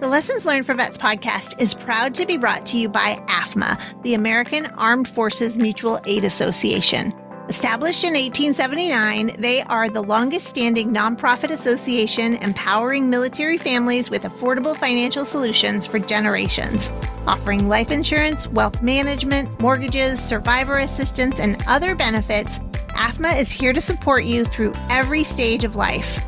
The 0.00 0.06
Lessons 0.06 0.46
Learned 0.46 0.64
for 0.64 0.74
Vets 0.74 0.96
podcast 0.96 1.60
is 1.60 1.74
proud 1.74 2.14
to 2.14 2.24
be 2.24 2.36
brought 2.36 2.64
to 2.66 2.78
you 2.78 2.88
by 2.88 3.16
AFMA, 3.26 4.02
the 4.04 4.14
American 4.14 4.66
Armed 4.76 5.08
Forces 5.08 5.58
Mutual 5.58 5.98
Aid 6.06 6.24
Association. 6.24 7.12
Established 7.48 8.04
in 8.04 8.12
1879, 8.12 9.34
they 9.40 9.62
are 9.62 9.88
the 9.88 10.00
longest 10.00 10.46
standing 10.46 10.94
nonprofit 10.94 11.50
association 11.50 12.34
empowering 12.36 13.10
military 13.10 13.58
families 13.58 14.08
with 14.08 14.22
affordable 14.22 14.76
financial 14.76 15.24
solutions 15.24 15.84
for 15.84 15.98
generations, 15.98 16.92
offering 17.26 17.68
life 17.68 17.90
insurance, 17.90 18.46
wealth 18.46 18.80
management, 18.80 19.58
mortgages, 19.58 20.20
survivor 20.20 20.78
assistance, 20.78 21.40
and 21.40 21.60
other 21.66 21.96
benefits. 21.96 22.60
AFMA 22.90 23.40
is 23.40 23.50
here 23.50 23.72
to 23.72 23.80
support 23.80 24.22
you 24.22 24.44
through 24.44 24.74
every 24.90 25.24
stage 25.24 25.64
of 25.64 25.74
life. 25.74 26.27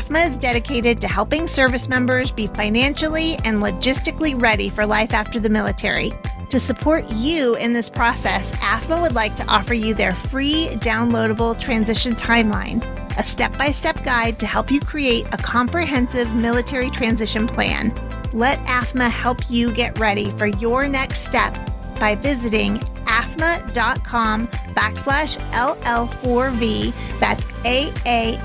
AAFMAA 0.00 0.28
is 0.28 0.36
dedicated 0.38 0.98
to 1.02 1.08
helping 1.08 1.46
service 1.46 1.86
members 1.86 2.30
be 2.30 2.46
financially 2.46 3.34
and 3.44 3.62
logistically 3.62 4.40
ready 4.40 4.70
for 4.70 4.86
life 4.86 5.12
after 5.12 5.38
the 5.38 5.50
military. 5.50 6.10
To 6.48 6.58
support 6.58 7.04
you 7.10 7.54
in 7.56 7.74
this 7.74 7.90
process, 7.90 8.50
AFMA 8.52 9.02
would 9.02 9.14
like 9.14 9.36
to 9.36 9.44
offer 9.44 9.74
you 9.74 9.92
their 9.92 10.14
free 10.14 10.68
downloadable 10.76 11.60
transition 11.60 12.14
timeline, 12.14 12.82
a 13.18 13.24
step 13.24 13.56
by 13.58 13.72
step 13.72 14.02
guide 14.02 14.40
to 14.40 14.46
help 14.46 14.70
you 14.70 14.80
create 14.80 15.26
a 15.32 15.36
comprehensive 15.36 16.34
military 16.34 16.88
transition 16.88 17.46
plan. 17.46 17.92
Let 18.32 18.58
AFMA 18.60 19.10
help 19.10 19.50
you 19.50 19.70
get 19.70 19.98
ready 19.98 20.30
for 20.30 20.46
your 20.46 20.88
next 20.88 21.26
step 21.26 21.69
by 22.00 22.16
visiting 22.16 22.78
aafmaa.com 23.04 24.48
backslash 24.74 25.38
LL4V. 25.52 26.92
That's 27.20 27.44
A-A-F-M-A-A 27.64 28.42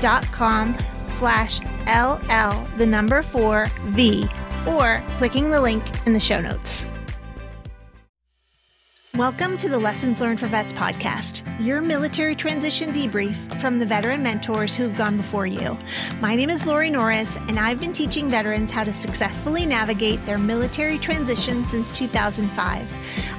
dot 0.00 0.24
com 0.26 0.76
slash 1.18 1.60
LL, 1.86 2.66
the 2.78 2.86
number 2.86 3.22
four 3.22 3.66
V 3.88 4.26
or 4.66 5.02
clicking 5.18 5.50
the 5.50 5.60
link 5.60 5.84
in 6.06 6.12
the 6.14 6.20
show 6.20 6.40
notes. 6.40 6.87
Welcome 9.18 9.56
to 9.56 9.68
the 9.68 9.80
Lessons 9.80 10.20
Learned 10.20 10.38
for 10.38 10.46
Vets 10.46 10.72
podcast, 10.72 11.42
your 11.58 11.80
military 11.80 12.36
transition 12.36 12.92
debrief 12.92 13.34
from 13.60 13.80
the 13.80 13.84
veteran 13.84 14.22
mentors 14.22 14.76
who've 14.76 14.96
gone 14.96 15.16
before 15.16 15.44
you. 15.44 15.76
My 16.20 16.36
name 16.36 16.50
is 16.50 16.66
Lori 16.66 16.88
Norris, 16.88 17.36
and 17.48 17.58
I've 17.58 17.80
been 17.80 17.92
teaching 17.92 18.30
veterans 18.30 18.70
how 18.70 18.84
to 18.84 18.94
successfully 18.94 19.66
navigate 19.66 20.24
their 20.24 20.38
military 20.38 20.98
transition 20.98 21.66
since 21.66 21.90
2005. 21.90 22.94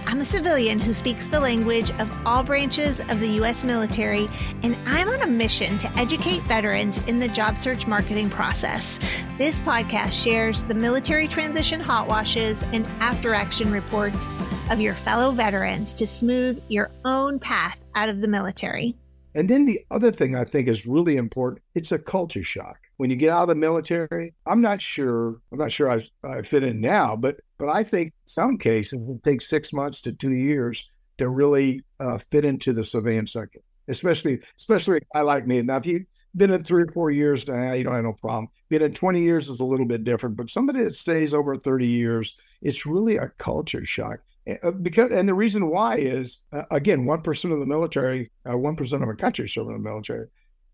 I'm 0.06 0.20
a 0.20 0.26
civilian 0.26 0.82
who 0.82 0.92
speaks 0.92 1.30
the 1.30 1.40
language 1.40 1.92
of 1.92 2.12
all 2.28 2.44
branches 2.44 3.00
of 3.00 3.22
the 3.22 3.30
U.S. 3.36 3.64
military, 3.64 4.28
and 4.64 4.76
I'm 4.86 5.08
on 5.08 5.22
a 5.22 5.28
mission 5.28 5.78
to 5.78 5.98
educate 5.98 6.42
veterans 6.42 6.98
in 7.08 7.20
the 7.20 7.30
job 7.30 7.58
search 7.58 7.88
marketing 7.88 8.30
process. 8.30 9.00
This 9.38 9.62
podcast 9.62 10.12
shares 10.12 10.62
the 10.64 10.76
military 10.76 11.30
transition 11.30 11.80
hot 11.80 12.10
washes 12.10 12.64
and 12.74 12.86
after 13.00 13.34
action 13.34 13.72
reports 13.72 14.30
of 14.70 14.80
your 14.80 14.94
fellow 14.94 15.32
veterans 15.32 15.94
to 15.94 16.06
smooth 16.06 16.62
your 16.70 16.92
own 17.06 17.40
path 17.40 17.78
out 17.96 18.10
of 18.10 18.22
the 18.22 18.28
military. 18.28 18.96
And 19.36 19.50
then 19.50 19.66
the 19.66 19.82
other 19.92 20.12
thing 20.12 20.36
I 20.36 20.44
think 20.44 20.68
is 20.68 20.86
really 20.86 21.18
important, 21.18 21.62
it's 21.76 21.92
a 21.92 22.00
culture 22.00 22.44
shock. 22.44 22.80
When 22.98 23.10
you 23.10 23.16
get 23.16 23.30
out 23.30 23.44
of 23.44 23.50
the 23.50 23.56
military, 23.56 24.34
I'm 24.46 24.62
not 24.62 24.82
sure, 24.82 25.40
I'm 25.52 25.60
not 25.60 25.72
sure 25.72 25.90
I, 25.90 26.08
I 26.24 26.42
fit 26.42 26.64
in 26.64 26.82
now, 26.82 27.16
but 27.16 27.38
but 27.58 27.70
I 27.70 27.84
think 27.84 28.14
some 28.26 28.58
cases 28.58 29.10
it 29.10 29.24
takes 29.24 29.48
six 29.48 29.74
months 29.74 30.02
to 30.02 30.14
two 30.14 30.34
years 30.34 30.86
to 31.18 31.30
really 31.30 31.82
uh, 32.00 32.18
fit 32.32 32.46
into 32.46 32.74
the 32.74 32.84
civilian 32.84 33.28
sector, 33.28 33.60
especially 33.88 34.40
especially 34.58 34.98
a 34.98 35.02
guy 35.14 35.22
like 35.22 35.46
me. 35.46 35.62
Now, 35.62 35.78
if 35.78 35.86
you've 35.86 36.06
been 36.36 36.52
in 36.52 36.64
three 36.64 36.84
or 36.84 36.92
four 36.92 37.12
years, 37.12 37.48
now 37.48 37.74
you 37.74 37.84
don't 37.84 37.94
have 37.94 38.04
no 38.04 38.14
problem. 38.14 38.48
Being 38.70 38.82
in 38.82 38.94
20 38.94 39.22
years 39.22 39.50
is 39.50 39.60
a 39.60 39.66
little 39.66 39.86
bit 39.86 40.04
different, 40.04 40.38
but 40.38 40.50
somebody 40.50 40.84
that 40.84 40.96
stays 40.96 41.34
over 41.34 41.56
30 41.56 41.88
years, 41.88 42.36
it's 42.62 42.86
really 42.86 43.18
a 43.18 43.30
culture 43.38 43.86
shock. 43.86 44.20
Uh, 44.64 44.72
because 44.72 45.12
and 45.12 45.28
the 45.28 45.34
reason 45.34 45.70
why 45.70 45.98
is 45.98 46.44
uh, 46.52 46.64
again 46.72 47.06
one 47.06 47.22
percent 47.22 47.54
of 47.54 47.60
the 47.60 47.66
military, 47.66 48.32
uh, 48.50 48.58
one 48.58 48.76
uh, 48.80 48.96
of 48.96 49.10
a 49.10 49.16
country 49.16 49.48
serving 49.48 49.76
in 49.76 49.84
the 49.84 49.90
military. 49.90 50.28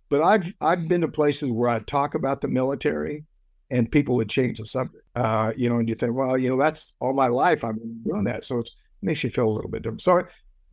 But 0.10 0.22
I've 0.22 0.54
I've 0.62 0.88
been 0.88 1.02
to 1.02 1.08
places 1.08 1.52
where 1.52 1.70
I 1.70 1.80
talk 1.80 2.16
about 2.16 2.42
the 2.42 2.48
military, 2.48 3.26
and 3.70 3.92
people 3.92 4.16
would 4.16 4.30
change 4.30 4.60
the 4.60 4.66
subject. 4.66 5.04
Uh, 5.16 5.52
you 5.58 5.70
know, 5.70 5.78
and 5.78 5.90
you 5.90 5.96
think, 5.96 6.14
well, 6.14 6.38
you 6.38 6.50
know, 6.50 6.58
that's 6.58 6.94
all 7.00 7.14
my 7.14 7.28
life 7.28 7.64
I've 7.64 7.76
been 7.76 8.02
doing 8.04 8.24
that, 8.26 8.44
so 8.44 8.60
it 8.60 8.70
makes 9.02 9.24
you 9.24 9.30
feel 9.30 9.48
a 9.48 9.56
little 9.56 9.70
bit 9.70 9.82
different. 9.82 10.02
So, 10.02 10.24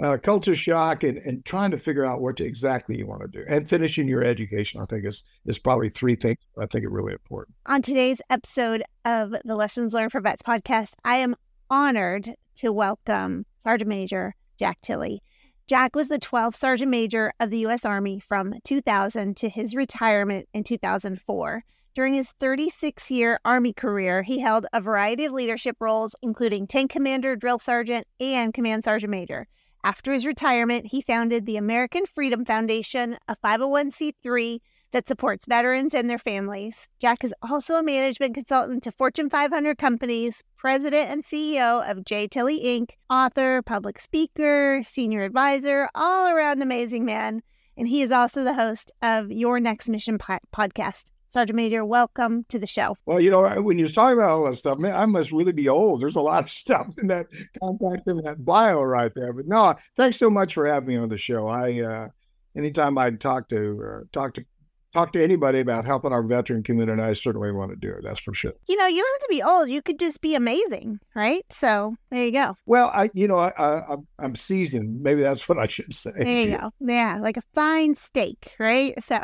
uh, 0.03 0.19
culture 0.19 0.55
shock 0.55 1.03
and, 1.03 1.19
and 1.19 1.45
trying 1.45 1.71
to 1.71 1.79
figure 1.79 2.05
out 2.05 2.21
what 2.21 2.41
exactly 2.41 2.99
you 2.99 3.07
want 3.07 3.23
to 3.23 3.29
do, 3.29 3.45
and 3.49 3.69
finishing 3.69 4.07
your 4.07 4.23
education, 4.23 4.81
I 4.81 4.85
think 4.85 5.07
is 5.07 5.25
is 5.47 5.59
probably 5.59 5.89
three 5.89 6.15
things 6.15 6.39
I 6.61 6.67
think 6.67 6.85
are 6.85 6.91
really 6.91 7.15
important. 7.15 7.57
On 7.67 7.83
today's 7.83 8.21
episode 8.29 8.85
of 9.05 9.35
the 9.45 9.57
Lessons 9.57 9.93
Learned 9.93 10.13
for 10.13 10.21
Vets 10.21 10.43
podcast, 10.43 10.95
I 11.05 11.17
am 11.17 11.35
honored 11.71 12.35
to 12.57 12.73
welcome 12.73 13.47
Sergeant 13.65 13.89
Major 13.89 14.35
Jack 14.59 14.81
Tilley. 14.81 15.23
Jack 15.67 15.95
was 15.95 16.09
the 16.09 16.19
12th 16.19 16.57
Sergeant 16.57 16.91
Major 16.91 17.33
of 17.41 17.51
the 17.51 17.59
U.S. 17.61 17.85
Army 17.85 18.19
from 18.19 18.55
2000 18.65 19.37
to 19.37 19.49
his 19.49 19.75
retirement 19.75 20.49
in 20.53 20.65
2004. 20.65 21.65
During 21.95 22.15
his 22.15 22.33
36 22.41 23.11
year 23.11 23.39
Army 23.45 23.73
career, 23.73 24.23
he 24.23 24.41
held 24.41 24.67
a 24.73 24.81
variety 24.81 25.25
of 25.25 25.33
leadership 25.33 25.77
roles, 25.81 26.15
including 26.23 26.67
tank 26.67 26.91
commander, 26.91 27.37
drill 27.37 27.59
sergeant, 27.59 28.07
and 28.19 28.55
command 28.55 28.85
sergeant 28.85 29.11
major. 29.11 29.47
After 29.85 30.13
his 30.13 30.25
retirement, 30.25 30.87
he 30.87 31.01
founded 31.01 31.45
the 31.45 31.57
American 31.57 32.07
Freedom 32.07 32.45
Foundation, 32.45 33.19
a 33.29 33.37
501c3 33.37 34.61
that 34.93 35.09
supports 35.09 35.47
veterans 35.47 35.95
and 35.95 36.09
their 36.09 36.19
families. 36.19 36.89
Jack 37.01 37.25
is 37.25 37.35
also 37.43 37.75
a 37.75 37.83
management 37.83 38.35
consultant 38.35 38.83
to 38.85 38.93
Fortune 38.93 39.29
500 39.29 39.77
companies, 39.79 40.45
president 40.57 41.11
and 41.11 41.25
CEO 41.25 41.89
of 41.91 42.05
J. 42.05 42.29
Tilley 42.29 42.61
Inc., 42.61 42.91
author, 43.11 43.63
public 43.63 43.99
speaker, 43.99 44.83
senior 44.87 45.25
advisor, 45.25 45.89
all 45.95 46.29
around 46.29 46.63
amazing 46.63 47.05
man. 47.05 47.43
And 47.77 47.89
he 47.89 48.03
is 48.03 48.11
also 48.11 48.45
the 48.45 48.55
host 48.55 48.93
of 49.01 49.33
Your 49.33 49.59
Next 49.59 49.89
Mission 49.89 50.19
po- 50.19 50.39
podcast. 50.55 51.07
Sergeant 51.31 51.57
Major, 51.57 51.83
welcome 51.83 52.45
to 52.51 52.59
the 52.59 52.67
show. 52.67 52.95
Well, 53.07 53.19
you 53.19 53.31
know, 53.31 53.63
when 53.63 53.79
you're 53.79 53.89
talking 53.89 54.19
about 54.19 54.33
all 54.33 54.45
that 54.45 54.57
stuff, 54.57 54.79
man, 54.79 54.95
I 54.95 55.07
must 55.07 55.33
really 55.33 55.55
be 55.55 55.67
old. 55.67 56.03
There's 56.03 56.17
a 56.17 56.21
lot 56.21 56.45
of 56.45 56.51
stuff 56.51 56.95
in 57.01 57.07
that 57.07 57.29
contact 57.59 58.07
in 58.07 58.19
that 58.19 58.45
bio 58.45 58.83
right 58.83 59.11
there. 59.15 59.33
But 59.33 59.47
no, 59.47 59.75
thanks 59.97 60.19
so 60.19 60.29
much 60.29 60.53
for 60.53 60.67
having 60.67 60.91
me 60.91 60.97
on 60.97 61.09
the 61.09 61.17
show. 61.17 61.49
I 61.49 61.81
uh 61.81 62.09
anytime 62.55 62.99
I 62.99 63.11
talk 63.13 63.49
to 63.49 63.83
uh, 63.83 64.05
talk 64.13 64.35
to 64.35 64.45
talk 64.93 65.13
to 65.13 65.23
anybody 65.23 65.61
about 65.61 65.85
helping 65.85 66.13
our 66.13 66.23
veteran 66.23 66.63
community, 66.63 66.93
and 66.93 67.03
I 67.03 67.13
certainly 67.15 67.53
want 67.53 67.71
to 67.71 67.77
do 67.77 67.93
it. 67.93 68.03
That's 68.03 68.21
for 68.21 68.35
sure. 68.35 68.53
You 68.69 68.77
know, 68.77 68.87
you 68.87 69.03
don't 69.03 69.15
have 69.15 69.29
to 69.29 69.35
be 69.35 69.43
old. 69.43 69.71
You 69.71 69.83
could 69.83 69.99
just 69.99 70.21
be 70.21 70.35
amazing, 70.35 71.01
right? 71.15 71.45
So 71.51 71.97
there 72.11 72.25
you 72.25 72.33
go. 72.33 72.57
Well, 72.67 72.91
I, 72.93 73.11
you 73.15 73.29
know, 73.29 73.39
I, 73.39 73.53
I 73.59 73.97
I'm 74.19 74.37
seasoned. 74.37 75.03
Maybe 75.03 75.23
that's 75.23 75.49
what 75.49 75.59
I 75.59 75.67
should 75.67 75.95
say. 75.95 76.13
There 76.17 76.27
you 76.27 76.59
go. 76.59 76.71
Yeah, 76.81 77.19
like 77.21 77.37
a 77.37 77.43
fine 77.55 77.95
steak, 77.97 78.55
right? 78.59 78.95
So. 79.03 79.19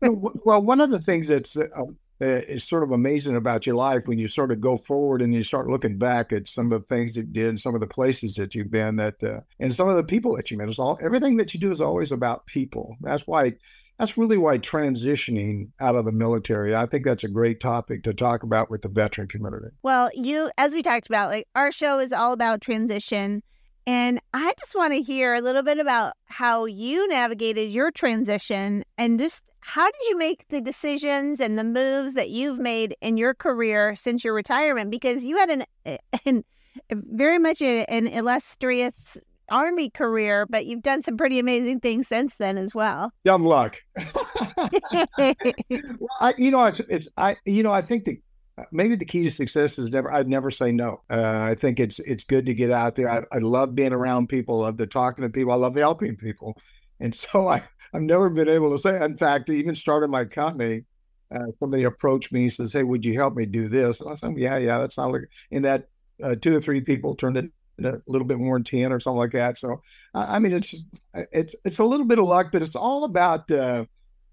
well, 0.00 0.62
one 0.62 0.80
of 0.80 0.90
the 0.90 1.00
things 1.00 1.28
that's 1.28 1.56
uh, 1.56 1.66
uh, 2.20 2.40
is 2.48 2.64
sort 2.64 2.82
of 2.82 2.92
amazing 2.92 3.36
about 3.36 3.66
your 3.66 3.76
life 3.76 4.06
when 4.06 4.18
you 4.18 4.26
sort 4.26 4.50
of 4.50 4.60
go 4.60 4.78
forward 4.78 5.20
and 5.20 5.34
you 5.34 5.42
start 5.42 5.68
looking 5.68 5.98
back 5.98 6.32
at 6.32 6.48
some 6.48 6.72
of 6.72 6.80
the 6.80 6.86
things 6.94 7.14
that 7.14 7.26
you 7.26 7.26
did, 7.26 7.60
some 7.60 7.74
of 7.74 7.80
the 7.80 7.86
places 7.86 8.34
that 8.34 8.54
you've 8.54 8.70
been, 8.70 8.96
that 8.96 9.22
uh, 9.22 9.40
and 9.60 9.74
some 9.74 9.88
of 9.88 9.96
the 9.96 10.04
people 10.04 10.34
that 10.36 10.50
you 10.50 10.56
met. 10.56 10.68
It's 10.68 10.78
all 10.78 10.98
everything 11.02 11.36
that 11.36 11.52
you 11.52 11.60
do 11.60 11.72
is 11.72 11.80
always 11.80 12.12
about 12.12 12.46
people. 12.46 12.96
That's 13.02 13.26
why 13.26 13.56
that's 13.98 14.18
really 14.18 14.36
why 14.36 14.58
transitioning 14.58 15.70
out 15.80 15.96
of 15.96 16.04
the 16.04 16.12
military, 16.12 16.74
I 16.74 16.86
think 16.86 17.04
that's 17.04 17.24
a 17.24 17.28
great 17.28 17.60
topic 17.60 18.02
to 18.04 18.12
talk 18.12 18.42
about 18.42 18.70
with 18.70 18.82
the 18.82 18.88
veteran 18.88 19.28
community. 19.28 19.68
Well, 19.82 20.10
you, 20.14 20.50
as 20.58 20.74
we 20.74 20.82
talked 20.82 21.06
about, 21.06 21.30
like 21.30 21.48
our 21.54 21.72
show 21.72 21.98
is 21.98 22.12
all 22.12 22.32
about 22.32 22.60
transition. 22.60 23.42
And 23.86 24.20
I 24.34 24.52
just 24.58 24.74
want 24.74 24.94
to 24.94 25.00
hear 25.00 25.34
a 25.34 25.40
little 25.40 25.62
bit 25.62 25.78
about 25.78 26.14
how 26.24 26.64
you 26.64 27.06
navigated 27.08 27.70
your 27.70 27.90
transition 27.92 28.84
and 28.98 29.18
just 29.18 29.42
how 29.60 29.86
did 29.86 30.00
you 30.08 30.18
make 30.18 30.46
the 30.48 30.60
decisions 30.60 31.40
and 31.40 31.58
the 31.58 31.64
moves 31.64 32.14
that 32.14 32.30
you've 32.30 32.58
made 32.58 32.96
in 33.00 33.16
your 33.16 33.34
career 33.34 33.96
since 33.96 34.24
your 34.24 34.34
retirement? 34.34 34.90
Because 34.90 35.24
you 35.24 35.38
had 35.38 35.50
an, 35.50 35.64
eh, 35.84 35.98
an 36.26 36.44
eh, 36.90 36.94
very 36.98 37.38
much 37.38 37.62
an 37.62 38.06
illustrious 38.06 39.18
army 39.48 39.90
career, 39.90 40.46
but 40.48 40.66
you've 40.66 40.82
done 40.82 41.02
some 41.02 41.16
pretty 41.16 41.38
amazing 41.38 41.80
things 41.80 42.08
since 42.08 42.34
then 42.38 42.58
as 42.58 42.74
well. 42.74 43.12
Dumb 43.24 43.44
luck. 43.44 43.76
well, 44.56 46.08
I, 46.20 46.34
you 46.38 46.50
know, 46.50 46.72
it's 46.88 47.08
I, 47.16 47.36
you 47.44 47.62
know, 47.62 47.72
I 47.72 47.82
think 47.82 48.04
that 48.06 48.18
maybe 48.72 48.96
the 48.96 49.04
key 49.04 49.24
to 49.24 49.30
success 49.30 49.78
is 49.78 49.90
never. 49.92 50.12
I'd 50.12 50.28
never 50.28 50.50
say 50.50 50.72
no. 50.72 51.02
Uh, 51.10 51.40
I 51.50 51.54
think 51.54 51.80
it's 51.80 51.98
it's 52.00 52.24
good 52.24 52.46
to 52.46 52.54
get 52.54 52.70
out 52.70 52.94
there. 52.94 53.10
I, 53.10 53.22
I 53.32 53.38
love 53.38 53.74
being 53.74 53.92
around 53.92 54.28
people. 54.28 54.62
I 54.62 54.66
love 54.66 54.76
the 54.76 54.86
talking 54.86 55.22
to 55.22 55.28
people. 55.28 55.52
I 55.52 55.56
love 55.56 55.76
helping 55.76 56.16
people, 56.16 56.58
and 57.00 57.14
so 57.14 57.48
I 57.48 57.62
I've 57.92 58.02
never 58.02 58.30
been 58.30 58.48
able 58.48 58.70
to 58.72 58.78
say. 58.78 59.02
In 59.04 59.16
fact, 59.16 59.50
even 59.50 59.74
started 59.74 60.08
my 60.08 60.24
company. 60.24 60.84
Uh, 61.34 61.46
somebody 61.58 61.82
approached 61.82 62.32
me 62.32 62.44
and 62.44 62.52
says, 62.52 62.72
"Hey, 62.72 62.82
would 62.82 63.04
you 63.04 63.14
help 63.14 63.34
me 63.34 63.46
do 63.46 63.68
this?" 63.68 64.00
And 64.00 64.10
I 64.10 64.14
said, 64.14 64.38
"Yeah, 64.38 64.58
yeah, 64.58 64.78
that's 64.78 64.96
not 64.96 65.12
like." 65.12 65.22
And 65.50 65.64
that 65.64 65.88
uh, 66.22 66.36
two 66.36 66.56
or 66.56 66.60
three 66.60 66.80
people 66.80 67.14
turned 67.14 67.36
it 67.36 67.50
a 67.82 68.00
little 68.06 68.26
bit 68.26 68.38
more 68.38 68.56
in 68.56 68.64
10 68.64 68.92
or 68.92 69.00
something 69.00 69.18
like 69.18 69.32
that. 69.32 69.58
So, 69.58 69.82
I 70.14 70.38
mean, 70.38 70.52
it's 70.52 70.68
just, 70.68 70.86
it's, 71.32 71.54
it's 71.64 71.78
a 71.78 71.84
little 71.84 72.06
bit 72.06 72.18
of 72.18 72.26
luck, 72.26 72.48
but 72.52 72.62
it's 72.62 72.76
all 72.76 73.04
about, 73.04 73.50
uh, 73.50 73.84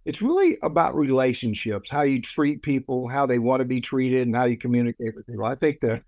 it's 0.06 0.22
really 0.22 0.58
about 0.62 0.96
relationships, 0.96 1.90
how 1.90 2.02
you 2.02 2.22
treat 2.22 2.62
people, 2.62 3.08
how 3.08 3.26
they 3.26 3.40
want 3.40 3.62
to 3.62 3.66
be 3.66 3.82
treated, 3.82 4.28
and 4.28 4.36
how 4.36 4.46
you 4.46 4.58
communicate 4.58 5.16
with 5.16 5.28
people. 5.28 5.46
I 5.46 5.56
think 5.56 5.80
the 5.80 6.02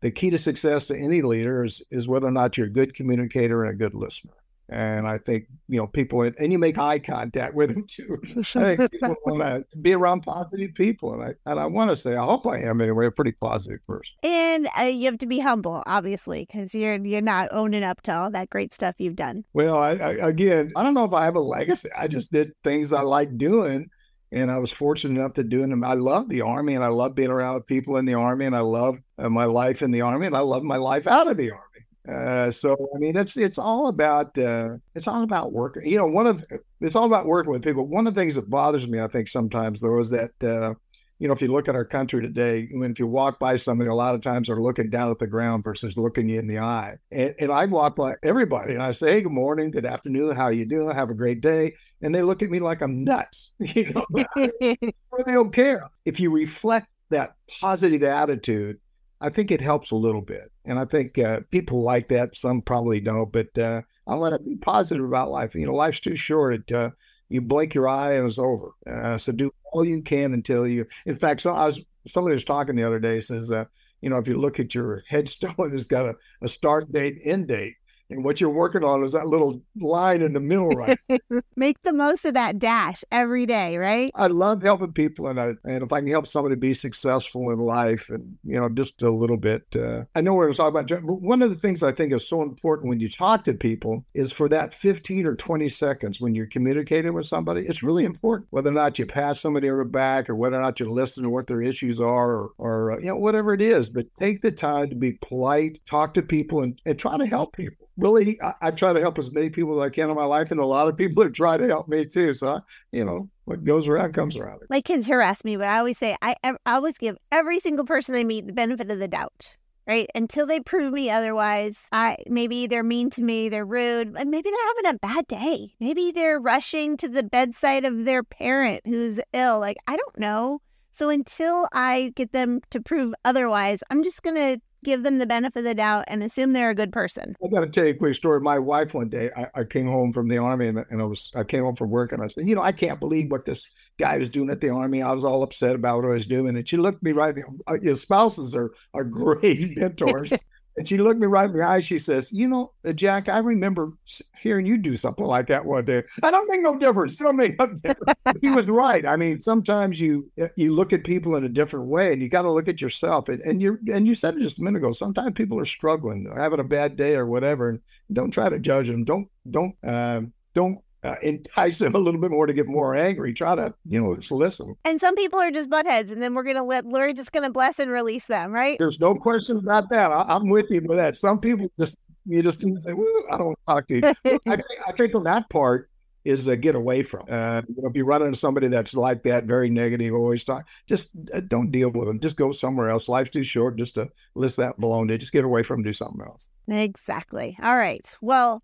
the 0.00 0.10
key 0.10 0.30
to 0.30 0.38
success 0.38 0.86
to 0.86 0.96
any 0.96 1.22
leader 1.22 1.64
is 1.64 1.82
is 1.90 2.08
whether 2.08 2.26
or 2.26 2.32
not 2.32 2.56
you're 2.56 2.66
a 2.66 2.70
good 2.70 2.94
communicator 2.94 3.64
and 3.64 3.72
a 3.72 3.76
good 3.76 3.94
listener. 3.94 4.34
And 4.72 5.06
I 5.06 5.18
think, 5.18 5.48
you 5.68 5.78
know, 5.78 5.86
people, 5.86 6.22
and 6.22 6.50
you 6.50 6.58
make 6.58 6.78
eye 6.78 6.98
contact 6.98 7.54
with 7.54 7.74
them 7.74 7.84
too. 7.86 8.18
I 8.56 8.76
think 8.76 8.90
people 8.90 9.16
want 9.26 9.70
to 9.70 9.76
be 9.76 9.92
around 9.92 10.22
positive 10.22 10.74
people. 10.74 11.12
And 11.12 11.22
I, 11.22 11.50
and 11.50 11.60
I 11.60 11.66
want 11.66 11.90
to 11.90 11.96
say, 11.96 12.16
I 12.16 12.24
hope 12.24 12.46
I 12.46 12.60
am 12.60 12.80
anyway, 12.80 13.06
a 13.06 13.10
pretty 13.10 13.32
positive 13.32 13.86
person. 13.86 14.14
And 14.22 14.68
uh, 14.78 14.84
you 14.84 15.04
have 15.06 15.18
to 15.18 15.26
be 15.26 15.40
humble, 15.40 15.82
obviously, 15.84 16.46
because 16.46 16.74
you're, 16.74 16.96
you're 17.04 17.20
not 17.20 17.50
owning 17.52 17.82
up 17.82 18.00
to 18.02 18.14
all 18.14 18.30
that 18.30 18.48
great 18.48 18.72
stuff 18.72 18.94
you've 18.96 19.16
done. 19.16 19.44
Well, 19.52 19.76
I, 19.76 19.90
I, 19.90 20.10
again, 20.28 20.72
I 20.74 20.82
don't 20.82 20.94
know 20.94 21.04
if 21.04 21.12
I 21.12 21.24
have 21.26 21.36
a 21.36 21.40
legacy. 21.40 21.90
I 21.96 22.08
just 22.08 22.32
did 22.32 22.52
things 22.64 22.94
I 22.94 23.02
like 23.02 23.36
doing. 23.36 23.90
And 24.30 24.50
I 24.50 24.58
was 24.58 24.72
fortunate 24.72 25.20
enough 25.20 25.34
to 25.34 25.44
do 25.44 25.60
them. 25.60 25.84
I 25.84 25.92
love 25.92 26.30
the 26.30 26.40
Army 26.40 26.74
and 26.74 26.82
I 26.82 26.88
love 26.88 27.14
being 27.14 27.28
around 27.28 27.66
people 27.66 27.98
in 27.98 28.06
the 28.06 28.14
Army 28.14 28.46
and 28.46 28.56
I 28.56 28.60
love 28.60 28.96
uh, 29.18 29.28
my 29.28 29.44
life 29.44 29.82
in 29.82 29.90
the 29.90 30.00
Army 30.00 30.24
and 30.24 30.34
I 30.34 30.40
love 30.40 30.62
my 30.62 30.78
life 30.78 31.06
out 31.06 31.30
of 31.30 31.36
the 31.36 31.50
Army. 31.50 31.62
Uh, 32.10 32.50
so 32.50 32.90
I 32.94 32.98
mean, 32.98 33.16
it's 33.16 33.36
it's 33.36 33.58
all 33.58 33.86
about 33.88 34.36
uh, 34.36 34.70
it's 34.94 35.06
all 35.06 35.22
about 35.22 35.52
working. 35.52 35.86
You 35.86 35.98
know, 35.98 36.06
one 36.06 36.26
of 36.26 36.44
it's 36.80 36.96
all 36.96 37.06
about 37.06 37.26
working 37.26 37.52
with 37.52 37.62
people. 37.62 37.86
One 37.86 38.06
of 38.06 38.14
the 38.14 38.20
things 38.20 38.34
that 38.34 38.50
bothers 38.50 38.86
me, 38.88 39.00
I 39.00 39.06
think, 39.08 39.28
sometimes 39.28 39.80
though, 39.80 40.00
is 40.00 40.10
that 40.10 40.30
uh, 40.42 40.74
you 41.22 41.28
know, 41.28 41.34
if 41.34 41.40
you 41.40 41.46
look 41.52 41.68
at 41.68 41.76
our 41.76 41.84
country 41.84 42.20
today, 42.20 42.68
I 42.68 42.76
mean, 42.76 42.90
if 42.90 42.98
you 42.98 43.06
walk 43.06 43.38
by 43.38 43.54
somebody, 43.54 43.88
a 43.88 43.94
lot 43.94 44.16
of 44.16 44.22
times 44.24 44.48
they're 44.48 44.60
looking 44.60 44.90
down 44.90 45.12
at 45.12 45.20
the 45.20 45.28
ground 45.28 45.62
versus 45.62 45.96
looking 45.96 46.28
you 46.28 46.40
in 46.40 46.48
the 46.48 46.58
eye. 46.58 46.96
And, 47.12 47.32
and 47.38 47.52
I 47.52 47.66
walk 47.66 47.94
by 47.94 48.14
everybody 48.24 48.74
and 48.74 48.82
I 48.82 48.90
say, 48.90 49.12
hey, 49.12 49.22
good 49.22 49.30
morning, 49.30 49.70
good 49.70 49.86
afternoon, 49.86 50.34
how 50.34 50.48
you 50.48 50.66
doing? 50.66 50.92
Have 50.92 51.10
a 51.10 51.14
great 51.14 51.40
day. 51.40 51.74
And 52.00 52.12
they 52.12 52.22
look 52.22 52.42
at 52.42 52.50
me 52.50 52.58
like 52.58 52.80
I'm 52.80 53.04
nuts. 53.04 53.52
You 53.60 53.92
know, 53.92 54.06
they 54.60 54.76
don't 55.24 55.52
care. 55.52 55.88
If 56.04 56.18
you 56.18 56.32
reflect 56.32 56.88
that 57.10 57.34
positive 57.60 58.02
attitude 58.02 58.78
I 59.22 59.30
think 59.30 59.50
it 59.50 59.60
helps 59.60 59.92
a 59.92 59.96
little 59.96 60.20
bit. 60.20 60.50
And 60.64 60.78
I 60.78 60.84
think 60.84 61.18
uh, 61.18 61.40
people 61.50 61.82
like 61.82 62.08
that. 62.08 62.36
Some 62.36 62.60
probably 62.60 63.00
don't, 63.00 63.32
but 63.32 63.56
uh, 63.56 63.82
I 64.06 64.16
want 64.16 64.34
to 64.34 64.40
be 64.40 64.56
positive 64.56 65.04
about 65.04 65.30
life. 65.30 65.54
You 65.54 65.66
know, 65.66 65.74
life's 65.74 66.00
too 66.00 66.16
short. 66.16 66.54
It, 66.54 66.72
uh, 66.72 66.90
you 67.28 67.40
blink 67.40 67.74
your 67.74 67.88
eye 67.88 68.14
and 68.14 68.28
it's 68.28 68.38
over. 68.38 68.72
Uh, 68.86 69.16
so 69.16 69.32
do 69.32 69.52
all 69.72 69.84
you 69.84 70.02
can 70.02 70.34
until 70.34 70.66
you. 70.66 70.86
In 71.06 71.14
fact, 71.14 71.40
so 71.40 71.52
I 71.52 71.66
was 71.66 71.82
somebody 72.06 72.34
was 72.34 72.44
talking 72.44 72.74
the 72.74 72.84
other 72.84 72.98
day 72.98 73.20
says, 73.20 73.50
uh, 73.50 73.64
you 74.00 74.10
know, 74.10 74.18
if 74.18 74.28
you 74.28 74.38
look 74.38 74.58
at 74.60 74.74
your 74.74 75.02
headstone, 75.08 75.72
it's 75.72 75.86
got 75.86 76.06
a, 76.06 76.14
a 76.42 76.48
start 76.48 76.92
date, 76.92 77.18
end 77.24 77.48
date. 77.48 77.74
And 78.12 78.24
what 78.24 78.40
you're 78.40 78.50
working 78.50 78.84
on 78.84 79.02
is 79.04 79.12
that 79.12 79.26
little 79.26 79.62
line 79.80 80.20
in 80.20 80.32
the 80.32 80.40
middle, 80.40 80.68
right? 80.68 80.98
Make 81.56 81.82
the 81.82 81.92
most 81.92 82.24
of 82.24 82.34
that 82.34 82.58
dash 82.58 83.04
every 83.10 83.46
day, 83.46 83.76
right? 83.76 84.12
I 84.14 84.26
love 84.26 84.62
helping 84.62 84.92
people, 84.92 85.28
and 85.28 85.40
I, 85.40 85.52
and 85.64 85.82
if 85.82 85.92
I 85.92 86.00
can 86.00 86.08
help 86.08 86.26
somebody 86.26 86.56
be 86.56 86.74
successful 86.74 87.50
in 87.50 87.58
life, 87.58 88.10
and 88.10 88.38
you 88.44 88.60
know, 88.60 88.68
just 88.68 89.02
a 89.02 89.10
little 89.10 89.36
bit. 89.36 89.64
Uh, 89.74 90.04
I 90.14 90.20
know 90.20 90.34
we're 90.34 90.44
going 90.44 90.52
to 90.52 90.56
talk 90.56 90.68
about. 90.68 90.88
But 90.88 91.22
one 91.22 91.42
of 91.42 91.50
the 91.50 91.56
things 91.56 91.82
I 91.82 91.92
think 91.92 92.12
is 92.12 92.28
so 92.28 92.42
important 92.42 92.88
when 92.88 93.00
you 93.00 93.08
talk 93.08 93.44
to 93.44 93.54
people 93.54 94.04
is 94.14 94.32
for 94.32 94.48
that 94.50 94.74
15 94.74 95.26
or 95.26 95.34
20 95.34 95.68
seconds 95.68 96.20
when 96.20 96.34
you're 96.34 96.46
communicating 96.46 97.14
with 97.14 97.26
somebody. 97.26 97.62
It's 97.62 97.82
really 97.82 98.04
important 98.04 98.48
whether 98.50 98.70
or 98.70 98.74
not 98.74 98.98
you 98.98 99.06
pass 99.06 99.40
somebody 99.40 99.70
over 99.70 99.84
back, 99.84 100.28
or 100.28 100.34
whether 100.34 100.56
or 100.56 100.62
not 100.62 100.80
you 100.80 100.90
listen 100.90 101.22
to 101.22 101.30
what 101.30 101.46
their 101.46 101.62
issues 101.62 102.00
are, 102.00 102.30
or, 102.32 102.50
or 102.58 102.92
uh, 102.92 102.98
you 102.98 103.06
know, 103.06 103.16
whatever 103.16 103.54
it 103.54 103.62
is. 103.62 103.88
But 103.88 104.06
take 104.18 104.42
the 104.42 104.52
time 104.52 104.90
to 104.90 104.96
be 104.96 105.12
polite, 105.12 105.80
talk 105.86 106.14
to 106.14 106.22
people, 106.22 106.62
and, 106.62 106.80
and 106.84 106.98
try 106.98 107.16
to 107.16 107.26
help 107.26 107.56
people 107.56 107.82
really, 108.02 108.40
I, 108.42 108.54
I, 108.60 108.70
try 108.70 108.92
to 108.92 109.00
help 109.00 109.18
as 109.18 109.32
many 109.32 109.50
people 109.50 109.80
as 109.80 109.86
I 109.86 109.90
can 109.90 110.10
in 110.10 110.16
my 110.16 110.24
life, 110.24 110.50
and 110.50 110.60
a 110.60 110.66
lot 110.66 110.88
of 110.88 110.96
people 110.96 111.22
have 111.22 111.32
tried 111.32 111.58
to 111.58 111.66
help 111.66 111.88
me 111.88 112.04
too. 112.04 112.34
So, 112.34 112.48
I, 112.48 112.60
you 112.90 113.04
know, 113.04 113.28
what 113.44 113.64
goes 113.64 113.88
around 113.88 114.12
comes 114.12 114.36
around. 114.36 114.60
My 114.68 114.80
kids 114.80 115.06
harass 115.06 115.44
me, 115.44 115.56
but 115.56 115.68
I 115.68 115.78
always 115.78 115.98
say 115.98 116.16
I, 116.22 116.36
I 116.44 116.56
always 116.66 116.98
give 116.98 117.16
every 117.30 117.60
single 117.60 117.84
person 117.84 118.14
I 118.14 118.24
meet 118.24 118.46
the 118.46 118.52
benefit 118.52 118.90
of 118.90 118.98
the 118.98 119.08
doubt. 119.08 119.56
Right 119.84 120.08
until 120.14 120.46
they 120.46 120.60
prove 120.60 120.92
me 120.92 121.10
otherwise, 121.10 121.88
I 121.90 122.18
maybe 122.28 122.68
they're 122.68 122.84
mean 122.84 123.10
to 123.10 123.22
me, 123.22 123.48
they're 123.48 123.66
rude, 123.66 124.14
and 124.16 124.30
maybe 124.30 124.48
they're 124.48 124.74
having 124.76 124.94
a 124.94 124.98
bad 124.98 125.26
day. 125.26 125.74
Maybe 125.80 126.12
they're 126.12 126.38
rushing 126.38 126.96
to 126.98 127.08
the 127.08 127.24
bedside 127.24 127.84
of 127.84 128.04
their 128.04 128.22
parent 128.22 128.82
who's 128.86 129.18
ill. 129.32 129.58
Like 129.58 129.78
I 129.88 129.96
don't 129.96 130.18
know. 130.20 130.60
So 130.92 131.08
until 131.08 131.66
I 131.72 132.12
get 132.14 132.30
them 132.30 132.60
to 132.70 132.80
prove 132.80 133.12
otherwise, 133.24 133.82
I'm 133.90 134.04
just 134.04 134.22
gonna 134.22 134.58
give 134.84 135.02
them 135.02 135.18
the 135.18 135.26
benefit 135.26 135.60
of 135.60 135.64
the 135.64 135.74
doubt 135.74 136.04
and 136.08 136.22
assume 136.22 136.52
they're 136.52 136.70
a 136.70 136.74
good 136.74 136.92
person. 136.92 137.36
I 137.44 137.48
got 137.48 137.60
to 137.60 137.68
tell 137.68 137.84
you 137.84 137.92
a 137.92 137.94
quick 137.94 138.14
story. 138.14 138.40
My 138.40 138.58
wife 138.58 138.94
one 138.94 139.08
day, 139.08 139.30
I, 139.36 139.60
I 139.60 139.64
came 139.64 139.86
home 139.86 140.12
from 140.12 140.28
the 140.28 140.38
army 140.38 140.68
and, 140.68 140.84
and, 140.90 141.00
I 141.00 141.04
was 141.04 141.30
I 141.34 141.44
came 141.44 141.64
home 141.64 141.76
from 141.76 141.90
work 141.90 142.12
and 142.12 142.22
I 142.22 142.28
said, 142.28 142.48
you 142.48 142.54
know, 142.54 142.62
I 142.62 142.72
can't 142.72 143.00
believe 143.00 143.30
what 143.30 143.44
this 143.44 143.68
guy 143.98 144.18
was 144.18 144.28
doing 144.28 144.50
at 144.50 144.60
the 144.60 144.70
army. 144.70 145.02
I 145.02 145.12
was 145.12 145.24
all 145.24 145.42
upset 145.42 145.74
about 145.74 146.02
what 146.02 146.10
I 146.10 146.14
was 146.14 146.26
doing, 146.26 146.56
and 146.56 146.68
she 146.68 146.76
looked 146.76 146.98
at 146.98 147.02
me 147.02 147.12
right. 147.12 147.34
Uh, 147.68 147.78
your 147.80 147.96
spouses 147.96 148.54
are 148.54 148.72
are 148.94 149.04
great 149.22 149.76
mentors. 149.76 150.32
And 150.76 150.88
she 150.88 150.96
looked 150.98 151.20
me 151.20 151.26
right 151.26 151.48
in 151.48 151.56
the 151.56 151.62
eye. 151.62 151.80
She 151.80 151.98
says, 151.98 152.32
"You 152.32 152.48
know, 152.48 152.72
uh, 152.86 152.92
Jack, 152.92 153.28
I 153.28 153.38
remember 153.38 153.92
hearing 154.40 154.66
you 154.66 154.78
do 154.78 154.96
something 154.96 155.26
like 155.26 155.48
that 155.48 155.64
one 155.64 155.84
day. 155.84 156.02
I 156.22 156.30
don't 156.30 156.48
make 156.48 156.62
no 156.62 156.78
difference. 156.78 157.16
Don't 157.16 157.36
make 157.36 157.58
no 157.58 157.66
difference." 157.84 158.18
he 158.40 158.50
was 158.50 158.68
right. 158.70 159.06
I 159.06 159.16
mean, 159.16 159.40
sometimes 159.40 160.00
you 160.00 160.30
uh, 160.40 160.48
you 160.56 160.74
look 160.74 160.92
at 160.92 161.04
people 161.04 161.36
in 161.36 161.44
a 161.44 161.48
different 161.48 161.86
way, 161.86 162.12
and 162.12 162.22
you 162.22 162.28
got 162.28 162.42
to 162.42 162.52
look 162.52 162.68
at 162.68 162.80
yourself. 162.80 163.28
And, 163.28 163.40
and 163.42 163.60
you 163.60 163.78
and 163.92 164.06
you 164.06 164.14
said 164.14 164.36
it 164.36 164.40
just 164.42 164.60
a 164.60 164.62
minute 164.62 164.78
ago. 164.78 164.92
Sometimes 164.92 165.34
people 165.34 165.58
are 165.58 165.66
struggling, 165.66 166.32
having 166.34 166.60
a 166.60 166.64
bad 166.64 166.96
day 166.96 167.16
or 167.16 167.26
whatever, 167.26 167.68
and 167.68 167.80
don't 168.12 168.30
try 168.30 168.48
to 168.48 168.58
judge 168.58 168.86
them. 168.86 169.04
Don't 169.04 169.28
don't 169.50 169.74
uh, 169.84 170.22
don't 170.54 170.78
uh, 171.04 171.16
entice 171.22 171.78
them 171.78 171.94
a 171.94 171.98
little 171.98 172.20
bit 172.20 172.30
more 172.30 172.46
to 172.46 172.52
get 172.52 172.66
more 172.66 172.94
angry. 172.94 173.32
Try 173.34 173.56
to, 173.56 173.74
you 173.88 174.00
know, 174.00 174.14
just 174.14 174.30
listen. 174.30 174.76
And 174.84 175.00
some 175.00 175.16
people 175.16 175.40
are 175.40 175.50
just 175.50 175.68
buttheads, 175.68 176.12
and 176.12 176.22
then 176.22 176.34
we're 176.34 176.44
gonna 176.44 176.64
let 176.64 176.84
we're 176.84 177.12
just 177.12 177.32
gonna 177.32 177.50
bless 177.50 177.78
and 177.78 177.90
release 177.90 178.26
them, 178.26 178.52
right? 178.52 178.78
There's 178.78 179.00
no 179.00 179.14
question 179.14 179.56
about 179.56 179.90
that. 179.90 180.12
I, 180.12 180.36
am 180.36 180.48
with 180.48 180.70
you 180.70 180.82
with 180.82 180.98
that. 180.98 181.16
Some 181.16 181.40
people 181.40 181.70
just 181.78 181.96
you 182.26 182.42
just 182.42 182.60
say, 182.60 182.92
"Woo, 182.92 183.24
I 183.32 183.38
don't 183.38 183.58
talk 183.66 183.88
to 183.88 183.94
you." 183.94 184.02
I, 184.46 184.58
I, 184.86 184.92
think 184.92 185.14
on 185.14 185.24
that 185.24 185.50
part 185.50 185.90
is 186.24 186.46
uh, 186.46 186.54
get 186.54 186.76
away 186.76 187.02
from. 187.02 187.26
Uh, 187.28 187.62
you 187.68 187.82
know, 187.82 187.88
if 187.88 187.96
you 187.96 188.04
run 188.04 188.22
into 188.22 188.38
somebody 188.38 188.68
that's 188.68 188.94
like 188.94 189.24
that, 189.24 189.44
very 189.44 189.70
negative, 189.70 190.14
always 190.14 190.44
talk, 190.44 190.68
just 190.88 191.10
uh, 191.34 191.40
don't 191.40 191.72
deal 191.72 191.90
with 191.90 192.06
them. 192.06 192.20
Just 192.20 192.36
go 192.36 192.52
somewhere 192.52 192.90
else. 192.90 193.08
Life's 193.08 193.30
too 193.30 193.42
short 193.42 193.76
just 193.76 193.96
to 193.96 194.08
list 194.36 194.56
that 194.58 194.78
baloney. 194.78 195.18
Just 195.18 195.32
get 195.32 195.44
away 195.44 195.64
from 195.64 195.78
them, 195.78 195.90
do 195.90 195.92
something 195.92 196.24
else. 196.24 196.46
Exactly. 196.68 197.58
All 197.60 197.76
right. 197.76 198.06
Well 198.20 198.62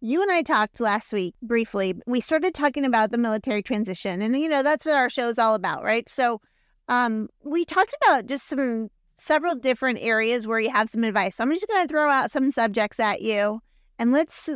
you 0.00 0.22
and 0.22 0.30
I 0.30 0.42
talked 0.42 0.80
last 0.80 1.12
week 1.12 1.34
briefly. 1.42 1.94
We 2.06 2.20
started 2.20 2.54
talking 2.54 2.84
about 2.84 3.10
the 3.10 3.18
military 3.18 3.62
transition, 3.62 4.22
and 4.22 4.38
you 4.38 4.48
know 4.48 4.62
that's 4.62 4.84
what 4.84 4.96
our 4.96 5.10
show 5.10 5.28
is 5.28 5.38
all 5.38 5.54
about, 5.54 5.82
right? 5.82 6.08
So, 6.08 6.40
um, 6.88 7.28
we 7.44 7.64
talked 7.64 7.94
about 8.02 8.26
just 8.26 8.48
some 8.48 8.88
several 9.16 9.54
different 9.54 9.98
areas 10.00 10.46
where 10.46 10.60
you 10.60 10.70
have 10.70 10.88
some 10.88 11.04
advice. 11.04 11.36
So 11.36 11.44
I'm 11.44 11.52
just 11.52 11.66
going 11.66 11.82
to 11.82 11.88
throw 11.88 12.08
out 12.08 12.30
some 12.30 12.50
subjects 12.50 13.00
at 13.00 13.22
you, 13.22 13.60
and 13.98 14.12
let's 14.12 14.48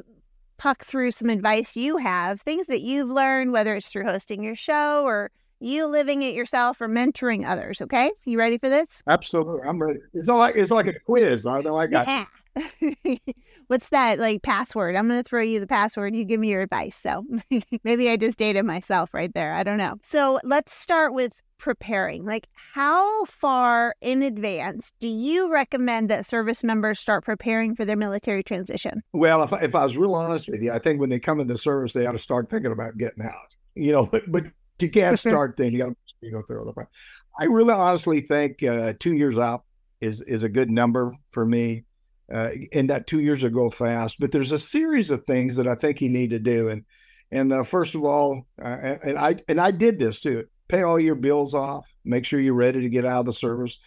talk 0.58 0.84
through 0.84 1.10
some 1.10 1.28
advice 1.28 1.76
you 1.76 1.96
have, 1.96 2.40
things 2.40 2.68
that 2.68 2.80
you've 2.80 3.08
learned, 3.08 3.52
whether 3.52 3.74
it's 3.74 3.90
through 3.90 4.04
hosting 4.04 4.44
your 4.44 4.54
show 4.54 5.02
or 5.04 5.32
you 5.58 5.86
living 5.86 6.22
it 6.22 6.34
yourself 6.34 6.80
or 6.80 6.88
mentoring 6.88 7.48
others. 7.48 7.80
Okay, 7.82 8.12
you 8.24 8.38
ready 8.38 8.58
for 8.58 8.68
this? 8.68 9.02
Absolutely, 9.08 9.60
I'm 9.66 9.82
ready. 9.82 9.98
It's 10.14 10.28
like 10.28 10.56
it's 10.56 10.70
like 10.70 10.86
a 10.86 10.98
quiz. 11.00 11.46
I 11.46 11.60
know 11.60 11.76
I 11.76 11.86
got. 11.86 12.06
Yeah. 12.06 12.24
What's 13.72 13.88
that 13.88 14.18
like 14.18 14.42
password? 14.42 14.96
I'm 14.96 15.08
going 15.08 15.22
to 15.22 15.26
throw 15.26 15.40
you 15.40 15.58
the 15.58 15.66
password. 15.66 16.14
You 16.14 16.26
give 16.26 16.38
me 16.38 16.50
your 16.50 16.60
advice. 16.60 16.94
So 16.94 17.24
maybe 17.84 18.10
I 18.10 18.18
just 18.18 18.36
dated 18.36 18.66
myself 18.66 19.14
right 19.14 19.32
there. 19.32 19.54
I 19.54 19.62
don't 19.62 19.78
know. 19.78 19.94
So 20.02 20.38
let's 20.44 20.74
start 20.74 21.14
with 21.14 21.32
preparing. 21.56 22.26
Like, 22.26 22.48
how 22.74 23.24
far 23.24 23.94
in 24.02 24.22
advance 24.22 24.92
do 25.00 25.08
you 25.08 25.50
recommend 25.50 26.10
that 26.10 26.26
service 26.26 26.62
members 26.62 27.00
start 27.00 27.24
preparing 27.24 27.74
for 27.74 27.86
their 27.86 27.96
military 27.96 28.42
transition? 28.42 29.00
Well, 29.14 29.42
if 29.42 29.54
I, 29.54 29.60
if 29.60 29.74
I 29.74 29.84
was 29.84 29.96
real 29.96 30.16
honest 30.16 30.50
with 30.50 30.60
you, 30.60 30.70
I 30.70 30.78
think 30.78 31.00
when 31.00 31.08
they 31.08 31.18
come 31.18 31.40
into 31.40 31.56
service, 31.56 31.94
they 31.94 32.04
ought 32.04 32.12
to 32.12 32.18
start 32.18 32.50
thinking 32.50 32.72
about 32.72 32.98
getting 32.98 33.24
out. 33.24 33.56
You 33.74 33.92
know, 33.92 34.04
but, 34.04 34.30
but 34.30 34.44
you 34.80 34.90
can't 34.90 35.18
start 35.18 35.56
then. 35.56 35.72
You 35.72 35.78
got 35.78 35.88
to 35.88 35.96
you 36.20 36.30
go 36.30 36.42
through 36.42 36.70
the. 36.76 36.86
I 37.40 37.44
really 37.44 37.72
honestly 37.72 38.20
think 38.20 38.62
uh, 38.62 38.92
two 39.00 39.14
years 39.14 39.38
out 39.38 39.64
is 40.02 40.20
is 40.20 40.42
a 40.42 40.50
good 40.50 40.70
number 40.70 41.14
for 41.30 41.46
me 41.46 41.84
uh, 42.32 42.50
that 42.72 43.06
two 43.06 43.20
years 43.20 43.42
ago 43.42 43.70
fast. 43.70 44.18
But 44.18 44.32
there's 44.32 44.52
a 44.52 44.58
series 44.58 45.10
of 45.10 45.24
things 45.24 45.56
that 45.56 45.66
I 45.66 45.74
think 45.74 46.00
you 46.00 46.08
need 46.08 46.30
to 46.30 46.38
do. 46.38 46.68
And 46.68 46.84
and 47.30 47.52
uh, 47.52 47.64
first 47.64 47.94
of 47.94 48.04
all, 48.04 48.46
uh, 48.60 48.96
and 49.02 49.18
I 49.18 49.36
and 49.48 49.60
I 49.60 49.70
did 49.70 49.98
this 49.98 50.20
too. 50.20 50.44
Pay 50.68 50.82
all 50.82 51.00
your 51.00 51.14
bills 51.14 51.54
off. 51.54 51.86
Make 52.04 52.24
sure 52.24 52.40
you're 52.40 52.54
ready 52.54 52.80
to 52.82 52.88
get 52.88 53.04
out 53.04 53.20
of 53.20 53.26
the 53.26 53.32
service. 53.32 53.78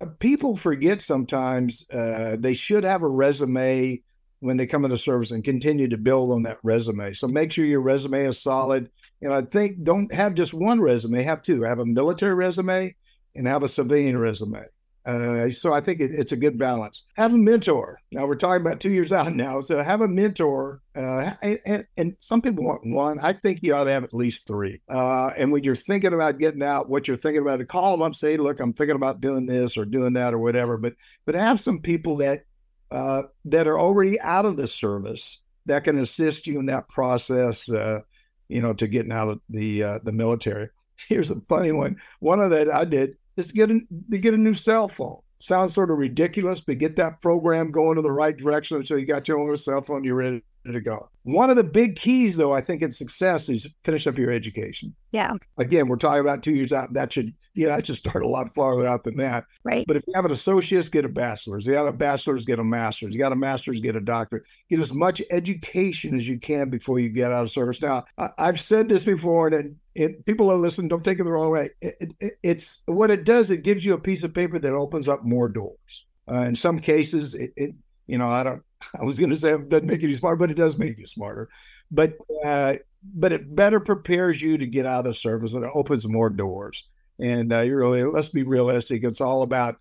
Uh, 0.00 0.06
people 0.18 0.56
forget 0.56 1.02
sometimes 1.02 1.88
uh, 1.90 2.36
they 2.38 2.54
should 2.54 2.84
have 2.84 3.02
a 3.02 3.08
resume 3.08 4.02
when 4.40 4.56
they 4.58 4.66
come 4.66 4.84
into 4.84 4.98
service 4.98 5.30
and 5.30 5.42
continue 5.42 5.88
to 5.88 5.96
build 5.96 6.30
on 6.30 6.42
that 6.42 6.58
resume. 6.62 7.14
So 7.14 7.26
make 7.26 7.50
sure 7.50 7.64
your 7.64 7.80
resume 7.80 8.26
is 8.26 8.42
solid. 8.42 8.90
And 9.22 9.32
I 9.32 9.42
think 9.42 9.82
don't 9.82 10.12
have 10.12 10.34
just 10.34 10.52
one 10.52 10.80
resume, 10.80 11.22
have 11.22 11.42
two. 11.42 11.62
Have 11.62 11.78
a 11.78 11.86
military 11.86 12.34
resume 12.34 12.94
and 13.34 13.48
have 13.48 13.62
a 13.62 13.68
civilian 13.68 14.18
resume 14.18 14.64
Uh, 15.06 15.50
so 15.50 15.72
I 15.72 15.80
think 15.80 16.00
it, 16.00 16.12
it's 16.12 16.32
a 16.32 16.36
good 16.36 16.58
balance. 16.58 17.04
Have 17.16 17.34
a 17.34 17.38
mentor. 17.38 18.00
Now 18.10 18.26
we're 18.26 18.36
talking 18.36 18.62
about 18.62 18.80
two 18.80 18.90
years 18.90 19.12
out 19.12 19.34
now, 19.34 19.60
so 19.60 19.82
have 19.82 20.00
a 20.00 20.08
mentor. 20.08 20.80
Uh, 20.96 21.34
and, 21.42 21.84
and, 21.96 22.16
some 22.20 22.40
people 22.40 22.64
want 22.64 22.86
one. 22.86 23.18
I 23.20 23.34
think 23.34 23.62
you 23.62 23.74
ought 23.74 23.84
to 23.84 23.90
have 23.90 24.04
at 24.04 24.14
least 24.14 24.46
three. 24.46 24.80
Uh, 24.88 25.30
and 25.36 25.52
when 25.52 25.62
you're 25.62 25.74
thinking 25.74 26.14
about 26.14 26.38
getting 26.38 26.62
out, 26.62 26.88
what 26.88 27.06
you're 27.06 27.18
thinking 27.18 27.42
about, 27.42 27.58
to 27.58 27.66
call 27.66 27.92
them 27.92 28.02
up, 28.02 28.14
say, 28.14 28.38
"Look, 28.38 28.60
I'm 28.60 28.72
thinking 28.72 28.96
about 28.96 29.20
doing 29.20 29.44
this 29.44 29.76
or 29.76 29.84
doing 29.84 30.14
that 30.14 30.32
or 30.32 30.38
whatever." 30.38 30.78
But 30.78 30.94
but 31.26 31.34
have 31.34 31.60
some 31.60 31.80
people 31.80 32.16
that 32.18 32.44
uh, 32.90 33.24
that 33.46 33.66
are 33.66 33.78
already 33.78 34.18
out 34.20 34.46
of 34.46 34.56
the 34.56 34.68
service 34.68 35.42
that 35.66 35.84
can 35.84 35.98
assist 35.98 36.46
you 36.46 36.58
in 36.60 36.66
that 36.66 36.88
process. 36.88 37.68
Uh, 37.68 38.00
you 38.48 38.62
know, 38.62 38.72
to 38.74 38.86
getting 38.86 39.12
out 39.12 39.28
of 39.28 39.40
the 39.50 39.82
uh, 39.82 39.98
the 40.02 40.12
military. 40.12 40.70
Here's 40.96 41.30
a 41.30 41.40
funny 41.42 41.72
one. 41.72 41.96
One 42.20 42.40
of 42.40 42.50
that 42.50 42.72
I 42.72 42.84
did 42.84 43.16
is 43.36 43.48
to 43.48 43.52
get 43.54 43.70
a, 43.70 43.80
to 44.10 44.18
get 44.18 44.34
a 44.34 44.38
new 44.38 44.54
cell 44.54 44.88
phone. 44.88 45.18
Sounds 45.40 45.74
sort 45.74 45.90
of 45.90 45.98
ridiculous, 45.98 46.60
but 46.60 46.78
get 46.78 46.96
that 46.96 47.20
program 47.20 47.70
going 47.70 47.98
in 47.98 48.04
the 48.04 48.10
right 48.12 48.36
direction 48.36 48.78
until 48.78 48.98
you 48.98 49.06
got 49.06 49.28
your 49.28 49.38
own 49.38 49.56
cell 49.56 49.82
phone, 49.82 50.04
you're 50.04 50.14
ready 50.14 50.42
to 50.72 50.80
go. 50.80 51.08
One 51.24 51.50
of 51.50 51.56
the 51.56 51.64
big 51.64 51.96
keys, 51.96 52.36
though, 52.36 52.52
I 52.52 52.60
think 52.60 52.82
in 52.82 52.90
success 52.90 53.48
is 53.48 53.66
finish 53.84 54.06
up 54.06 54.18
your 54.18 54.30
education. 54.30 54.94
Yeah. 55.12 55.34
Again, 55.58 55.88
we're 55.88 55.96
talking 55.96 56.20
about 56.20 56.42
two 56.42 56.54
years 56.54 56.72
out. 56.72 56.92
That 56.94 57.12
should, 57.12 57.34
yeah, 57.54 57.68
that 57.68 57.86
should 57.86 57.96
start 57.96 58.24
a 58.24 58.28
lot 58.28 58.54
farther 58.54 58.86
out 58.86 59.04
than 59.04 59.16
that. 59.16 59.44
Right. 59.62 59.86
But 59.86 59.96
if 59.96 60.04
you 60.06 60.14
have 60.14 60.24
an 60.24 60.30
associate's, 60.30 60.88
get 60.88 61.04
a 61.04 61.08
bachelor's. 61.08 61.66
You 61.66 61.74
have 61.74 61.86
a 61.86 61.92
bachelor's, 61.92 62.44
get 62.44 62.58
a 62.58 62.64
master's. 62.64 63.12
You 63.14 63.18
got 63.18 63.32
a 63.32 63.36
master's, 63.36 63.80
get 63.80 63.96
a 63.96 64.00
doctorate. 64.00 64.44
Get 64.70 64.80
as 64.80 64.92
much 64.92 65.22
education 65.30 66.16
as 66.16 66.28
you 66.28 66.38
can 66.38 66.70
before 66.70 66.98
you 66.98 67.10
get 67.10 67.32
out 67.32 67.44
of 67.44 67.50
service. 67.50 67.82
Now, 67.82 68.04
I, 68.18 68.30
have 68.38 68.60
said 68.60 68.88
this 68.88 69.04
before, 69.04 69.48
and 69.48 69.76
it, 69.94 70.24
people 70.24 70.50
are 70.50 70.56
listening. 70.56 70.88
Don't 70.88 71.04
take 71.04 71.20
it 71.20 71.24
the 71.24 71.32
wrong 71.32 71.50
way. 71.50 71.70
It, 71.80 72.14
it, 72.20 72.32
it's 72.42 72.82
what 72.86 73.10
it 73.10 73.24
does. 73.24 73.50
It 73.50 73.62
gives 73.62 73.84
you 73.84 73.94
a 73.94 74.00
piece 74.00 74.22
of 74.22 74.34
paper 74.34 74.58
that 74.58 74.72
opens 74.72 75.08
up 75.08 75.24
more 75.24 75.48
doors. 75.48 76.06
Uh, 76.26 76.40
in 76.40 76.56
some 76.56 76.78
cases, 76.78 77.34
it, 77.34 77.74
you 78.06 78.18
know, 78.18 78.28
I 78.28 78.42
don't 78.42 78.62
I 79.00 79.04
was 79.04 79.18
going 79.18 79.30
to 79.30 79.36
say 79.36 79.52
it 79.52 79.68
doesn't 79.68 79.86
make 79.86 80.02
you 80.02 80.14
smarter, 80.16 80.36
but 80.36 80.50
it 80.50 80.56
does 80.56 80.78
make 80.78 80.98
you 80.98 81.06
smarter. 81.06 81.48
But 81.90 82.14
uh, 82.44 82.76
but 83.02 83.32
it 83.32 83.54
better 83.54 83.80
prepares 83.80 84.40
you 84.40 84.58
to 84.58 84.66
get 84.66 84.86
out 84.86 85.00
of 85.00 85.04
the 85.06 85.14
service 85.14 85.52
and 85.52 85.64
it 85.64 85.70
opens 85.74 86.06
more 86.08 86.30
doors. 86.30 86.84
And 87.18 87.52
uh, 87.52 87.60
you 87.60 87.76
really 87.76 88.04
let's 88.04 88.30
be 88.30 88.42
realistic. 88.42 89.04
It's 89.04 89.20
all 89.20 89.42
about 89.42 89.76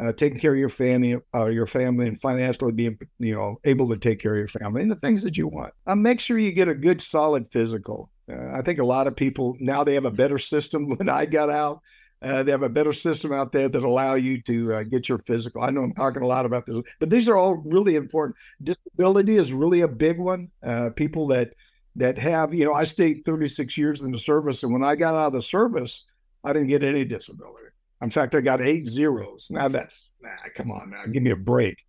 uh, 0.00 0.12
taking 0.12 0.38
care 0.38 0.52
of 0.52 0.58
your 0.58 0.68
family, 0.68 1.16
uh, 1.34 1.46
your 1.46 1.66
family, 1.66 2.06
and 2.06 2.20
financially 2.20 2.72
being 2.72 2.98
you 3.18 3.34
know 3.34 3.58
able 3.64 3.88
to 3.88 3.96
take 3.96 4.20
care 4.20 4.32
of 4.32 4.38
your 4.38 4.48
family 4.48 4.82
and 4.82 4.90
the 4.90 4.96
things 4.96 5.22
that 5.22 5.36
you 5.36 5.48
want. 5.48 5.74
Uh, 5.86 5.94
make 5.94 6.20
sure 6.20 6.38
you 6.38 6.52
get 6.52 6.68
a 6.68 6.74
good, 6.74 7.02
solid 7.02 7.50
physical. 7.50 8.10
Uh, 8.30 8.52
I 8.52 8.62
think 8.62 8.78
a 8.78 8.84
lot 8.84 9.06
of 9.06 9.16
people 9.16 9.56
now 9.60 9.84
they 9.84 9.94
have 9.94 10.04
a 10.04 10.10
better 10.10 10.38
system. 10.38 10.88
When 10.98 11.08
I 11.08 11.26
got 11.26 11.50
out, 11.50 11.80
uh, 12.20 12.42
they 12.42 12.50
have 12.50 12.62
a 12.62 12.68
better 12.68 12.92
system 12.92 13.32
out 13.32 13.52
there 13.52 13.68
that 13.68 13.82
allow 13.82 14.14
you 14.14 14.42
to 14.42 14.74
uh, 14.74 14.82
get 14.82 15.08
your 15.08 15.18
physical. 15.18 15.62
I 15.62 15.70
know 15.70 15.82
I'm 15.82 15.94
talking 15.94 16.22
a 16.22 16.26
lot 16.26 16.46
about 16.46 16.66
this, 16.66 16.76
but 16.98 17.10
these 17.10 17.28
are 17.28 17.36
all 17.36 17.54
really 17.64 17.94
important. 17.94 18.36
Disability 18.62 19.36
is 19.36 19.52
really 19.52 19.82
a 19.82 19.88
big 19.88 20.18
one. 20.18 20.50
Uh, 20.62 20.90
people 20.90 21.28
that 21.28 21.54
that 21.96 22.18
have, 22.18 22.54
you 22.54 22.64
know, 22.64 22.74
I 22.74 22.84
stayed 22.84 23.24
36 23.24 23.76
years 23.76 24.02
in 24.02 24.12
the 24.12 24.18
service, 24.18 24.62
and 24.62 24.72
when 24.72 24.84
I 24.84 24.96
got 24.96 25.14
out 25.14 25.28
of 25.28 25.32
the 25.32 25.42
service, 25.42 26.04
I 26.44 26.52
didn't 26.52 26.68
get 26.68 26.82
any 26.82 27.04
disability. 27.04 27.68
In 28.02 28.10
fact, 28.10 28.34
I 28.34 28.40
got 28.40 28.60
eight 28.60 28.88
zeros. 28.88 29.48
Now 29.50 29.68
that's 29.68 30.12
nah, 30.20 30.30
come 30.54 30.72
on 30.72 30.90
now, 30.90 31.04
give 31.06 31.22
me 31.22 31.30
a 31.30 31.36
break. 31.36 31.84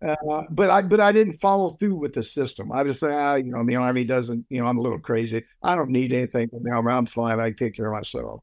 Uh, 0.00 0.42
but 0.50 0.70
I 0.70 0.82
but 0.82 1.00
I 1.00 1.10
didn't 1.10 1.34
follow 1.34 1.70
through 1.70 1.96
with 1.96 2.12
the 2.12 2.22
system. 2.22 2.70
I 2.70 2.84
just 2.84 3.00
say, 3.00 3.12
ah, 3.12 3.34
you 3.34 3.52
know, 3.52 3.64
the 3.64 3.76
army 3.76 4.04
doesn't, 4.04 4.46
you 4.48 4.60
know, 4.60 4.66
I'm 4.66 4.78
a 4.78 4.80
little 4.80 4.98
crazy. 5.00 5.44
I 5.60 5.74
don't 5.74 5.90
need 5.90 6.12
anything 6.12 6.48
from 6.50 6.62
the 6.62 6.70
army. 6.70 6.92
I'm 6.92 7.06
fine. 7.06 7.40
I 7.40 7.50
take 7.50 7.74
care 7.74 7.86
of 7.86 7.94
myself 7.94 8.42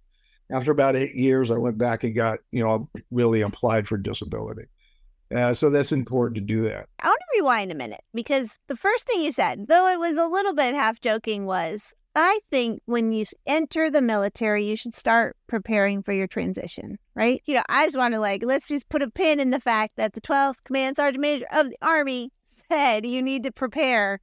after 0.52 0.72
about 0.72 0.96
eight 0.96 1.16
years, 1.16 1.52
I 1.52 1.58
went 1.58 1.78
back 1.78 2.04
and 2.04 2.16
got, 2.16 2.40
you 2.52 2.64
know, 2.64 2.90
really 3.12 3.42
applied 3.42 3.88
for 3.88 3.98
disability. 3.98 4.66
Uh, 5.34 5.54
so 5.54 5.70
that's 5.70 5.92
important 5.92 6.36
to 6.36 6.42
do 6.42 6.64
that. 6.64 6.88
I 7.02 7.08
want 7.08 7.20
to 7.20 7.40
rewind 7.40 7.72
a 7.72 7.76
minute 7.76 8.02
because 8.14 8.58
the 8.68 8.76
first 8.76 9.06
thing 9.06 9.22
you 9.22 9.32
said, 9.32 9.68
though 9.68 9.88
it 9.88 10.00
was 10.00 10.18
a 10.18 10.26
little 10.26 10.56
bit 10.56 10.74
half 10.74 11.00
joking, 11.02 11.46
was 11.46 11.94
I 12.16 12.40
think 12.50 12.82
when 12.86 13.12
you 13.12 13.26
enter 13.46 13.92
the 13.92 14.02
military, 14.02 14.66
you 14.66 14.76
should 14.76 14.96
start 14.96 15.38
preparing 15.48 16.02
for 16.02 16.14
your 16.14 16.26
transition, 16.26 16.98
right? 17.16 17.42
You 17.46 17.56
know, 17.56 17.64
I 17.70 17.86
just 17.86 17.98
want 17.98 18.16
to 18.16 18.20
like, 18.20 18.44
let's 18.44 18.68
just 18.68 18.90
put 18.90 19.04
a 19.04 19.12
pin 19.12 19.40
in 19.40 19.52
the 19.52 19.60
fact 19.60 19.98
that 19.98 20.14
the 20.14 20.22
12th 20.22 20.56
Command 20.66 20.96
Sergeant 20.96 21.22
Major 21.22 21.46
of 21.52 21.70
the 21.70 21.78
Army 21.82 22.32
said 22.72 23.06
you 23.06 23.22
need 23.22 23.44
to 23.44 23.52
prepare 23.52 24.20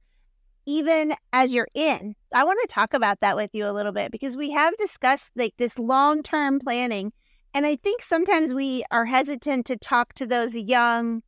even 0.67 1.15
as 1.31 1.51
you're 1.51 1.69
in. 1.73 2.13
I 2.33 2.43
want 2.43 2.59
to 2.61 2.67
talk 2.67 2.93
about 2.93 3.21
that 3.21 3.37
with 3.37 3.49
you 3.53 3.65
a 3.65 3.71
little 3.71 3.93
bit 3.93 4.11
because 4.11 4.37
we 4.37 4.51
have 4.51 4.77
discussed 4.77 5.31
like 5.35 5.55
this 5.57 5.79
long 5.79 6.21
term 6.21 6.59
planning. 6.59 7.13
And 7.53 7.65
I 7.65 7.77
think 7.77 8.03
sometimes 8.03 8.53
we 8.53 8.83
are 8.91 9.05
hesitant 9.05 9.65
to 9.67 9.77
talk 9.77 10.13
to 10.15 10.27
those 10.27 10.53
young, 10.53 11.23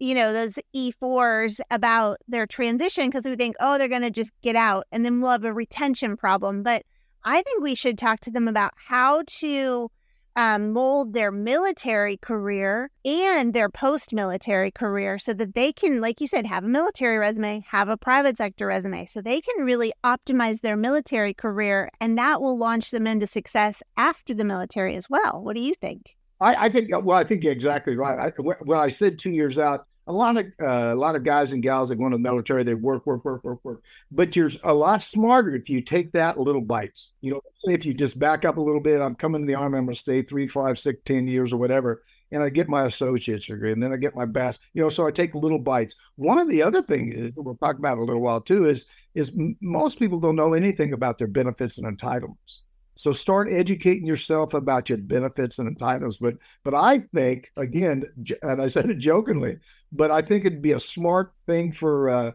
you 0.00 0.14
know, 0.14 0.32
those 0.32 0.58
E4s 0.74 1.60
about 1.70 2.16
their 2.26 2.46
transition 2.46 3.10
because 3.10 3.26
we 3.26 3.36
think, 3.36 3.54
oh, 3.60 3.76
they're 3.76 3.86
going 3.86 4.00
to 4.00 4.10
just 4.10 4.32
get 4.42 4.56
out 4.56 4.86
and 4.90 5.04
then 5.04 5.20
we'll 5.20 5.30
have 5.30 5.44
a 5.44 5.52
retention 5.52 6.16
problem. 6.16 6.62
But 6.62 6.82
I 7.22 7.42
think 7.42 7.62
we 7.62 7.74
should 7.74 7.98
talk 7.98 8.20
to 8.20 8.30
them 8.30 8.48
about 8.48 8.72
how 8.76 9.22
to 9.40 9.90
um, 10.40 10.72
mold 10.72 11.12
their 11.12 11.30
military 11.30 12.16
career 12.16 12.90
and 13.04 13.52
their 13.52 13.68
post 13.68 14.14
military 14.14 14.70
career 14.70 15.18
so 15.18 15.34
that 15.34 15.54
they 15.54 15.70
can, 15.70 16.00
like 16.00 16.18
you 16.18 16.26
said, 16.26 16.46
have 16.46 16.64
a 16.64 16.68
military 16.68 17.18
resume, 17.18 17.62
have 17.68 17.90
a 17.90 17.96
private 17.98 18.38
sector 18.38 18.66
resume, 18.66 19.04
so 19.04 19.20
they 19.20 19.42
can 19.42 19.66
really 19.66 19.92
optimize 20.02 20.62
their 20.62 20.78
military 20.78 21.34
career 21.34 21.90
and 22.00 22.16
that 22.16 22.40
will 22.40 22.56
launch 22.56 22.90
them 22.90 23.06
into 23.06 23.26
success 23.26 23.82
after 23.98 24.32
the 24.32 24.42
military 24.42 24.96
as 24.96 25.10
well. 25.10 25.44
What 25.44 25.56
do 25.56 25.60
you 25.60 25.74
think? 25.74 26.16
I, 26.40 26.54
I 26.54 26.68
think, 26.70 26.88
well, 26.90 27.18
I 27.18 27.24
think 27.24 27.44
you're 27.44 27.52
exactly 27.52 27.94
right. 27.94 28.18
I, 28.18 28.32
when 28.40 28.78
I 28.78 28.88
said 28.88 29.18
two 29.18 29.32
years 29.32 29.58
out, 29.58 29.84
a 30.10 30.12
lot 30.12 30.36
of 30.36 30.46
uh, 30.60 30.92
a 30.92 30.96
lot 30.96 31.14
of 31.14 31.22
guys 31.22 31.52
and 31.52 31.62
gals 31.62 31.88
that 31.88 31.96
go 31.96 32.04
into 32.04 32.16
the 32.16 32.22
military, 32.22 32.64
they 32.64 32.74
work, 32.74 33.06
work, 33.06 33.24
work, 33.24 33.44
work, 33.44 33.64
work. 33.64 33.84
But 34.10 34.34
you're 34.34 34.50
a 34.64 34.74
lot 34.74 35.02
smarter 35.02 35.54
if 35.54 35.70
you 35.70 35.80
take 35.80 36.12
that 36.12 36.38
little 36.38 36.60
bites. 36.60 37.12
You 37.20 37.32
know, 37.32 37.40
if 37.64 37.86
you 37.86 37.94
just 37.94 38.18
back 38.18 38.44
up 38.44 38.56
a 38.56 38.60
little 38.60 38.80
bit, 38.80 39.00
I'm 39.00 39.14
coming 39.14 39.42
to 39.42 39.46
the 39.46 39.54
army, 39.54 39.78
I'm 39.78 39.84
going 39.84 39.94
to 39.94 40.00
stay 40.00 40.22
three, 40.22 40.48
five, 40.48 40.78
six, 40.80 41.00
ten 41.04 41.28
years 41.28 41.52
or 41.52 41.58
whatever, 41.58 42.02
and 42.32 42.42
I 42.42 42.48
get 42.48 42.68
my 42.68 42.86
associate's 42.86 43.46
degree, 43.46 43.72
and 43.72 43.80
then 43.80 43.92
I 43.92 43.96
get 43.96 44.16
my 44.16 44.26
best. 44.26 44.60
You 44.74 44.82
know, 44.82 44.88
so 44.88 45.06
I 45.06 45.12
take 45.12 45.34
little 45.34 45.60
bites. 45.60 45.94
One 46.16 46.38
of 46.38 46.48
the 46.48 46.62
other 46.62 46.82
things 46.82 47.14
is 47.14 47.34
we'll 47.36 47.54
talk 47.54 47.78
about 47.78 47.98
a 47.98 48.04
little 48.04 48.22
while 48.22 48.40
too 48.40 48.66
is 48.66 48.86
is 49.14 49.30
most 49.60 50.00
people 50.00 50.18
don't 50.18 50.36
know 50.36 50.54
anything 50.54 50.92
about 50.92 51.18
their 51.18 51.28
benefits 51.28 51.78
and 51.78 51.86
entitlements. 51.86 52.62
So 53.00 53.12
start 53.12 53.48
educating 53.50 54.04
yourself 54.04 54.52
about 54.52 54.90
your 54.90 54.98
benefits 54.98 55.58
and 55.58 55.74
entitlements. 55.74 56.18
But 56.20 56.36
but 56.62 56.74
I 56.74 56.98
think 57.14 57.50
again, 57.56 58.04
and 58.42 58.60
I 58.60 58.66
said 58.66 58.90
it 58.90 58.98
jokingly, 58.98 59.56
but 59.90 60.10
I 60.10 60.20
think 60.20 60.44
it'd 60.44 60.60
be 60.60 60.72
a 60.72 60.80
smart 60.80 61.32
thing 61.46 61.72
for 61.72 62.10
uh, 62.10 62.32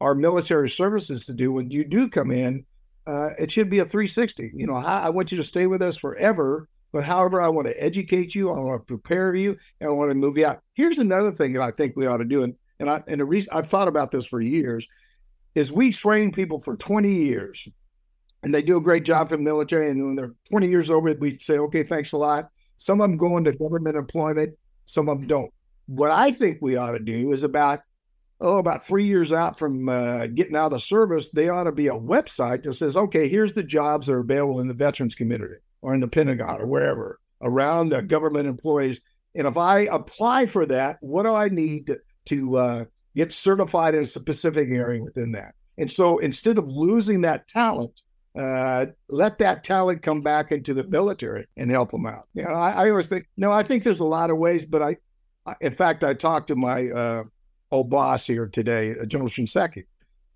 our 0.00 0.16
military 0.16 0.70
services 0.70 1.24
to 1.26 1.34
do 1.34 1.52
when 1.52 1.70
you 1.70 1.84
do 1.84 2.08
come 2.08 2.32
in. 2.32 2.66
Uh, 3.06 3.30
it 3.38 3.52
should 3.52 3.70
be 3.70 3.78
a 3.78 3.84
360. 3.84 4.50
You 4.56 4.66
know, 4.66 4.74
I, 4.74 5.02
I 5.02 5.10
want 5.10 5.30
you 5.30 5.38
to 5.38 5.44
stay 5.44 5.68
with 5.68 5.82
us 5.82 5.96
forever. 5.96 6.68
But 6.92 7.04
however, 7.04 7.40
I 7.40 7.48
want 7.48 7.68
to 7.68 7.80
educate 7.80 8.34
you, 8.34 8.50
I 8.50 8.58
want 8.58 8.80
to 8.80 8.86
prepare 8.86 9.36
you, 9.36 9.56
and 9.80 9.88
I 9.88 9.92
want 9.92 10.10
to 10.10 10.16
move 10.16 10.36
you 10.36 10.46
out. 10.46 10.62
Here's 10.74 10.98
another 10.98 11.30
thing 11.30 11.52
that 11.52 11.62
I 11.62 11.70
think 11.70 11.94
we 11.94 12.06
ought 12.06 12.16
to 12.16 12.24
do, 12.24 12.42
and 12.42 12.56
and 12.80 12.90
I 12.90 13.04
and 13.06 13.20
the 13.20 13.24
reason 13.24 13.52
I've 13.52 13.70
thought 13.70 13.86
about 13.86 14.10
this 14.10 14.26
for 14.26 14.40
years 14.40 14.84
is 15.54 15.70
we 15.70 15.92
train 15.92 16.32
people 16.32 16.58
for 16.60 16.76
20 16.76 17.12
years 17.12 17.68
and 18.42 18.54
they 18.54 18.62
do 18.62 18.76
a 18.76 18.82
great 18.82 19.04
job 19.04 19.28
for 19.28 19.36
the 19.36 19.42
military. 19.42 19.90
And 19.90 20.04
when 20.04 20.16
they're 20.16 20.34
20 20.50 20.68
years 20.68 20.90
over, 20.90 21.12
we 21.14 21.38
say, 21.38 21.58
okay, 21.58 21.82
thanks 21.82 22.12
a 22.12 22.16
lot. 22.18 22.48
Some 22.76 23.00
of 23.00 23.10
them 23.10 23.18
go 23.18 23.36
into 23.36 23.52
government 23.52 23.96
employment, 23.96 24.54
some 24.86 25.08
of 25.08 25.18
them 25.18 25.26
don't. 25.26 25.52
What 25.86 26.10
I 26.10 26.30
think 26.30 26.58
we 26.60 26.76
ought 26.76 26.92
to 26.92 27.00
do 27.00 27.32
is 27.32 27.42
about, 27.42 27.80
oh, 28.40 28.58
about 28.58 28.86
three 28.86 29.04
years 29.04 29.32
out 29.32 29.58
from 29.58 29.88
uh, 29.88 30.28
getting 30.28 30.54
out 30.54 30.66
of 30.66 30.72
the 30.72 30.80
service, 30.80 31.30
they 31.30 31.48
ought 31.48 31.64
to 31.64 31.72
be 31.72 31.88
a 31.88 31.92
website 31.92 32.62
that 32.62 32.74
says, 32.74 32.96
okay, 32.96 33.28
here's 33.28 33.54
the 33.54 33.64
jobs 33.64 34.06
that 34.06 34.12
are 34.12 34.20
available 34.20 34.60
in 34.60 34.68
the 34.68 34.74
veterans 34.74 35.14
community 35.14 35.56
or 35.82 35.94
in 35.94 36.00
the 36.00 36.08
Pentagon 36.08 36.60
or 36.60 36.66
wherever 36.66 37.18
around 37.40 37.92
uh, 37.92 38.00
government 38.02 38.46
employees. 38.46 39.00
And 39.34 39.46
if 39.46 39.56
I 39.56 39.80
apply 39.80 40.46
for 40.46 40.66
that, 40.66 40.98
what 41.00 41.24
do 41.24 41.34
I 41.34 41.48
need 41.48 41.86
to, 41.86 41.98
to 42.26 42.56
uh, 42.56 42.84
get 43.16 43.32
certified 43.32 43.94
in 43.94 44.02
a 44.02 44.06
specific 44.06 44.68
area 44.70 45.02
within 45.02 45.32
that? 45.32 45.54
And 45.76 45.90
so 45.90 46.18
instead 46.18 46.58
of 46.58 46.68
losing 46.68 47.22
that 47.22 47.46
talent, 47.48 48.02
uh, 48.38 48.86
let 49.08 49.38
that 49.38 49.64
talent 49.64 50.00
come 50.00 50.20
back 50.20 50.52
into 50.52 50.72
the 50.72 50.84
military 50.84 51.46
and 51.56 51.70
help 51.70 51.90
them 51.90 52.06
out. 52.06 52.28
You 52.34 52.44
know, 52.44 52.50
I, 52.50 52.84
I, 52.84 52.90
always 52.90 53.08
think, 53.08 53.26
no, 53.36 53.50
I 53.50 53.64
think 53.64 53.82
there's 53.82 53.98
a 53.98 54.04
lot 54.04 54.30
of 54.30 54.38
ways, 54.38 54.64
but 54.64 54.80
I, 54.80 54.96
I 55.44 55.56
in 55.60 55.74
fact, 55.74 56.04
I 56.04 56.14
talked 56.14 56.48
to 56.48 56.56
my 56.56 56.88
uh, 56.88 57.24
old 57.72 57.90
boss 57.90 58.26
here 58.26 58.46
today, 58.46 58.94
uh, 59.00 59.06
General 59.06 59.28
Shinseki. 59.28 59.84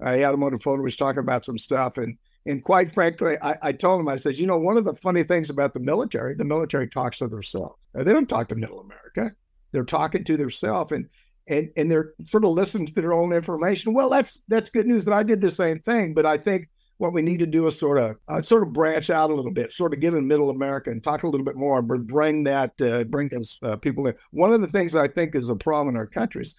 I 0.04 0.16
had 0.16 0.34
him 0.34 0.42
on 0.42 0.50
the 0.50 0.58
phone. 0.58 0.78
We 0.78 0.84
was 0.84 0.96
talking 0.96 1.20
about 1.20 1.44
some 1.44 1.58
stuff, 1.58 1.96
and 1.96 2.18
and 2.44 2.64
quite 2.64 2.90
frankly, 2.90 3.36
I, 3.40 3.54
I 3.62 3.72
told 3.72 4.00
him, 4.00 4.08
I 4.08 4.16
said, 4.16 4.36
you 4.36 4.48
know, 4.48 4.58
one 4.58 4.76
of 4.76 4.84
the 4.84 4.94
funny 4.94 5.22
things 5.22 5.48
about 5.48 5.72
the 5.72 5.78
military, 5.78 6.34
the 6.34 6.44
military 6.44 6.88
talks 6.88 7.18
to 7.18 7.28
themselves. 7.28 7.76
They 7.94 8.12
don't 8.12 8.28
talk 8.28 8.48
to 8.48 8.56
Middle 8.56 8.80
America. 8.80 9.36
They're 9.70 9.84
talking 9.84 10.24
to 10.24 10.36
themselves, 10.36 10.90
and 10.90 11.08
and 11.46 11.70
and 11.76 11.88
they're 11.88 12.14
sort 12.24 12.44
of 12.44 12.50
listening 12.50 12.88
to 12.88 13.00
their 13.00 13.12
own 13.12 13.32
information. 13.32 13.94
Well, 13.94 14.10
that's 14.10 14.44
that's 14.48 14.72
good 14.72 14.88
news 14.88 15.04
that 15.04 15.14
I 15.14 15.22
did 15.22 15.40
the 15.40 15.52
same 15.52 15.78
thing, 15.78 16.14
but 16.14 16.26
I 16.26 16.36
think 16.36 16.68
what 16.98 17.12
we 17.12 17.22
need 17.22 17.38
to 17.38 17.46
do 17.46 17.66
is 17.66 17.78
sort 17.78 17.98
of 17.98 18.16
uh, 18.28 18.42
sort 18.42 18.62
of 18.62 18.72
branch 18.72 19.10
out 19.10 19.30
a 19.30 19.34
little 19.34 19.52
bit, 19.52 19.72
sort 19.72 19.92
of 19.92 20.00
get 20.00 20.14
in 20.14 20.26
Middle 20.28 20.50
America 20.50 20.90
and 20.90 21.02
talk 21.02 21.22
a 21.22 21.28
little 21.28 21.44
bit 21.44 21.56
more, 21.56 21.78
and 21.78 22.06
bring 22.06 22.44
that 22.44 22.80
uh, 22.80 23.04
bring 23.04 23.28
those 23.28 23.58
uh, 23.62 23.76
people 23.76 24.06
in. 24.06 24.14
One 24.30 24.52
of 24.52 24.60
the 24.60 24.68
things 24.68 24.94
I 24.94 25.08
think 25.08 25.34
is 25.34 25.48
a 25.48 25.56
problem 25.56 25.94
in 25.94 25.98
our 25.98 26.06
countries. 26.06 26.54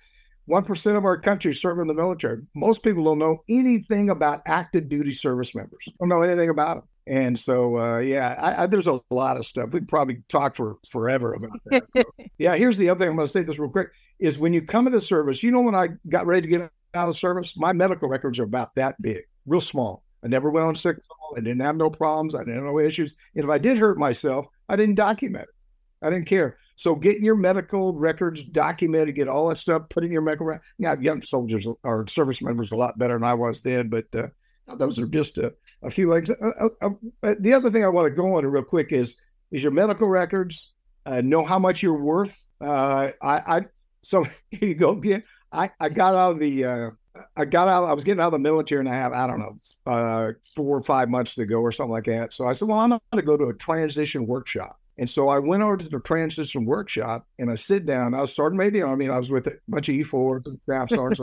One 0.46 0.66
percent 0.66 0.98
of 0.98 1.06
our 1.06 1.18
country 1.18 1.54
serve 1.54 1.80
in 1.80 1.88
the 1.88 1.94
military. 1.94 2.42
Most 2.54 2.84
people 2.84 3.06
don't 3.06 3.20
know 3.20 3.44
anything 3.48 4.10
about 4.10 4.42
active 4.46 4.90
duty 4.90 5.14
service 5.14 5.56
members. 5.56 5.88
Don't 6.00 6.10
know 6.10 6.22
anything 6.22 6.50
about 6.50 6.76
them. 6.78 6.88
And 7.06 7.38
so, 7.38 7.78
uh, 7.78 8.00
yeah, 8.00 8.36
I, 8.40 8.64
I, 8.64 8.68
there's 8.68 8.88
a 8.88 9.02
lot 9.10 9.38
of 9.38 9.46
stuff. 9.46 9.72
We'd 9.74 9.90
probably 9.90 10.24
talk 10.30 10.56
for 10.56 10.78
forever 10.90 11.34
about 11.34 11.60
that. 11.66 11.84
so, 11.98 12.04
yeah, 12.38 12.56
here's 12.56 12.78
the 12.78 12.90
other 12.90 13.00
thing 13.00 13.10
I'm 13.10 13.16
going 13.16 13.28
to 13.28 13.32
say 13.32 13.44
this 13.44 13.60
real 13.60 13.70
quick 13.70 13.90
is 14.20 14.38
when 14.38 14.54
you 14.54 14.62
come 14.62 14.88
into 14.88 15.02
service, 15.02 15.44
you 15.44 15.52
know, 15.52 15.62
when 15.62 15.76
I 15.76 15.90
got 16.08 16.26
ready 16.26 16.44
to 16.44 16.48
get 16.48 16.72
out 16.94 17.10
of 17.10 17.18
service, 17.18 17.58
my 17.58 17.74
medical 17.74 18.08
records 18.08 18.40
are 18.40 18.44
about 18.44 18.76
that 18.76 19.02
big, 19.02 19.24
real 19.46 19.62
small. 19.62 20.03
I 20.24 20.28
never 20.28 20.50
went 20.50 20.68
on 20.68 20.76
sick. 20.76 20.98
I 21.36 21.40
didn't 21.40 21.62
have 21.62 21.76
no 21.76 21.90
problems. 21.90 22.36
I 22.36 22.40
didn't 22.40 22.56
have 22.56 22.64
no 22.64 22.80
issues. 22.80 23.18
And 23.36 23.44
if 23.44 23.50
I 23.50 23.58
did 23.58 23.78
hurt 23.78 23.98
myself, 23.98 24.48
I 24.70 24.76
didn't 24.76 24.96
document 24.96 25.44
it. 25.44 26.06
I 26.06 26.10
didn't 26.10 26.28
care. 26.28 26.58
So 26.76 26.96
getting 26.96 27.24
your 27.24 27.36
medical 27.36 27.94
records 27.94 28.44
documented, 28.44 29.16
get 29.16 29.28
all 29.28 29.50
that 29.50 29.58
stuff, 29.58 29.90
put 29.90 30.04
in 30.04 30.12
your 30.12 30.22
medical 30.22 30.46
record. 30.46 30.64
Now, 30.78 30.96
young 30.96 31.22
soldiers 31.22 31.66
or 31.84 32.08
service 32.08 32.42
members 32.42 32.72
a 32.72 32.76
lot 32.76 32.98
better 32.98 33.14
than 33.14 33.24
I 33.24 33.34
was 33.34 33.62
then, 33.62 33.90
but 33.90 34.06
uh, 34.14 34.28
those 34.76 35.00
are 35.00 35.08
just 35.08 35.38
a, 35.38 35.54
a 35.82 35.90
few 35.90 36.10
legs. 36.10 36.30
Uh, 36.30 36.36
uh, 36.60 36.70
uh, 36.82 36.90
uh, 37.24 37.36
the 37.40 37.54
other 37.54 37.72
thing 37.72 37.86
I 37.86 37.90
want 37.90 38.06
to 38.08 38.16
go 38.16 38.36
on 38.36 38.46
real 38.46 38.64
quick 38.64 38.92
is 38.92 39.16
is 39.52 39.64
your 39.64 39.72
medical 39.72 40.08
records. 40.08 40.74
know 41.06 41.46
how 41.46 41.60
much 41.60 41.84
you're 41.84 42.02
worth. 42.02 42.46
I, 42.60 43.14
I 43.22 43.62
so 44.04 44.24
here 44.50 44.70
you 44.70 44.76
go 44.76 44.92
again. 44.92 45.24
I, 45.52 45.72
I 45.80 45.90
got 45.90 46.16
out 46.16 46.34
of 46.34 46.40
the 46.40 46.66
uh, 46.66 46.90
I 47.36 47.46
got 47.46 47.68
out. 47.68 47.90
I 47.90 47.94
was 47.94 48.04
getting 48.04 48.22
out 48.22 48.28
of 48.28 48.34
the 48.34 48.40
military, 48.40 48.80
and 48.80 48.90
I 48.90 48.96
have 48.96 49.14
I 49.14 49.28
don't 49.28 49.40
know 49.40 49.60
uh, 49.86 50.32
four 50.56 50.78
or 50.78 50.84
five 50.84 51.10
months 51.10 51.36
to 51.36 51.46
go 51.46 51.60
or 51.60 51.72
something 51.72 51.92
like 51.92 52.06
that. 52.06 52.34
So 52.34 52.48
I 52.48 52.54
said, 52.54 52.68
well, 52.68 52.80
I'm 52.80 52.90
going 52.90 53.02
to 53.16 53.22
go 53.22 53.38
to 53.38 53.46
a 53.46 53.54
transition 53.54 54.26
workshop. 54.26 54.80
And 54.98 55.10
so 55.10 55.28
I 55.28 55.40
went 55.40 55.64
over 55.64 55.78
to 55.78 55.90
the 55.90 56.00
transition 56.00 56.66
workshop 56.66 57.26
and 57.40 57.50
I 57.50 57.56
sit 57.56 57.86
down. 57.86 58.14
I 58.14 58.22
was 58.22 58.32
starting 58.32 58.60
to 58.60 58.70
the 58.70 58.84
army 58.84 59.06
and 59.06 59.14
I 59.14 59.18
was 59.18 59.32
with 59.32 59.48
a 59.48 59.58
bunch 59.68 59.90
of 59.90 59.96
E4s 59.96 60.46
and 60.46 60.62
staff 60.62 60.90
sergeants. 60.92 61.22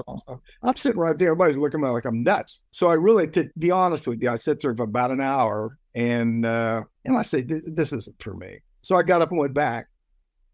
I'm 0.63 0.77
sitting 0.77 0.99
right 0.99 1.17
there. 1.17 1.29
Everybody's 1.29 1.57
looking 1.57 1.81
at 1.81 1.87
me 1.87 1.91
like 1.91 2.05
I'm 2.05 2.25
nuts. 2.25 2.63
So 2.73 2.89
I 2.89 2.95
really, 2.95 3.29
to 3.29 3.49
be 3.57 3.71
honest 3.71 4.09
with 4.09 4.21
you, 4.23 4.31
I 4.31 4.37
sat 4.37 4.61
there 4.61 4.75
for 4.75 4.83
about 4.83 5.13
an 5.13 5.21
hour 5.21 5.79
and 5.95 6.45
uh, 6.45 6.83
and 7.05 7.17
I 7.17 7.23
said, 7.23 7.49
this 7.49 7.93
isn't 7.93 8.21
for 8.21 8.35
me. 8.35 8.59
So 8.83 8.97
I 8.97 9.05
got 9.05 9.23
up 9.23 9.31
and 9.31 9.39
went 9.39 9.55
back. 9.55 9.87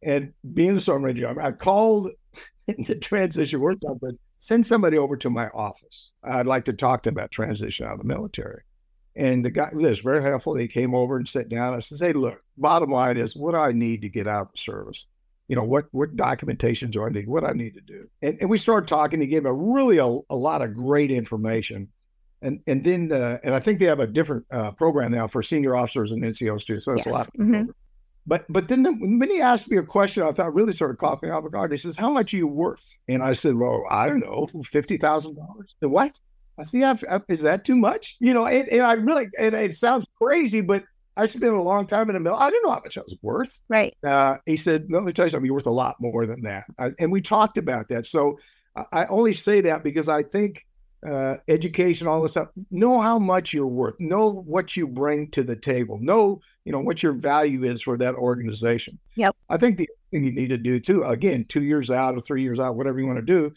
And 0.02 0.34
being 0.52 0.76
a 0.76 0.80
sergeant 0.80 1.06
major, 1.06 1.40
I 1.40 1.52
called 1.52 2.10
the 2.66 2.96
transition 2.96 3.60
workshop, 3.60 3.96
but 4.00 4.14
send 4.38 4.66
somebody 4.66 4.98
over 4.98 5.16
to 5.16 5.30
my 5.30 5.48
office. 5.48 6.12
I'd 6.22 6.46
like 6.46 6.64
to 6.66 6.72
talk 6.72 7.02
to 7.02 7.10
them 7.10 7.18
about 7.18 7.30
transition 7.30 7.86
out 7.86 7.94
of 7.94 7.98
the 7.98 8.04
military. 8.04 8.62
And 9.14 9.44
the 9.44 9.50
guy 9.50 9.70
was 9.72 10.00
very 10.00 10.22
helpful. 10.22 10.54
He 10.54 10.68
came 10.68 10.94
over 10.94 11.16
and 11.16 11.26
sat 11.26 11.48
down. 11.48 11.74
I 11.74 11.78
said, 11.78 11.98
Hey, 11.98 12.12
look, 12.12 12.40
bottom 12.58 12.90
line 12.90 13.16
is 13.16 13.34
what 13.34 13.52
do 13.52 13.58
I 13.58 13.72
need 13.72 14.02
to 14.02 14.08
get 14.08 14.26
out 14.26 14.50
of 14.52 14.60
service? 14.60 15.06
You 15.48 15.56
know, 15.56 15.64
what 15.64 15.86
what 15.92 16.16
documentations 16.16 16.90
do 16.90 17.04
I 17.04 17.08
need? 17.08 17.28
What 17.28 17.44
I 17.44 17.52
need 17.52 17.74
to 17.74 17.80
do? 17.80 18.08
And, 18.20 18.36
and 18.40 18.50
we 18.50 18.58
started 18.58 18.88
talking. 18.88 19.20
He 19.20 19.28
gave 19.28 19.44
me 19.44 19.50
really 19.52 19.98
a, 19.98 20.18
a 20.28 20.36
lot 20.36 20.60
of 20.60 20.74
great 20.74 21.10
information. 21.10 21.88
And 22.42 22.60
and 22.66 22.84
then 22.84 23.10
uh, 23.12 23.38
and 23.42 23.54
I 23.54 23.60
think 23.60 23.78
they 23.78 23.86
have 23.86 24.00
a 24.00 24.06
different 24.06 24.44
uh, 24.50 24.72
program 24.72 25.12
now 25.12 25.28
for 25.28 25.42
senior 25.42 25.76
officers 25.76 26.12
and 26.12 26.22
NCOs 26.22 26.66
too. 26.66 26.80
So 26.80 26.92
that's 26.92 27.06
yes. 27.06 27.14
a 27.14 27.16
lot. 27.16 27.28
Mm-hmm. 27.38 27.70
But 28.26 28.45
but 28.49 28.68
then 28.68 28.83
the, 28.83 28.92
when 28.92 29.30
he 29.30 29.40
asked 29.40 29.71
me 29.71 29.76
a 29.76 29.83
question, 29.83 30.23
I 30.23 30.33
thought 30.33 30.54
really 30.54 30.73
sort 30.73 30.90
of 30.90 30.99
caught 30.99 31.23
me 31.23 31.30
off 31.30 31.50
guard. 31.50 31.71
He 31.71 31.78
says, 31.78 31.97
"How 31.97 32.11
much 32.11 32.35
are 32.35 32.38
you 32.38 32.49
worth?" 32.49 32.85
And 33.09 33.23
I 33.23 33.35
said, 33.35 33.54
"Well, 33.54 33.85
I 33.88 34.09
don't 34.09 34.21
know, 34.21 34.49
fifty 34.64 34.97
thousand 34.97 35.37
dollars." 35.37 35.75
What? 35.80 36.18
I 36.59 36.64
said, 36.64 36.80
"Yeah, 36.80 37.18
is 37.28 37.42
that 37.42 37.64
too 37.64 37.76
much?" 37.76 38.16
You 38.18 38.35
know, 38.35 38.47
and, 38.47 38.68
and 38.68 38.83
I 38.83 38.95
really 38.95 39.28
and 39.38 39.54
it 39.54 39.75
sounds 39.75 40.06
crazy, 40.21 40.61
but 40.61 40.85
I 41.16 41.26
spent 41.26 41.54
a 41.54 41.62
long 41.62 41.87
time 41.87 42.11
in 42.11 42.14
the 42.14 42.21
mill. 42.21 42.35
I 42.35 42.50
didn't 42.50 42.64
know 42.64 42.75
how 42.75 42.80
much 42.85 42.99
I 42.99 43.02
was 43.02 43.16
worth. 43.23 43.61
Right. 43.68 43.97
Uh, 44.04 44.38
he 44.45 44.56
said, 44.56 44.87
"Let 44.90 45.04
me 45.04 45.12
tell 45.12 45.26
you 45.26 45.30
something. 45.30 45.47
You're 45.47 45.54
worth 45.54 45.66
a 45.66 45.71
lot 45.71 45.97
more 46.00 46.26
than 46.26 46.42
that." 46.42 46.64
I, 46.78 46.90
and 46.99 47.12
we 47.12 47.21
talked 47.21 47.59
about 47.59 47.88
that. 47.88 48.06
So 48.06 48.38
I 48.92 49.06
only 49.06 49.33
say 49.33 49.62
that 49.62 49.85
because 49.85 50.09
I 50.09 50.23
think 50.23 50.66
uh, 51.06 51.37
education, 51.49 52.06
all 52.06 52.23
this 52.23 52.33
stuff. 52.33 52.49
Know 52.71 53.00
how 53.00 53.18
much 53.18 53.52
you're 53.52 53.66
worth. 53.66 53.95
Know 54.00 54.30
what 54.30 54.76
you 54.76 54.88
bring 54.88 55.30
to 55.30 55.42
the 55.42 55.56
table. 55.56 55.99
Know 56.00 56.40
you 56.66 56.73
know 56.73 56.80
what 56.80 57.00
your 57.00 57.12
value 57.12 57.62
is 57.62 57.80
for 57.80 57.96
that 57.96 58.16
organization. 58.16 58.99
Yep. 59.14 59.37
I 59.49 59.56
think 59.56 59.78
the 59.78 59.88
thing 60.11 60.25
you 60.25 60.32
need 60.32 60.49
to 60.49 60.58
do 60.58 60.80
too, 60.80 61.04
again, 61.04 61.44
two 61.49 61.62
years 61.62 61.90
out 61.92 62.17
or 62.17 62.21
three 62.21 62.43
years 62.43 62.58
out, 62.58 62.76
whatever 62.76 62.99
you 62.99 63.06
want 63.06 63.19
to 63.19 63.25
do, 63.25 63.52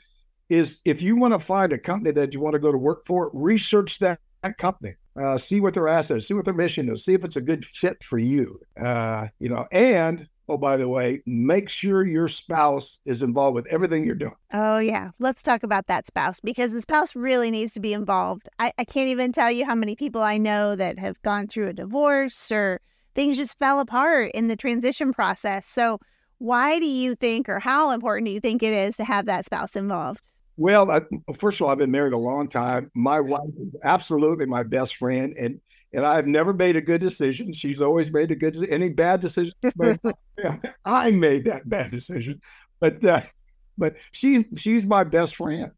is 0.48 0.80
if 0.86 1.02
you 1.02 1.16
want 1.16 1.34
to 1.34 1.40
find 1.40 1.74
a 1.74 1.80
company 1.80 2.12
that 2.12 2.36
you 2.36 2.40
want 2.40 2.54
to 2.54 2.60
go 2.60 2.72
to 2.72 2.78
work 2.78 3.08
for, 3.08 3.32
research 3.34 3.98
that, 4.00 4.20
that 4.44 4.58
company. 4.58 4.94
Uh, 5.20 5.38
see 5.38 5.60
what 5.60 5.74
their 5.74 5.88
assets, 5.88 6.28
see 6.28 6.34
what 6.34 6.46
their 6.46 6.54
mission 6.54 6.88
is, 6.88 7.04
see 7.04 7.14
if 7.14 7.26
it's 7.26 7.36
a 7.36 7.42
good 7.42 7.66
fit 7.66 8.02
for 8.04 8.20
you. 8.20 8.62
Uh, 8.80 9.28
you 9.40 9.50
know, 9.50 9.68
and 9.72 10.30
Oh, 10.52 10.58
by 10.58 10.78
the 10.78 10.90
way, 10.90 11.22
make 11.28 11.70
sure 11.70 12.04
your 12.04 12.28
spouse 12.28 12.98
is 13.06 13.22
involved 13.22 13.54
with 13.54 13.68
everything 13.68 14.04
you're 14.04 14.16
doing. 14.16 14.34
Oh, 14.52 14.80
yeah. 14.80 15.12
Let's 15.20 15.44
talk 15.44 15.62
about 15.62 15.86
that 15.88 16.08
spouse 16.08 16.40
because 16.40 16.72
the 16.72 16.82
spouse 16.82 17.16
really 17.16 17.52
needs 17.52 17.74
to 17.74 17.80
be 17.80 17.94
involved. 17.94 18.50
I, 18.58 18.74
I 18.80 18.84
can't 18.84 19.10
even 19.10 19.32
tell 19.32 19.52
you 19.52 19.64
how 19.64 19.76
many 19.76 19.96
people 19.96 20.24
I 20.24 20.40
know 20.40 20.76
that 20.76 20.98
have 20.98 21.22
gone 21.22 21.46
through 21.46 21.68
a 21.68 21.74
divorce 21.74 22.52
or 22.52 22.82
things 23.16 23.38
just 23.38 23.58
fell 23.58 23.80
apart 23.80 24.32
in 24.34 24.48
the 24.48 24.56
transition 24.56 25.14
process. 25.14 25.68
So, 25.68 26.00
why 26.38 26.80
do 26.80 26.86
you 26.86 27.16
think, 27.16 27.50
or 27.50 27.60
how 27.60 27.92
important 27.92 28.26
do 28.28 28.32
you 28.32 28.40
think 28.40 28.64
it 28.64 28.74
is 28.74 28.96
to 28.98 29.04
have 29.04 29.26
that 29.26 29.46
spouse 29.46 29.76
involved? 29.76 30.30
Well, 30.56 30.92
I, 30.92 31.02
first 31.34 31.60
of 31.60 31.66
all, 31.66 31.72
I've 31.72 31.78
been 31.78 31.92
married 31.92 32.14
a 32.14 32.18
long 32.18 32.50
time. 32.50 32.92
My 32.94 33.20
wife 33.20 33.50
is 33.58 33.76
absolutely 33.84 34.46
my 34.46 34.64
best 34.64 34.98
friend, 34.98 35.34
and 35.40 35.62
and 35.94 36.06
I've 36.06 36.28
never 36.28 36.54
made 36.54 36.76
a 36.76 36.82
good 36.82 37.02
decision. 37.02 37.54
She's 37.54 37.82
always 37.82 38.12
made 38.12 38.32
a 38.32 38.36
good 38.36 38.68
any 38.70 38.90
bad 38.90 39.22
decision. 39.22 39.54
But 39.76 40.00
yeah, 40.38 40.58
I 40.86 41.12
made 41.12 41.46
that 41.46 41.68
bad 41.68 41.92
decision, 41.92 42.42
but 42.80 43.04
uh, 43.04 43.22
but 43.78 43.96
she's 44.12 44.46
she's 44.58 44.86
my 44.86 45.06
best 45.06 45.38
friend, 45.38 45.72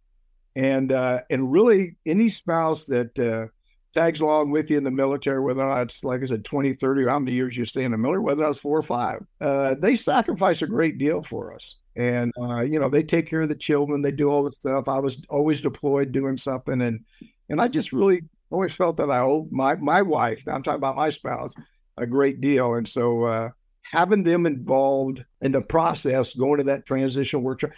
and 0.55 0.91
uh, 0.91 1.21
and 1.29 1.51
really 1.51 1.95
any 2.05 2.29
spouse 2.29 2.87
that 2.87 3.17
uh, 3.19 3.47
tags 3.93 4.21
along 4.21 4.51
with 4.51 4.69
you 4.69 4.77
in 4.77 4.83
the 4.83 4.91
military, 4.91 5.41
whether 5.41 5.61
or 5.61 5.69
not 5.69 5.81
it's 5.81 6.03
like 6.03 6.21
I 6.21 6.25
said, 6.25 6.45
20, 6.45 6.73
30, 6.73 7.05
how 7.07 7.19
many 7.19 7.35
years 7.35 7.57
you 7.57 7.65
stay 7.65 7.83
in 7.83 7.91
the 7.91 7.97
military, 7.97 8.23
whether 8.23 8.43
that's 8.43 8.57
four 8.57 8.77
or 8.77 8.83
five, 8.83 9.25
uh, 9.39 9.75
they 9.75 9.95
sacrifice 9.95 10.61
a 10.61 10.67
great 10.67 10.97
deal 10.97 11.21
for 11.21 11.53
us. 11.53 11.77
And 11.95 12.31
uh, 12.41 12.61
you 12.61 12.79
know 12.79 12.87
they 12.87 13.03
take 13.03 13.27
care 13.27 13.41
of 13.41 13.49
the 13.49 13.55
children, 13.55 14.01
they 14.01 14.11
do 14.11 14.29
all 14.29 14.43
the 14.43 14.53
stuff. 14.53 14.87
I 14.87 14.99
was 14.99 15.21
always 15.29 15.59
deployed 15.59 16.13
doing 16.13 16.37
something, 16.37 16.81
and 16.81 17.01
and 17.49 17.61
I 17.61 17.67
just 17.67 17.91
really 17.91 18.21
always 18.49 18.73
felt 18.73 18.95
that 18.97 19.11
I 19.11 19.19
owe 19.19 19.47
my 19.51 19.75
my 19.75 20.01
wife. 20.01 20.43
I'm 20.47 20.63
talking 20.63 20.77
about 20.77 20.95
my 20.95 21.09
spouse 21.09 21.53
a 21.97 22.07
great 22.07 22.39
deal, 22.39 22.75
and 22.75 22.87
so 22.87 23.23
uh, 23.23 23.49
having 23.83 24.23
them 24.23 24.45
involved 24.45 25.23
in 25.41 25.51
the 25.51 25.61
process, 25.61 26.33
going 26.33 26.57
to 26.59 26.63
that 26.65 26.85
transition 26.85 27.43
workshop. 27.43 27.71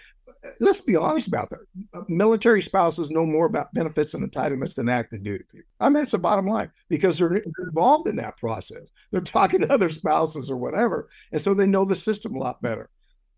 Let's 0.60 0.82
be 0.82 0.96
honest 0.96 1.28
about 1.28 1.50
that. 1.52 1.60
Military 2.10 2.62
spouses 2.62 3.10
know 3.10 3.26
more 3.26 3.46
about 3.46 3.74
benefits 3.74 4.14
and 4.14 4.30
entitlements 4.30 4.76
than 4.76 4.90
active 4.90 5.24
duty 5.24 5.46
people. 5.50 5.68
I 5.80 5.90
mean, 5.90 6.04
it's 6.04 6.12
the 6.12 6.18
bottom 6.18 6.46
line 6.46 6.72
because 6.90 7.18
they're 7.18 7.44
involved 7.60 8.10
in 8.10 8.18
that 8.18 8.38
process. 8.38 8.90
They're 9.12 9.22
talking 9.22 9.62
to 9.62 9.72
other 9.72 9.90
spouses 9.90 10.50
or 10.50 10.58
whatever, 10.58 11.08
and 11.32 11.42
so 11.42 11.54
they 11.54 11.66
know 11.66 11.86
the 11.86 11.96
system 11.96 12.36
a 12.36 12.40
lot 12.40 12.62
better. 12.62 12.90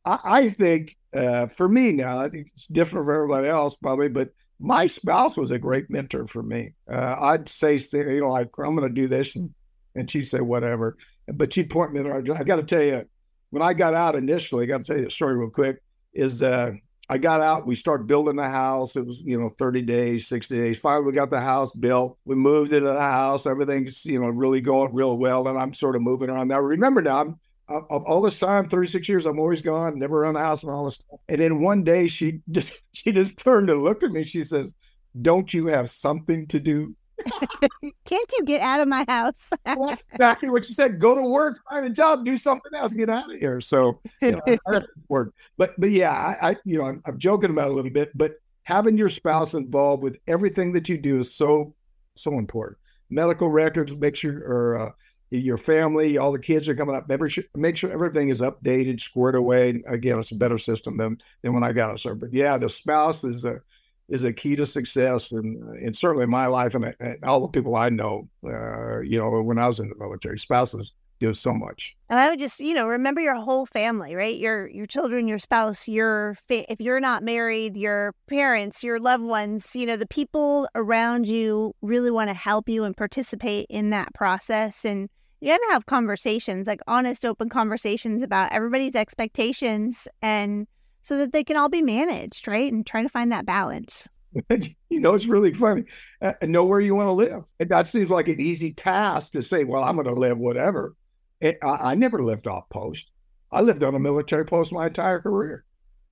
I, 0.03 0.19
I 0.23 0.49
think 0.49 0.97
uh, 1.13 1.47
for 1.47 1.69
me 1.69 1.91
now, 1.91 2.19
I 2.19 2.29
think 2.29 2.47
it's 2.53 2.67
different 2.67 3.05
for 3.05 3.13
everybody 3.13 3.47
else 3.47 3.75
probably, 3.75 4.09
but 4.09 4.29
my 4.59 4.85
spouse 4.85 5.35
was 5.35 5.51
a 5.51 5.59
great 5.59 5.89
mentor 5.89 6.27
for 6.27 6.41
me. 6.41 6.73
Uh, 6.89 7.15
I'd 7.19 7.49
say, 7.49 7.77
you 7.91 8.21
know, 8.21 8.29
like, 8.29 8.49
I'm 8.57 8.75
going 8.75 8.87
to 8.87 9.01
do 9.01 9.07
this. 9.07 9.35
And, 9.35 9.53
and 9.95 10.09
she'd 10.09 10.23
say, 10.23 10.39
whatever. 10.39 10.97
But 11.27 11.53
she'd 11.53 11.69
point 11.69 11.93
me 11.93 11.99
in 11.99 12.05
the 12.05 12.11
right 12.11 12.39
I 12.39 12.43
got 12.43 12.57
to 12.57 12.63
tell 12.63 12.83
you, 12.83 13.05
when 13.49 13.63
I 13.63 13.73
got 13.73 13.93
out 13.93 14.15
initially, 14.15 14.63
I 14.63 14.67
got 14.67 14.79
to 14.79 14.83
tell 14.83 14.97
you 14.97 15.05
the 15.05 15.11
story 15.11 15.35
real 15.35 15.49
quick, 15.49 15.81
is 16.13 16.43
uh, 16.43 16.73
I 17.09 17.17
got 17.17 17.41
out, 17.41 17.67
we 17.67 17.75
started 17.75 18.07
building 18.07 18.35
the 18.35 18.49
house. 18.49 18.95
It 18.95 19.05
was, 19.05 19.21
you 19.21 19.39
know, 19.39 19.49
30 19.49 19.83
days, 19.83 20.27
60 20.27 20.57
days. 20.57 20.79
Finally, 20.79 21.05
we 21.05 21.11
got 21.13 21.29
the 21.29 21.39
house 21.39 21.73
built. 21.73 22.17
We 22.25 22.35
moved 22.35 22.73
into 22.73 22.87
the 22.87 22.99
house. 22.99 23.45
Everything's, 23.45 24.05
you 24.05 24.19
know, 24.19 24.27
really 24.29 24.61
going 24.61 24.93
real 24.93 25.17
well. 25.17 25.47
And 25.47 25.57
I'm 25.57 25.73
sort 25.73 25.95
of 25.95 26.01
moving 26.01 26.29
around 26.29 26.47
now. 26.47 26.59
Remember 26.59 27.01
now, 27.01 27.19
I'm 27.19 27.39
all 27.67 28.21
this 28.21 28.37
time, 28.37 28.69
36 28.69 29.09
years, 29.09 29.25
I'm 29.25 29.39
always 29.39 29.61
gone, 29.61 29.97
never 29.97 30.21
around 30.21 30.35
the 30.35 30.39
house 30.39 30.63
and 30.63 30.71
all 30.71 30.85
this 30.85 30.95
stuff. 30.95 31.19
And 31.27 31.41
then 31.41 31.61
one 31.61 31.83
day 31.83 32.07
she 32.07 32.41
just 32.51 32.73
she 32.93 33.11
just 33.11 33.37
turned 33.37 33.69
and 33.69 33.83
looked 33.83 34.03
at 34.03 34.11
me. 34.11 34.23
She 34.23 34.43
says, 34.43 34.73
Don't 35.19 35.53
you 35.53 35.67
have 35.67 35.89
something 35.89 36.47
to 36.47 36.59
do? 36.59 36.95
Can't 38.05 38.31
you 38.37 38.43
get 38.45 38.61
out 38.61 38.79
of 38.79 38.87
my 38.87 39.05
house? 39.07 39.33
that's 39.65 40.07
exactly 40.11 40.49
what 40.49 40.67
you 40.67 40.73
said. 40.73 40.99
Go 40.99 41.15
to 41.15 41.23
work, 41.23 41.57
find 41.69 41.85
a 41.85 41.89
job, 41.89 42.25
do 42.25 42.37
something 42.37 42.73
else, 42.75 42.91
get 42.91 43.09
out 43.09 43.31
of 43.31 43.39
here. 43.39 43.61
So 43.61 43.99
you 44.21 44.31
know. 44.31 45.21
But 45.57 45.73
but 45.77 45.89
yeah, 45.89 46.11
I, 46.11 46.49
I 46.49 46.57
you 46.65 46.77
know 46.77 46.85
I'm, 46.85 47.01
I'm 47.05 47.17
joking 47.17 47.49
about 47.49 47.69
a 47.69 47.73
little 47.73 47.91
bit, 47.91 48.11
but 48.15 48.35
having 48.63 48.97
your 48.97 49.09
spouse 49.09 49.53
involved 49.53 50.03
with 50.03 50.17
everything 50.27 50.73
that 50.73 50.89
you 50.89 50.97
do 50.97 51.19
is 51.19 51.33
so 51.33 51.75
so 52.15 52.37
important. 52.37 52.77
Medical 53.09 53.49
records, 53.49 53.95
make 53.95 54.15
sure 54.15 54.39
or 54.39 54.77
uh, 54.77 54.91
your 55.31 55.57
family, 55.57 56.17
all 56.17 56.31
the 56.31 56.39
kids 56.39 56.69
are 56.69 56.75
coming 56.75 56.95
up. 56.95 57.09
Make 57.55 57.77
sure 57.77 57.91
everything 57.91 58.29
is 58.29 58.41
updated, 58.41 58.99
squared 58.99 59.35
away. 59.35 59.81
Again, 59.87 60.19
it's 60.19 60.31
a 60.31 60.35
better 60.35 60.57
system 60.57 60.97
than 60.97 61.21
than 61.41 61.53
when 61.53 61.63
I 61.63 61.73
got 61.73 61.93
it, 61.93 61.99
sir. 61.99 62.15
But 62.15 62.33
yeah, 62.33 62.57
the 62.57 62.69
spouse 62.69 63.23
is 63.23 63.45
a 63.45 63.61
is 64.07 64.23
a 64.23 64.33
key 64.33 64.55
to 64.55 64.65
success, 64.65 65.31
and 65.31 65.61
and 65.77 65.95
certainly 65.95 66.25
my 66.25 66.47
life 66.47 66.75
and, 66.75 66.95
and 66.99 67.23
all 67.23 67.41
the 67.41 67.47
people 67.47 67.75
I 67.75 67.89
know, 67.89 68.29
uh, 68.45 68.99
you 69.01 69.19
know, 69.19 69.41
when 69.41 69.57
I 69.59 69.67
was 69.67 69.79
in 69.79 69.89
the 69.89 69.95
military, 69.95 70.39
spouses 70.39 70.93
do 71.19 71.33
so 71.33 71.53
much. 71.53 71.95
And 72.09 72.19
I 72.19 72.29
would 72.29 72.39
just, 72.39 72.59
you 72.59 72.73
know, 72.73 72.87
remember 72.87 73.21
your 73.21 73.35
whole 73.35 73.65
family, 73.65 74.15
right? 74.15 74.37
Your 74.37 74.67
your 74.67 74.85
children, 74.85 75.27
your 75.27 75.39
spouse, 75.39 75.87
your 75.87 76.37
fa- 76.47 76.71
if 76.71 76.79
you're 76.79 76.99
not 76.99 77.23
married, 77.23 77.77
your 77.77 78.13
parents, 78.27 78.83
your 78.83 78.99
loved 78.99 79.23
ones, 79.23 79.75
you 79.75 79.85
know, 79.85 79.95
the 79.95 80.07
people 80.07 80.67
around 80.75 81.27
you 81.27 81.73
really 81.81 82.11
want 82.11 82.29
to 82.29 82.35
help 82.35 82.69
you 82.69 82.83
and 82.83 82.95
participate 82.95 83.67
in 83.69 83.89
that 83.91 84.13
process 84.13 84.85
and 84.85 85.09
you 85.41 85.51
got 85.51 85.57
to 85.57 85.73
have 85.73 85.85
conversations, 85.85 86.65
like 86.65 86.79
honest, 86.87 87.25
open 87.25 87.49
conversations 87.49 88.23
about 88.23 88.51
everybody's 88.51 88.95
expectations 88.95 90.07
and 90.21 90.65
so 91.05 91.17
that 91.17 91.31
they 91.31 91.43
can 91.43 91.55
all 91.55 91.69
be 91.69 91.83
managed, 91.83 92.47
right? 92.47 92.71
And 92.71 92.83
try 92.83 93.03
to 93.03 93.09
find 93.09 93.31
that 93.31 93.45
balance. 93.45 94.07
you 94.89 94.99
know, 94.99 95.13
it's 95.13 95.27
really 95.27 95.53
funny. 95.53 95.83
Uh, 96.19 96.33
know 96.41 96.65
where 96.65 96.79
you 96.81 96.95
want 96.95 97.07
to 97.07 97.11
live. 97.11 97.43
And 97.59 97.69
that 97.69 97.85
seems 97.85 98.09
like 98.09 98.27
an 98.27 98.41
easy 98.41 98.73
task 98.73 99.33
to 99.33 99.43
say, 99.43 99.65
well, 99.65 99.83
I'm 99.83 99.95
going 99.97 100.07
to 100.07 100.19
live 100.19 100.39
whatever. 100.39 100.95
It, 101.39 101.59
I, 101.63 101.91
I, 101.91 101.95
never 101.95 102.23
lived 102.23 102.47
off 102.47 102.67
post. 102.69 103.11
I 103.51 103.61
lived 103.61 103.83
on 103.83 103.93
a 103.93 103.99
military 103.99 104.45
post 104.45 104.73
my 104.73 104.87
entire 104.87 105.21
career. 105.21 105.63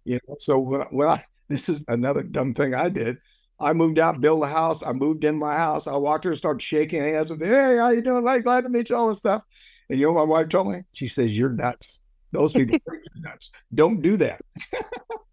You 0.05 0.19
know, 0.27 0.35
so 0.39 0.59
when, 0.59 0.81
when 0.91 1.07
I, 1.07 1.25
this 1.49 1.69
is 1.69 1.83
another 1.87 2.21
dumb 2.21 2.53
thing 2.53 2.75
I 2.75 2.89
did. 2.89 3.17
I 3.59 3.73
moved 3.73 3.97
out, 3.97 4.21
built 4.21 4.43
a 4.43 4.47
house. 4.47 4.83
I 4.83 4.93
moved 4.93 5.23
in 5.23 5.39
my 5.39 5.55
house. 5.55 5.87
I 5.87 5.95
walked 5.95 6.25
her, 6.25 6.35
started 6.35 6.61
shaking 6.61 7.01
hands 7.01 7.31
with, 7.31 7.41
hey, 7.41 7.77
how 7.77 7.89
you 7.89 8.01
doing? 8.01 8.23
Like, 8.23 8.43
glad 8.43 8.61
to 8.61 8.69
meet 8.69 8.91
you, 8.91 8.95
all 8.95 9.09
this 9.09 9.19
stuff. 9.19 9.41
And 9.89 9.99
you 9.99 10.05
know 10.05 10.13
my 10.13 10.23
wife 10.23 10.49
told 10.49 10.71
me? 10.71 10.81
She 10.93 11.07
says, 11.07 11.35
You're 11.35 11.49
nuts. 11.49 11.99
Those 12.33 12.51
people 12.51 12.79
nuts. 13.15 13.51
Don't 13.73 14.01
do 14.01 14.17
that. 14.17 14.41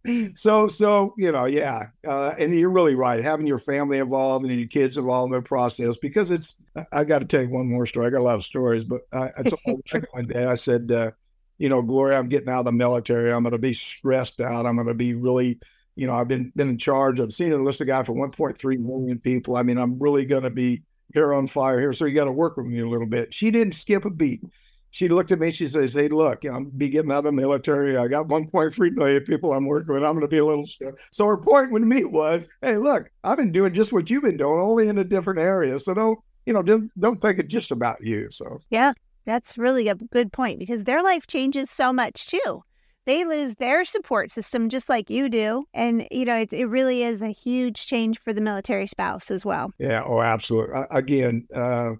so, 0.34 0.68
so, 0.68 1.14
you 1.18 1.32
know, 1.32 1.46
yeah. 1.46 1.86
Uh, 2.06 2.34
and 2.38 2.54
you're 2.54 2.70
really 2.70 2.94
right. 2.94 3.22
Having 3.22 3.46
your 3.46 3.58
family 3.58 3.98
involved 3.98 4.44
and 4.44 4.58
your 4.58 4.68
kids 4.68 4.96
involved 4.96 5.32
in 5.34 5.40
the 5.40 5.46
process, 5.46 5.96
because 5.96 6.30
it's, 6.30 6.56
I 6.92 7.04
got 7.04 7.20
to 7.20 7.24
tell 7.24 7.42
you 7.42 7.48
one 7.48 7.68
more 7.68 7.86
story. 7.86 8.06
I 8.06 8.10
got 8.10 8.20
a 8.20 8.22
lot 8.22 8.36
of 8.36 8.44
stories, 8.44 8.84
but 8.84 9.00
I, 9.12 9.30
I 9.38 9.42
told 9.42 9.82
my 9.92 10.02
one 10.12 10.26
day, 10.26 10.44
I 10.44 10.54
said, 10.54 10.92
uh, 10.92 11.10
you 11.58 11.68
know, 11.68 11.82
Gloria, 11.82 12.18
I'm 12.18 12.28
getting 12.28 12.48
out 12.48 12.60
of 12.60 12.64
the 12.66 12.72
military. 12.72 13.32
I'm 13.32 13.42
going 13.42 13.52
to 13.52 13.58
be 13.58 13.74
stressed 13.74 14.40
out. 14.40 14.66
I'm 14.66 14.76
going 14.76 14.88
to 14.88 14.94
be 14.94 15.14
really, 15.14 15.58
you 15.94 16.06
know, 16.06 16.14
I've 16.14 16.28
been 16.28 16.52
been 16.56 16.70
in 16.70 16.78
charge 16.78 17.20
I've 17.20 17.20
of 17.20 17.32
senior 17.32 17.56
enlisted 17.56 17.86
guy 17.86 18.02
for 18.02 18.14
1.3 18.14 18.78
million 18.78 19.18
people. 19.18 19.56
I 19.56 19.62
mean, 19.62 19.76
I'm 19.76 19.98
really 19.98 20.24
going 20.24 20.44
to 20.44 20.50
be 20.50 20.82
here 21.12 21.34
on 21.34 21.46
fire 21.46 21.78
here. 21.78 21.92
So 21.92 22.06
you 22.06 22.14
got 22.14 22.24
to 22.24 22.32
work 22.32 22.56
with 22.56 22.66
me 22.66 22.80
a 22.80 22.88
little 22.88 23.06
bit. 23.06 23.34
She 23.34 23.50
didn't 23.50 23.74
skip 23.74 24.04
a 24.04 24.10
beat. 24.10 24.40
She 24.90 25.08
looked 25.08 25.32
at 25.32 25.38
me. 25.38 25.50
She 25.50 25.66
says, 25.66 25.94
"Hey, 25.94 26.08
look, 26.08 26.44
I'm 26.44 26.70
be 26.70 26.88
getting 26.88 27.12
out 27.12 27.18
of 27.18 27.24
the 27.24 27.32
military. 27.32 27.96
I 27.96 28.08
got 28.08 28.28
1.3 28.28 28.90
million 28.92 29.22
people 29.24 29.52
I'm 29.52 29.66
working 29.66 29.94
with. 29.94 30.02
I'm 30.02 30.12
going 30.12 30.22
to 30.22 30.28
be 30.28 30.38
a 30.38 30.44
little 30.44 30.66
stressed." 30.66 30.98
So 31.10 31.26
her 31.26 31.36
point 31.36 31.72
with 31.72 31.82
me 31.82 32.04
was, 32.04 32.48
"Hey, 32.62 32.76
look, 32.76 33.10
I've 33.24 33.38
been 33.38 33.52
doing 33.52 33.72
just 33.72 33.92
what 33.92 34.10
you've 34.10 34.24
been 34.24 34.36
doing, 34.36 34.60
only 34.60 34.88
in 34.88 34.98
a 34.98 35.04
different 35.04 35.40
area. 35.40 35.78
So 35.78 35.94
don't, 35.94 36.18
you 36.46 36.52
know, 36.52 36.62
don't 36.62 36.90
don't 36.98 37.20
think 37.20 37.38
it's 37.38 37.52
just 37.52 37.70
about 37.70 38.02
you." 38.02 38.28
So 38.30 38.60
yeah, 38.70 38.92
that's 39.24 39.56
really 39.58 39.88
a 39.88 39.94
good 39.94 40.32
point 40.32 40.58
because 40.58 40.84
their 40.84 41.02
life 41.02 41.26
changes 41.26 41.70
so 41.70 41.92
much 41.92 42.26
too 42.26 42.62
they 43.06 43.24
lose 43.24 43.54
their 43.56 43.84
support 43.84 44.30
system 44.30 44.68
just 44.68 44.88
like 44.88 45.10
you 45.10 45.28
do. 45.28 45.64
And, 45.74 46.06
you 46.10 46.24
know, 46.24 46.36
it, 46.36 46.52
it 46.52 46.66
really 46.66 47.02
is 47.02 47.20
a 47.22 47.28
huge 47.28 47.86
change 47.86 48.20
for 48.20 48.32
the 48.32 48.40
military 48.40 48.86
spouse 48.86 49.30
as 49.30 49.44
well. 49.44 49.72
Yeah. 49.78 50.02
Oh, 50.04 50.20
absolutely. 50.20 50.82
again, 50.90 51.46
uh, 51.54 51.92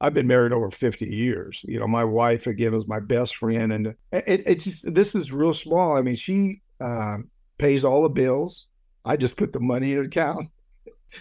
I've 0.00 0.14
been 0.14 0.26
married 0.26 0.52
over 0.52 0.70
50 0.70 1.06
years. 1.06 1.60
You 1.64 1.78
know, 1.78 1.86
my 1.86 2.04
wife, 2.04 2.46
again, 2.46 2.74
was 2.74 2.88
my 2.88 3.00
best 3.00 3.36
friend. 3.36 3.72
And 3.72 3.86
it, 4.12 4.42
it's 4.46 4.64
just, 4.64 4.94
this 4.94 5.14
is 5.14 5.32
real 5.32 5.52
small. 5.52 5.96
I 5.96 6.02
mean, 6.02 6.16
she 6.16 6.62
uh, 6.80 7.18
pays 7.58 7.84
all 7.84 8.02
the 8.02 8.08
bills. 8.08 8.68
I 9.04 9.16
just 9.16 9.36
put 9.36 9.52
the 9.52 9.60
money 9.60 9.92
in 9.92 9.98
an 9.98 10.06
account. 10.06 10.48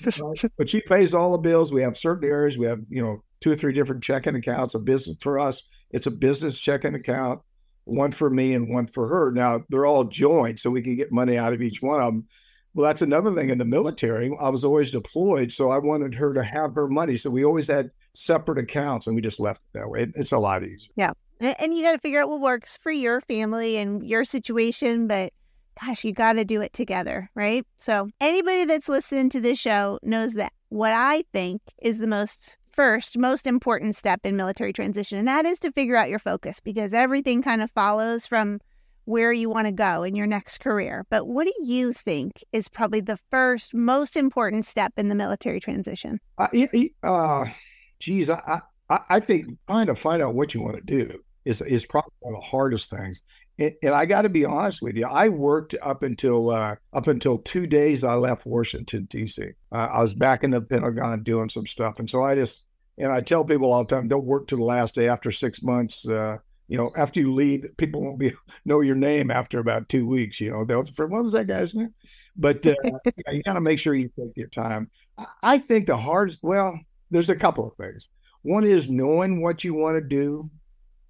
but 0.58 0.70
she 0.70 0.82
pays 0.82 1.14
all 1.14 1.34
the 1.34 1.38
bills. 1.40 1.74
We 1.74 1.82
have 1.82 1.98
certain 1.98 2.30
areas. 2.30 2.58
We 2.58 2.68
have, 2.68 2.80
you 2.90 3.02
know, 3.02 3.24
two 3.42 3.52
or 3.52 3.56
three 3.56 3.74
different 3.74 4.04
checking 4.04 4.36
accounts. 4.36 4.76
A 4.76 4.80
business 4.80 5.18
for 5.20 5.40
us, 5.40 5.68
it's 5.92 6.08
a 6.08 6.12
business 6.12 6.60
checking 6.60 6.96
account 6.96 7.42
one 7.90 8.12
for 8.12 8.30
me 8.30 8.54
and 8.54 8.74
one 8.74 8.88
for 8.88 9.08
her. 9.08 9.32
Now 9.32 9.64
they're 9.70 9.86
all 9.86 10.06
joint, 10.06 10.60
so 10.60 10.70
we 10.70 10.82
can 10.82 10.96
get 10.96 11.12
money 11.12 11.38
out 11.38 11.54
of 11.54 11.62
each 11.62 11.82
one 11.82 12.00
of 12.00 12.14
them. 12.14 12.28
Well, 12.74 12.86
that's 12.86 13.02
another 13.02 13.34
thing 13.34 13.50
in 13.50 13.58
the 13.58 13.66
military. 13.66 14.32
I 14.40 14.50
was 14.50 14.64
always 14.64 14.92
deployed, 14.92 15.52
so 15.52 15.72
I 15.72 15.80
wanted 15.80 16.14
her 16.16 16.34
to 16.34 16.44
have 16.44 16.76
her 16.76 16.88
money. 16.88 17.18
So 17.18 17.30
we 17.30 17.44
always 17.44 17.68
had 17.68 17.90
separate 18.14 18.58
accounts, 18.58 19.08
and 19.08 19.16
we 19.16 19.22
just 19.22 19.40
left 19.40 19.62
it 19.74 19.80
that 19.80 19.90
way. 19.90 20.08
It's 20.16 20.32
a 20.32 20.38
lot 20.38 20.64
easier. 20.64 20.90
Yeah, 20.96 21.14
and 21.42 21.74
you 21.74 21.84
got 21.84 21.94
to 21.94 22.00
figure 22.00 22.22
out 22.22 22.30
what 22.30 22.42
works 22.42 22.78
for 22.82 22.92
your 22.92 23.22
family 23.22 23.78
and 23.78 24.06
your 24.08 24.26
situation, 24.26 25.08
but 25.08 25.34
gosh, 25.82 26.04
you 26.04 26.14
got 26.14 26.34
to 26.34 26.46
do 26.46 26.62
it 26.62 26.74
together, 26.74 27.30
right? 27.36 27.66
So 27.78 28.10
anybody 28.20 28.66
that's 28.66 28.90
listening 28.90 29.30
to 29.30 29.40
this 29.40 29.58
show 29.58 30.00
knows 30.04 30.34
that 30.34 30.52
what 30.70 30.94
I 30.94 31.24
think 31.32 31.62
is 31.82 32.00
the 32.00 32.08
most 32.08 32.58
first 32.72 33.18
most 33.18 33.46
important 33.46 33.96
step 33.96 34.22
in 34.24 34.36
military 34.38 34.74
transition, 34.74 35.18
and 35.18 35.28
that 35.28 35.46
is 35.46 35.60
to 35.60 35.72
figure 35.72 35.96
out 35.96 36.10
your 36.10 36.20
focus 36.20 36.60
because 36.60 36.94
everything 36.94 37.42
kind 37.42 37.62
of 37.62 37.72
follows 37.72 38.28
from 38.28 38.60
where 39.06 39.34
you 39.34 39.50
want 39.50 39.66
to 39.66 39.72
go 39.72 40.04
in 40.04 40.16
your 40.16 40.28
next 40.28 40.60
career. 40.60 41.04
But 41.10 41.28
what 41.28 41.48
do 41.48 41.54
you 41.64 41.94
think 41.94 42.44
is 42.54 42.68
probably 42.68 43.02
the 43.02 43.18
first 43.32 43.74
most 43.74 44.16
important 44.16 44.66
step 44.66 44.94
in 44.98 45.10
the 45.10 45.16
military 45.16 45.60
transition? 45.60 46.20
Uh, 46.38 46.48
uh, 47.02 47.46
geez, 48.00 48.30
I, 48.30 48.62
I, 48.90 49.00
I 49.10 49.20
think 49.20 49.58
trying 49.68 49.88
to 49.88 49.96
find 49.96 50.22
out 50.22 50.36
what 50.36 50.54
you 50.54 50.62
want 50.62 50.76
to 50.76 50.82
do 50.82 51.20
is 51.46 51.62
is 51.62 51.86
probably 51.86 52.12
one 52.20 52.36
of 52.36 52.42
the 52.42 52.48
hardest 52.48 52.90
things. 52.90 53.24
And, 53.58 53.74
and 53.84 53.94
I 53.94 54.06
got 54.06 54.24
to 54.24 54.30
be 54.30 54.46
honest 54.46 54.82
with 54.82 54.96
you, 54.96 55.06
I 55.06 55.30
worked 55.30 55.76
up 55.82 56.04
until 56.04 56.50
uh, 56.50 56.76
up 56.94 57.08
until 57.08 57.38
two 57.40 57.68
days 57.68 58.04
I 58.04 58.16
left 58.16 58.46
Washington 58.46 59.08
D.C. 59.10 59.44
Uh, 59.72 59.76
I 59.76 60.02
was 60.02 60.14
back 60.14 60.44
in 60.44 60.52
the 60.52 60.62
Pentagon 60.62 61.24
doing 61.24 61.50
some 61.50 61.68
stuff, 61.68 62.00
and 62.00 62.10
so 62.10 62.24
I 62.24 62.36
just 62.36 62.66
and 62.98 63.12
I 63.12 63.22
tell 63.22 63.46
people 63.46 63.72
all 63.72 63.84
the 63.84 63.96
time, 63.96 64.08
don't 64.08 64.26
work 64.26 64.48
to 64.48 64.58
the 64.58 64.64
last 64.64 64.96
day 64.96 65.08
after 65.08 65.32
six 65.32 65.64
months. 65.64 66.08
Uh, 66.08 66.38
you 66.68 66.78
know, 66.78 66.92
after 66.96 67.20
you 67.20 67.34
leave, 67.34 67.66
people 67.78 68.02
won't 68.02 68.20
be 68.20 68.34
know 68.66 68.82
your 68.82 68.96
name 68.96 69.32
after 69.32 69.60
about 69.60 69.90
two 69.90 70.06
weeks. 70.06 70.40
You 70.40 70.52
know, 70.52 70.66
they'll 70.66 70.86
what 71.08 71.24
was 71.24 71.34
that 71.34 71.48
guy's 71.48 71.74
name? 71.74 71.94
But 72.36 72.66
uh, 72.66 72.76
you 73.32 73.44
got 73.44 73.54
to 73.54 73.62
make 73.62 73.80
sure 73.80 73.94
you 73.94 74.10
take 74.20 74.36
your 74.36 74.50
time. 74.50 74.90
I 75.42 75.58
think 75.58 75.88
the 75.88 75.98
hardest, 75.98 76.40
well, 76.42 76.80
there's 77.12 77.30
a 77.30 77.36
couple 77.36 77.68
of 77.68 77.76
things. 77.76 78.10
One 78.42 78.64
is 78.64 78.90
knowing 78.90 79.42
what 79.42 79.64
you 79.64 79.74
want 79.74 79.96
to 79.96 80.02
do. 80.02 80.50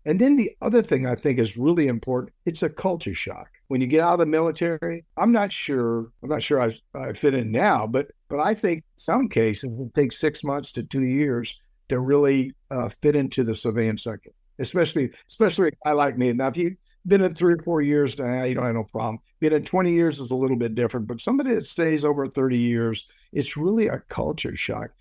And 0.05 0.19
then 0.19 0.37
the 0.37 0.51
other 0.61 0.81
thing 0.81 1.05
I 1.05 1.15
think 1.15 1.39
is 1.39 1.57
really 1.57 1.87
important, 1.87 2.33
it's 2.45 2.63
a 2.63 2.69
culture 2.69 3.13
shock. 3.13 3.49
When 3.67 3.81
you 3.81 3.87
get 3.87 4.01
out 4.01 4.13
of 4.13 4.19
the 4.19 4.25
military, 4.25 5.05
I'm 5.17 5.31
not 5.31 5.51
sure, 5.51 6.11
I'm 6.23 6.29
not 6.29 6.41
sure 6.41 6.61
I, 6.61 6.75
I 6.95 7.13
fit 7.13 7.33
in 7.33 7.51
now, 7.51 7.85
but 7.85 8.07
but 8.29 8.39
I 8.39 8.53
think 8.53 8.83
some 8.95 9.27
cases 9.27 9.79
it 9.79 9.93
takes 9.93 10.19
six 10.19 10.43
months 10.43 10.71
to 10.73 10.83
two 10.83 11.03
years 11.03 11.55
to 11.89 11.99
really 11.99 12.53
uh, 12.71 12.89
fit 13.01 13.15
into 13.15 13.43
the 13.43 13.55
civilian 13.55 13.97
sector, 13.97 14.31
especially 14.57 15.11
especially 15.27 15.67
a 15.67 15.71
guy 15.85 15.91
like 15.91 16.17
me. 16.17 16.31
Now, 16.33 16.47
if 16.47 16.57
you've 16.57 16.77
been 17.05 17.21
in 17.21 17.35
three 17.35 17.55
or 17.55 17.63
four 17.63 17.81
years, 17.81 18.17
now 18.17 18.43
you 18.43 18.55
don't 18.55 18.65
have 18.65 18.75
no 18.75 18.83
problem. 18.85 19.19
Being 19.39 19.53
in 19.53 19.63
20 19.63 19.93
years 19.93 20.19
is 20.19 20.31
a 20.31 20.35
little 20.35 20.57
bit 20.57 20.75
different, 20.75 21.07
but 21.07 21.21
somebody 21.21 21.55
that 21.55 21.67
stays 21.67 22.05
over 22.05 22.27
30 22.27 22.57
years, 22.57 23.05
it's 23.33 23.57
really 23.57 23.87
a 23.87 23.99
culture 24.09 24.55
shock. 24.55 24.91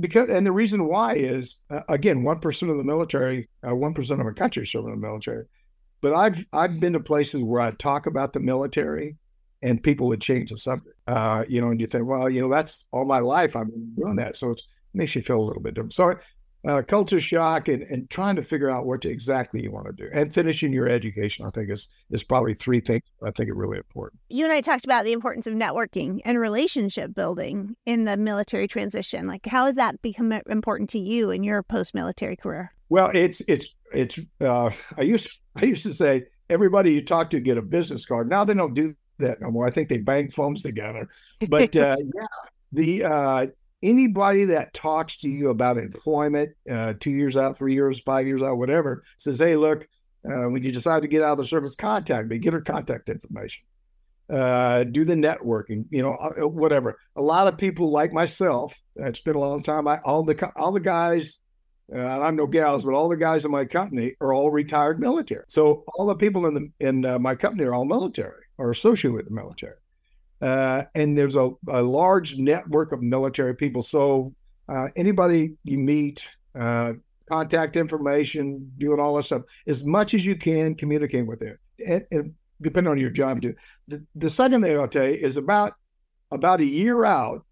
Because 0.00 0.28
and 0.28 0.46
the 0.46 0.52
reason 0.52 0.86
why 0.86 1.14
is 1.14 1.60
uh, 1.70 1.80
again, 1.88 2.22
one 2.22 2.38
percent 2.38 2.70
of 2.70 2.78
the 2.78 2.84
military, 2.84 3.48
uh, 3.68 3.74
one 3.74 3.94
uh, 3.96 4.14
of 4.14 4.20
our 4.20 4.34
country 4.34 4.66
serving 4.66 4.92
in 4.92 5.00
the 5.00 5.06
military. 5.06 5.46
But 6.00 6.14
I've 6.14 6.44
I've 6.52 6.78
been 6.78 6.92
to 6.92 7.00
places 7.00 7.42
where 7.42 7.60
I 7.60 7.70
talk 7.72 8.06
about 8.06 8.32
the 8.32 8.40
military, 8.40 9.16
and 9.62 9.82
people 9.82 10.06
would 10.08 10.20
change 10.20 10.50
the 10.50 10.58
subject. 10.58 10.96
Uh, 11.06 11.44
you 11.48 11.60
know, 11.60 11.68
and 11.70 11.80
you 11.80 11.86
think, 11.86 12.06
well, 12.06 12.28
you 12.28 12.40
know, 12.40 12.50
that's 12.50 12.84
all 12.92 13.04
my 13.04 13.18
life 13.18 13.56
I've 13.56 13.70
been 13.70 13.94
doing 13.94 14.16
that, 14.16 14.36
so 14.36 14.50
it's 14.50 14.62
makes 14.94 15.14
you 15.14 15.22
feel 15.22 15.40
a 15.40 15.42
little 15.42 15.62
bit 15.62 15.74
different. 15.74 15.92
So, 15.92 16.16
uh, 16.66 16.82
culture 16.82 17.20
shock 17.20 17.68
and, 17.68 17.82
and 17.84 18.10
trying 18.10 18.36
to 18.36 18.42
figure 18.42 18.68
out 18.68 18.86
what 18.86 19.04
exactly 19.04 19.62
you 19.62 19.70
want 19.70 19.86
to 19.86 19.92
do 19.92 20.08
and 20.12 20.34
finishing 20.34 20.72
your 20.72 20.88
education, 20.88 21.46
I 21.46 21.50
think 21.50 21.70
is 21.70 21.88
is 22.10 22.24
probably 22.24 22.54
three 22.54 22.80
things 22.80 23.02
I 23.22 23.30
think 23.30 23.50
are 23.50 23.54
really 23.54 23.78
important. 23.78 24.20
You 24.28 24.44
and 24.44 24.52
I 24.52 24.60
talked 24.60 24.84
about 24.84 25.04
the 25.04 25.12
importance 25.12 25.46
of 25.46 25.54
networking 25.54 26.20
and 26.24 26.38
relationship 26.38 27.14
building 27.14 27.76
in 27.86 28.04
the 28.04 28.16
military 28.16 28.66
transition. 28.66 29.26
Like, 29.26 29.46
how 29.46 29.66
has 29.66 29.76
that 29.76 30.02
become 30.02 30.32
important 30.32 30.90
to 30.90 30.98
you 30.98 31.30
in 31.30 31.44
your 31.44 31.62
post 31.62 31.94
military 31.94 32.36
career? 32.36 32.72
Well, 32.88 33.10
it's 33.14 33.40
it's 33.48 33.74
it's. 33.92 34.18
Uh, 34.40 34.70
I 34.96 35.02
used 35.02 35.28
I 35.54 35.66
used 35.66 35.84
to 35.84 35.94
say 35.94 36.24
everybody 36.50 36.92
you 36.92 37.02
talk 37.02 37.30
to 37.30 37.40
get 37.40 37.58
a 37.58 37.62
business 37.62 38.04
card. 38.04 38.28
Now 38.28 38.44
they 38.44 38.54
don't 38.54 38.74
do 38.74 38.94
that 39.18 39.40
no 39.40 39.50
more. 39.50 39.66
I 39.66 39.70
think 39.70 39.88
they 39.88 39.98
bang 39.98 40.30
phones 40.30 40.62
together. 40.62 41.08
But 41.48 41.76
uh, 41.76 41.96
yeah, 42.14 42.26
the 42.72 43.04
uh, 43.04 43.46
anybody 43.82 44.44
that 44.46 44.74
talks 44.74 45.18
to 45.18 45.28
you 45.28 45.50
about 45.50 45.78
employment 45.78 46.50
uh, 46.70 46.94
two 46.98 47.10
years 47.10 47.36
out, 47.36 47.58
three 47.58 47.74
years, 47.74 48.00
five 48.00 48.26
years 48.26 48.42
out, 48.42 48.58
whatever, 48.58 49.02
says, 49.18 49.38
hey, 49.38 49.56
look, 49.56 49.86
uh, 50.28 50.48
when 50.48 50.62
you 50.62 50.72
decide 50.72 51.02
to 51.02 51.08
get 51.08 51.22
out 51.22 51.32
of 51.32 51.38
the 51.38 51.46
service, 51.46 51.76
contact 51.76 52.28
me, 52.28 52.38
get 52.38 52.52
her 52.52 52.60
contact 52.60 53.08
information. 53.08 53.64
Uh, 54.28 54.82
do 54.82 55.04
the 55.04 55.14
networking, 55.14 55.84
you 55.90 56.02
know, 56.02 56.10
uh, 56.10 56.48
whatever. 56.48 56.98
A 57.14 57.22
lot 57.22 57.46
of 57.46 57.58
people 57.58 57.92
like 57.92 58.12
myself, 58.12 58.76
it's 58.96 59.20
been 59.20 59.36
a 59.36 59.40
long 59.40 59.62
time. 59.62 59.86
I 59.86 60.00
all 60.04 60.24
the 60.24 60.50
all 60.56 60.72
the 60.72 60.80
guys, 60.80 61.38
uh, 61.94 62.00
I'm 62.00 62.34
no 62.34 62.48
gals, 62.48 62.84
but 62.84 62.94
all 62.94 63.08
the 63.08 63.16
guys 63.16 63.44
in 63.44 63.52
my 63.52 63.66
company 63.66 64.14
are 64.20 64.32
all 64.32 64.50
retired 64.50 64.98
military. 64.98 65.44
So 65.46 65.84
all 65.94 66.06
the 66.06 66.16
people 66.16 66.44
in 66.46 66.54
the 66.54 66.68
in 66.80 67.04
uh, 67.04 67.20
my 67.20 67.36
company 67.36 67.62
are 67.66 67.74
all 67.74 67.84
military 67.84 68.46
or 68.58 68.72
associated 68.72 69.14
with 69.14 69.28
the 69.28 69.34
military. 69.34 69.76
Uh, 70.40 70.84
and 70.94 71.16
there's 71.16 71.36
a, 71.36 71.50
a, 71.68 71.82
large 71.82 72.36
network 72.38 72.92
of 72.92 73.02
military 73.02 73.54
people. 73.54 73.82
So 73.82 74.34
uh, 74.68 74.88
anybody 74.96 75.54
you 75.64 75.78
meet, 75.78 76.28
uh, 76.58 76.94
contact 77.28 77.76
information, 77.76 78.70
doing 78.78 79.00
all 79.00 79.16
this 79.16 79.26
stuff 79.26 79.42
as 79.66 79.84
much 79.84 80.14
as 80.14 80.24
you 80.24 80.36
can, 80.36 80.74
communicate 80.74 81.26
with 81.26 81.40
them, 81.40 81.58
and, 81.86 82.04
and 82.10 82.34
depending 82.60 82.90
on 82.90 82.98
your 82.98 83.10
job 83.10 83.42
too. 83.42 83.54
The, 83.88 84.04
the 84.14 84.30
second 84.30 84.62
thing 84.62 84.78
I'll 84.78 84.88
tell 84.88 85.06
you 85.06 85.14
is 85.14 85.36
about 85.36 85.72
about 86.30 86.60
a 86.60 86.64
year 86.64 87.04
out. 87.04 87.44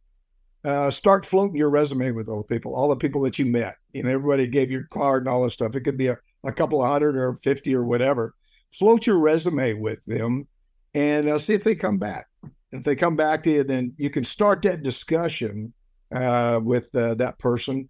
Uh, 0.65 0.91
start 0.91 1.27
floating 1.27 1.57
your 1.57 1.69
resume 1.69 2.11
with 2.13 2.27
all 2.27 2.39
the 2.39 2.55
people, 2.55 2.75
all 2.75 2.89
the 2.89 2.97
people 2.97 3.21
that 3.21 3.39
you 3.39 3.45
met. 3.45 3.75
You 3.93 4.03
know, 4.03 4.11
everybody 4.11 4.47
gave 4.47 4.71
your 4.71 4.85
card 4.91 5.23
and 5.23 5.29
all 5.29 5.45
this 5.45 5.53
stuff. 5.53 5.77
It 5.77 5.83
could 5.83 5.99
be 5.99 6.07
a, 6.07 6.17
a 6.43 6.53
couple 6.53 6.83
of 6.83 6.89
hundred 6.89 7.17
or 7.17 7.35
50 7.43 7.75
or 7.75 7.85
whatever. 7.85 8.35
Float 8.73 9.07
your 9.07 9.19
resume 9.19 9.75
with 9.75 10.03
them 10.07 10.49
and 10.95 11.29
uh, 11.29 11.39
see 11.39 11.53
if 11.53 11.65
they 11.65 11.75
come 11.75 11.99
back. 11.99 12.29
If 12.75 12.83
they 12.83 12.97
come 12.97 13.15
back 13.15 13.45
to 13.45 13.51
you, 13.51 13.65
then 13.65 13.95
you 13.97 14.11
can 14.11 14.25
start 14.25 14.63
that 14.63 14.83
discussion 14.83 15.73
uh, 16.15 16.61
with 16.63 16.95
uh, 16.95 17.15
that 17.15 17.39
person. 17.39 17.89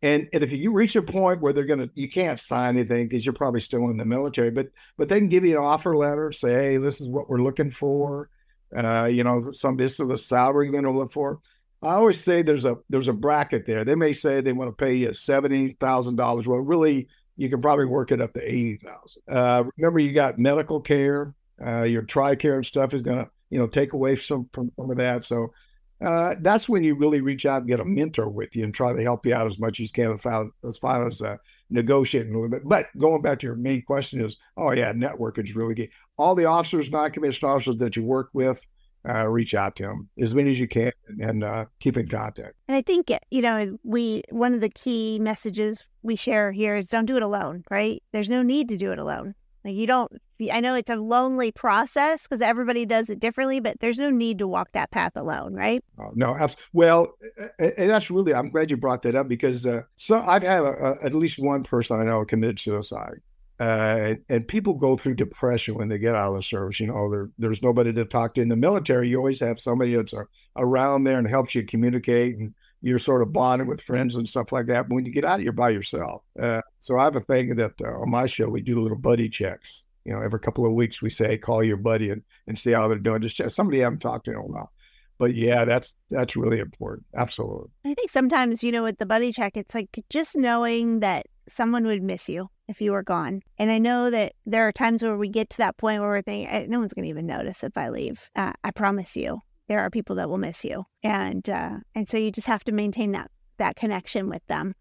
And, 0.00 0.28
and 0.32 0.42
if 0.42 0.52
you 0.52 0.72
reach 0.72 0.96
a 0.96 1.02
point 1.02 1.40
where 1.40 1.52
they're 1.52 1.66
gonna, 1.66 1.90
you 1.94 2.08
can't 2.08 2.40
sign 2.40 2.76
anything 2.76 3.08
because 3.08 3.24
you're 3.24 3.34
probably 3.34 3.60
still 3.60 3.88
in 3.90 3.98
the 3.98 4.04
military, 4.04 4.50
but 4.50 4.68
but 4.96 5.08
they 5.08 5.18
can 5.18 5.28
give 5.28 5.44
you 5.44 5.58
an 5.58 5.64
offer 5.64 5.96
letter, 5.96 6.32
say, 6.32 6.52
hey, 6.52 6.76
this 6.78 7.00
is 7.00 7.08
what 7.08 7.28
we're 7.28 7.42
looking 7.42 7.70
for. 7.70 8.30
Uh, 8.74 9.04
you 9.04 9.22
know, 9.22 9.52
some 9.52 9.76
this 9.76 10.00
is 10.00 10.08
the 10.08 10.16
salary 10.16 10.70
you're 10.70 10.80
to 10.80 10.90
look 10.90 11.12
for. 11.12 11.38
I 11.82 11.94
always 11.94 12.22
say 12.22 12.42
there's 12.42 12.64
a 12.64 12.78
there's 12.88 13.08
a 13.08 13.12
bracket 13.12 13.66
there. 13.66 13.84
They 13.84 13.96
may 13.96 14.12
say 14.12 14.40
they 14.40 14.52
want 14.52 14.76
to 14.76 14.84
pay 14.84 14.94
you 14.94 15.12
seventy 15.12 15.72
thousand 15.72 16.16
dollars. 16.16 16.48
Well, 16.48 16.58
really, 16.58 17.08
you 17.36 17.50
can 17.50 17.60
probably 17.60 17.86
work 17.86 18.12
it 18.12 18.20
up 18.20 18.32
to 18.32 18.40
eighty 18.40 18.76
thousand. 18.76 19.22
Uh, 19.28 19.64
remember, 19.76 20.00
you 20.00 20.12
got 20.12 20.38
medical 20.38 20.80
care. 20.80 21.34
Uh, 21.64 21.82
your 21.82 22.02
TRICARE 22.02 22.56
and 22.56 22.66
stuff 22.66 22.94
is 22.94 23.02
going 23.02 23.18
to 23.18 23.30
you 23.52 23.58
know 23.58 23.66
take 23.66 23.92
away 23.92 24.16
some 24.16 24.48
from 24.52 24.72
that. 24.96 25.24
So 25.26 25.52
uh, 26.00 26.34
that's 26.40 26.68
when 26.68 26.82
you 26.82 26.96
really 26.96 27.20
reach 27.20 27.46
out 27.46 27.60
and 27.60 27.68
get 27.68 27.80
a 27.80 27.84
mentor 27.84 28.28
with 28.28 28.56
you 28.56 28.64
and 28.64 28.74
try 28.74 28.92
to 28.92 29.02
help 29.02 29.24
you 29.26 29.34
out 29.34 29.46
as 29.46 29.58
much 29.58 29.78
as 29.78 29.86
you 29.86 29.92
can 29.92 30.18
as 30.66 30.78
far 30.78 31.06
as 31.06 31.22
uh, 31.22 31.36
negotiating 31.70 32.32
a 32.32 32.34
little 32.34 32.50
bit. 32.50 32.62
But 32.64 32.86
going 32.98 33.20
back 33.20 33.38
to 33.40 33.46
your 33.46 33.56
main 33.56 33.82
question 33.82 34.24
is, 34.24 34.38
oh 34.56 34.72
yeah, 34.72 34.92
networking 34.94 35.44
is 35.44 35.54
really 35.54 35.74
key. 35.74 35.90
All 36.16 36.34
the 36.34 36.46
officers, 36.46 36.90
non-commissioned 36.90 37.48
officers 37.48 37.76
that 37.76 37.94
you 37.94 38.04
work 38.04 38.30
with, 38.32 38.66
uh, 39.06 39.28
reach 39.28 39.54
out 39.54 39.76
to 39.76 39.82
them 39.82 40.08
as 40.18 40.34
many 40.34 40.50
as 40.50 40.58
you 40.58 40.66
can 40.66 40.92
and 41.20 41.44
uh, 41.44 41.66
keep 41.78 41.96
in 41.96 42.08
contact. 42.08 42.54
And 42.68 42.76
I 42.76 42.82
think 42.82 43.10
you 43.30 43.42
know 43.42 43.78
we 43.84 44.22
one 44.30 44.54
of 44.54 44.62
the 44.62 44.70
key 44.70 45.18
messages 45.20 45.86
we 46.02 46.16
share 46.16 46.52
here 46.52 46.76
is 46.76 46.88
don't 46.88 47.06
do 47.06 47.16
it 47.16 47.22
alone. 47.22 47.64
Right? 47.70 48.02
There's 48.12 48.30
no 48.30 48.42
need 48.42 48.70
to 48.70 48.78
do 48.78 48.92
it 48.92 48.98
alone. 48.98 49.34
Like 49.64 49.74
you 49.74 49.86
don't, 49.86 50.12
I 50.52 50.60
know 50.60 50.74
it's 50.74 50.90
a 50.90 50.96
lonely 50.96 51.52
process 51.52 52.26
because 52.26 52.42
everybody 52.42 52.84
does 52.84 53.08
it 53.08 53.20
differently, 53.20 53.60
but 53.60 53.78
there's 53.80 53.98
no 53.98 54.10
need 54.10 54.38
to 54.38 54.48
walk 54.48 54.70
that 54.72 54.90
path 54.90 55.12
alone, 55.14 55.54
right? 55.54 55.84
Oh, 55.98 56.10
no, 56.14 56.34
absolutely. 56.34 56.64
Well, 56.72 57.12
and 57.58 57.90
that's 57.90 58.10
really, 58.10 58.34
I'm 58.34 58.50
glad 58.50 58.70
you 58.70 58.76
brought 58.76 59.02
that 59.02 59.14
up 59.14 59.28
because 59.28 59.66
uh, 59.66 59.82
so 59.96 60.18
I've 60.18 60.42
had 60.42 60.62
a, 60.62 60.98
a, 61.00 61.04
at 61.04 61.14
least 61.14 61.38
one 61.38 61.62
person 61.62 62.00
I 62.00 62.04
know 62.04 62.24
committed 62.24 62.58
suicide. 62.58 63.20
Uh, 63.60 64.14
and, 64.28 64.48
people 64.48 64.74
go 64.74 64.96
through 64.96 65.14
depression 65.14 65.76
when 65.76 65.88
they 65.88 65.98
get 65.98 66.16
out 66.16 66.30
of 66.30 66.36
the 66.36 66.42
service. 66.42 66.80
You 66.80 66.88
know, 66.88 67.28
there's 67.38 67.62
nobody 67.62 67.92
to 67.92 68.04
talk 68.04 68.34
to. 68.34 68.40
In 68.40 68.48
the 68.48 68.56
military, 68.56 69.08
you 69.08 69.18
always 69.18 69.38
have 69.38 69.60
somebody 69.60 69.94
that's 69.94 70.12
uh, 70.12 70.24
around 70.56 71.04
there 71.04 71.18
and 71.18 71.28
helps 71.28 71.54
you 71.54 71.64
communicate 71.64 72.38
and 72.38 72.54
you're 72.82 72.98
sort 72.98 73.22
of 73.22 73.32
bonding 73.32 73.68
with 73.68 73.80
friends 73.80 74.14
and 74.16 74.28
stuff 74.28 74.52
like 74.52 74.66
that. 74.66 74.88
But 74.88 74.94
when 74.96 75.06
you 75.06 75.12
get 75.12 75.24
out, 75.24 75.40
you're 75.40 75.52
by 75.52 75.70
yourself. 75.70 76.22
Uh, 76.38 76.60
so 76.80 76.98
I 76.98 77.04
have 77.04 77.16
a 77.16 77.20
thing 77.20 77.54
that 77.56 77.80
uh, 77.80 78.00
on 78.00 78.10
my 78.10 78.26
show 78.26 78.48
we 78.48 78.60
do 78.60 78.80
little 78.80 78.98
buddy 78.98 79.28
checks. 79.28 79.84
You 80.04 80.12
know, 80.12 80.20
every 80.20 80.40
couple 80.40 80.66
of 80.66 80.72
weeks 80.72 81.00
we 81.00 81.10
say 81.10 81.38
call 81.38 81.62
your 81.62 81.76
buddy 81.76 82.10
and, 82.10 82.22
and 82.48 82.58
see 82.58 82.72
how 82.72 82.88
they're 82.88 82.98
doing. 82.98 83.22
Just 83.22 83.36
check. 83.36 83.50
somebody 83.50 83.78
you 83.78 83.84
haven't 83.84 84.00
talked 84.00 84.24
to 84.24 84.32
in 84.32 84.36
a 84.36 84.42
while. 84.42 84.72
But 85.16 85.34
yeah, 85.34 85.64
that's 85.64 85.94
that's 86.10 86.34
really 86.34 86.58
important. 86.58 87.06
Absolutely. 87.14 87.70
I 87.84 87.94
think 87.94 88.10
sometimes 88.10 88.64
you 88.64 88.72
know 88.72 88.82
with 88.82 88.98
the 88.98 89.06
buddy 89.06 89.32
check, 89.32 89.56
it's 89.56 89.74
like 89.74 89.88
just 90.10 90.34
knowing 90.36 91.00
that 91.00 91.26
someone 91.48 91.84
would 91.84 92.02
miss 92.02 92.28
you 92.28 92.48
if 92.66 92.80
you 92.80 92.90
were 92.90 93.04
gone. 93.04 93.42
And 93.58 93.70
I 93.70 93.78
know 93.78 94.10
that 94.10 94.32
there 94.44 94.66
are 94.66 94.72
times 94.72 95.02
where 95.02 95.16
we 95.16 95.28
get 95.28 95.50
to 95.50 95.58
that 95.58 95.76
point 95.76 96.00
where 96.00 96.08
we're 96.08 96.22
thinking, 96.22 96.68
no 96.68 96.80
one's 96.80 96.92
going 96.92 97.04
to 97.04 97.10
even 97.10 97.26
notice 97.26 97.62
if 97.62 97.76
I 97.76 97.90
leave. 97.90 98.28
Uh, 98.34 98.52
I 98.64 98.72
promise 98.72 99.16
you 99.16 99.40
there 99.72 99.80
are 99.80 99.88
people 99.88 100.16
that 100.16 100.28
will 100.28 100.36
miss 100.36 100.66
you, 100.66 100.84
and 101.02 101.48
uh, 101.48 101.78
and 101.94 102.06
so 102.06 102.18
you 102.18 102.30
just 102.30 102.46
have 102.46 102.62
to 102.64 102.72
maintain 102.72 103.12
that 103.12 103.30
that 103.56 103.74
connection 103.74 104.28
with 104.28 104.46
them. 104.46 104.74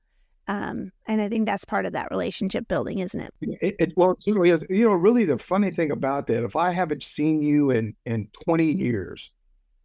Um, 0.49 0.91
and 1.07 1.21
I 1.21 1.29
think 1.29 1.45
that's 1.45 1.63
part 1.63 1.85
of 1.85 1.93
that 1.93 2.09
relationship 2.11 2.67
building, 2.67 2.99
isn't 2.99 3.19
it? 3.21 3.33
It, 3.39 3.75
it 3.79 3.93
well, 3.95 4.17
it 4.25 4.35
really 4.35 4.49
is. 4.49 4.65
You 4.69 4.89
know, 4.89 4.93
really 4.93 5.23
the 5.23 5.37
funny 5.37 5.71
thing 5.71 5.91
about 5.91 6.27
that, 6.27 6.43
if 6.43 6.57
I 6.57 6.71
haven't 6.71 7.03
seen 7.03 7.41
you 7.41 7.71
in 7.71 7.95
in 8.05 8.27
twenty 8.43 8.69
years, 8.69 9.31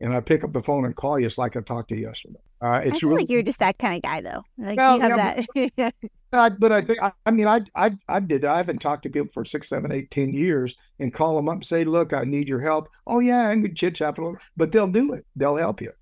and 0.01 0.13
I 0.13 0.19
pick 0.19 0.43
up 0.43 0.53
the 0.53 0.63
phone 0.63 0.85
and 0.85 0.97
call 0.97 1.21
you, 1.21 1.27
it's 1.27 1.39
like 1.39 1.57
I 1.57 1.61
talked 1.61 1.91
to 1.91 1.97
you 1.97 2.09
yesterday. 2.09 2.41
Uh, 2.61 2.81
it's 2.83 2.97
I 2.97 2.99
feel 2.99 3.11
really, 3.11 3.23
like 3.23 3.31
you're 3.31 3.43
just 3.43 3.61
that 3.61 3.79
kind 3.79 3.95
of 3.95 4.03
guy, 4.03 4.23
though. 4.23 4.43
Like 4.59 4.77
well, 4.77 4.97
you 4.97 5.03
have 5.03 5.45
yeah, 5.55 5.71
that. 5.77 5.95
But, 6.31 6.59
but 6.59 6.73
I 6.73 6.81
think 6.81 6.99
I, 7.01 7.13
I, 7.25 7.31
mean 7.31 7.47
I 7.47 7.63
I 7.75 7.97
I 8.09 8.21
did 8.21 8.45
I 8.45 8.57
haven't 8.57 8.81
talked 8.81 9.05
to 9.05 9.09
people 9.09 9.31
for 9.33 9.45
six, 9.45 9.69
seven, 9.69 9.93
eight, 9.93 10.11
ten 10.11 10.33
years 10.33 10.75
and 10.99 11.15
call 11.15 11.37
them 11.37 11.49
up 11.49 11.57
and 11.57 11.65
say, 11.65 11.85
look, 11.85 12.13
I 12.13 12.25
need 12.25 12.49
your 12.49 12.61
help. 12.61 12.89
Oh 13.07 13.21
yeah, 13.21 13.49
I'm 13.49 13.75
chit 13.75 13.95
chat 13.95 14.17
for 14.17 14.33
them, 14.33 14.41
but 14.57 14.73
they'll 14.73 14.89
do 14.89 15.13
it. 15.13 15.25
They'll 15.37 15.57
help 15.57 15.81
you. 15.81 15.93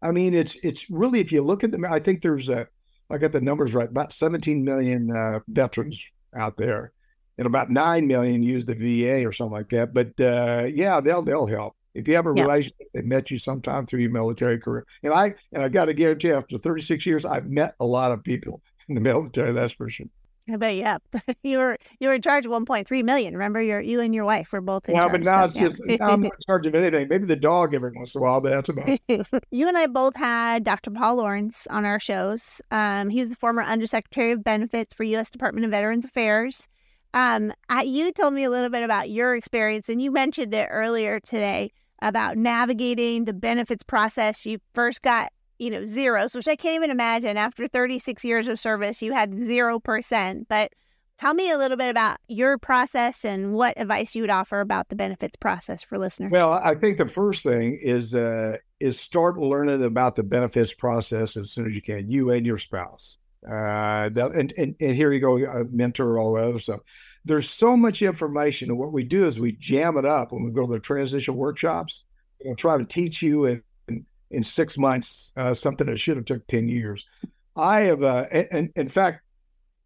I 0.00 0.12
mean, 0.12 0.34
it's 0.34 0.56
it's 0.62 0.88
really 0.90 1.20
if 1.20 1.32
you 1.32 1.42
look 1.42 1.64
at 1.64 1.72
them, 1.72 1.84
I 1.84 1.98
think 1.98 2.22
there's 2.22 2.48
a 2.48 2.68
I 3.10 3.18
got 3.18 3.32
the 3.32 3.40
numbers 3.40 3.74
right, 3.74 3.88
about 3.88 4.12
17 4.12 4.64
million 4.64 5.14
uh, 5.14 5.40
veterans 5.46 6.02
out 6.34 6.56
there, 6.56 6.92
and 7.36 7.46
about 7.46 7.70
nine 7.70 8.06
million 8.06 8.42
use 8.42 8.64
the 8.64 8.74
VA 8.74 9.26
or 9.26 9.32
something 9.32 9.52
like 9.52 9.68
that. 9.70 9.92
But 9.92 10.18
uh, 10.20 10.66
yeah, 10.72 11.00
they'll 11.00 11.22
they'll 11.22 11.46
help. 11.46 11.76
If 11.94 12.08
you 12.08 12.14
have 12.14 12.26
a 12.26 12.32
yeah. 12.34 12.44
relationship, 12.44 12.88
they 12.94 13.02
met 13.02 13.30
you 13.30 13.38
sometime 13.38 13.86
through 13.86 14.00
your 14.00 14.10
military 14.10 14.58
career. 14.58 14.86
And 15.02 15.12
I 15.12 15.34
and 15.52 15.62
I 15.62 15.68
got 15.68 15.86
to 15.86 15.94
guarantee, 15.94 16.30
after 16.30 16.58
36 16.58 17.04
years, 17.04 17.24
I've 17.24 17.50
met 17.50 17.74
a 17.80 17.84
lot 17.84 18.12
of 18.12 18.24
people 18.24 18.62
in 18.96 19.02
the 19.02 19.08
military. 19.08 19.52
That's 19.52 19.72
for 19.72 19.88
sure. 19.88 20.06
I 20.50 20.56
bet 20.56 20.74
yeah. 20.74 20.98
you 21.42 21.58
were 21.58 21.78
you 22.00 22.08
were 22.08 22.14
in 22.14 22.22
charge 22.22 22.46
of 22.46 22.52
1.3 22.52 23.04
million. 23.04 23.34
Remember, 23.34 23.62
your 23.62 23.80
you 23.80 24.00
and 24.00 24.14
your 24.14 24.24
wife 24.24 24.52
were 24.52 24.60
both 24.60 24.88
in 24.88 24.94
yeah, 24.94 25.02
charge. 25.02 25.12
but 25.12 25.20
now 25.22 25.46
so, 25.46 25.64
it's 25.66 25.80
yeah. 25.86 25.88
just 25.88 26.00
now 26.00 26.08
I'm 26.08 26.22
not 26.22 26.32
in 26.32 26.38
charge 26.46 26.66
of 26.66 26.74
anything. 26.74 27.08
Maybe 27.08 27.26
the 27.26 27.36
dog 27.36 27.74
every 27.74 27.92
once 27.94 28.14
in 28.14 28.20
a 28.20 28.22
while, 28.22 28.40
but 28.40 28.50
that's 28.50 28.68
about. 28.68 28.98
you 29.50 29.68
and 29.68 29.78
I 29.78 29.86
both 29.86 30.16
had 30.16 30.64
Dr. 30.64 30.90
Paul 30.90 31.16
Lawrence 31.16 31.66
on 31.70 31.84
our 31.84 32.00
shows. 32.00 32.60
Um, 32.70 33.08
he 33.08 33.20
was 33.20 33.28
the 33.28 33.36
former 33.36 33.62
Undersecretary 33.62 34.32
of 34.32 34.42
Benefits 34.42 34.94
for 34.94 35.04
U.S. 35.04 35.30
Department 35.30 35.64
of 35.64 35.70
Veterans 35.70 36.04
Affairs. 36.04 36.68
Um, 37.14 37.52
I, 37.68 37.82
you 37.82 38.10
told 38.12 38.34
me 38.34 38.44
a 38.44 38.50
little 38.50 38.70
bit 38.70 38.82
about 38.82 39.10
your 39.10 39.36
experience, 39.36 39.88
and 39.88 40.00
you 40.02 40.10
mentioned 40.10 40.54
it 40.54 40.68
earlier 40.70 41.20
today 41.20 41.70
about 42.00 42.36
navigating 42.36 43.26
the 43.26 43.32
benefits 43.32 43.84
process. 43.84 44.44
You 44.44 44.58
first 44.74 45.02
got, 45.02 45.30
you 45.58 45.70
know, 45.70 45.84
zeros, 45.84 46.34
which 46.34 46.48
I 46.48 46.56
can't 46.56 46.76
even 46.76 46.90
imagine. 46.90 47.36
After 47.36 47.68
36 47.68 48.24
years 48.24 48.48
of 48.48 48.58
service, 48.58 49.02
you 49.02 49.12
had 49.12 49.32
0%. 49.32 50.46
But 50.48 50.72
tell 51.20 51.34
me 51.34 51.50
a 51.50 51.58
little 51.58 51.76
bit 51.76 51.90
about 51.90 52.18
your 52.28 52.58
process 52.58 53.24
and 53.24 53.54
what 53.54 53.78
advice 53.78 54.14
you 54.14 54.22
would 54.22 54.30
offer 54.30 54.60
about 54.60 54.88
the 54.88 54.96
benefits 54.96 55.36
process 55.36 55.82
for 55.82 55.98
listeners. 55.98 56.32
Well, 56.32 56.52
I 56.52 56.74
think 56.74 56.98
the 56.98 57.08
first 57.08 57.42
thing 57.42 57.78
is 57.82 58.14
uh, 58.14 58.56
is 58.80 58.98
start 58.98 59.38
learning 59.38 59.84
about 59.84 60.16
the 60.16 60.22
benefits 60.22 60.72
process 60.72 61.36
as 61.36 61.52
soon 61.52 61.66
as 61.66 61.74
you 61.74 61.82
can, 61.82 62.10
you 62.10 62.30
and 62.30 62.44
your 62.44 62.58
spouse. 62.58 63.18
Uh, 63.48 64.08
and, 64.14 64.52
and, 64.56 64.76
and 64.80 64.94
here 64.94 65.12
you 65.12 65.18
go, 65.18 65.36
a 65.36 65.64
mentor, 65.64 66.16
all 66.16 66.34
that 66.34 66.44
other 66.44 66.60
stuff 66.60 66.80
there's 67.24 67.50
so 67.50 67.76
much 67.76 68.02
information, 68.02 68.70
and 68.70 68.78
what 68.78 68.92
we 68.92 69.04
do 69.04 69.26
is 69.26 69.38
we 69.38 69.52
jam 69.52 69.96
it 69.96 70.04
up 70.04 70.32
when 70.32 70.44
we 70.44 70.50
go 70.50 70.66
to 70.66 70.72
the 70.72 70.80
transition 70.80 71.36
workshops. 71.36 72.04
We'll 72.44 72.56
try 72.56 72.76
to 72.76 72.84
teach 72.84 73.22
you 73.22 73.44
in 73.44 73.62
in, 74.32 74.42
six 74.42 74.76
months 74.76 75.32
uh, 75.36 75.54
something 75.54 75.86
that 75.86 75.98
should 75.98 76.16
have 76.16 76.26
took 76.26 76.46
ten 76.46 76.68
years. 76.68 77.04
I 77.54 77.80
have, 77.82 78.02
uh, 78.02 78.26
and, 78.32 78.72
in 78.76 78.88
fact, 78.88 79.22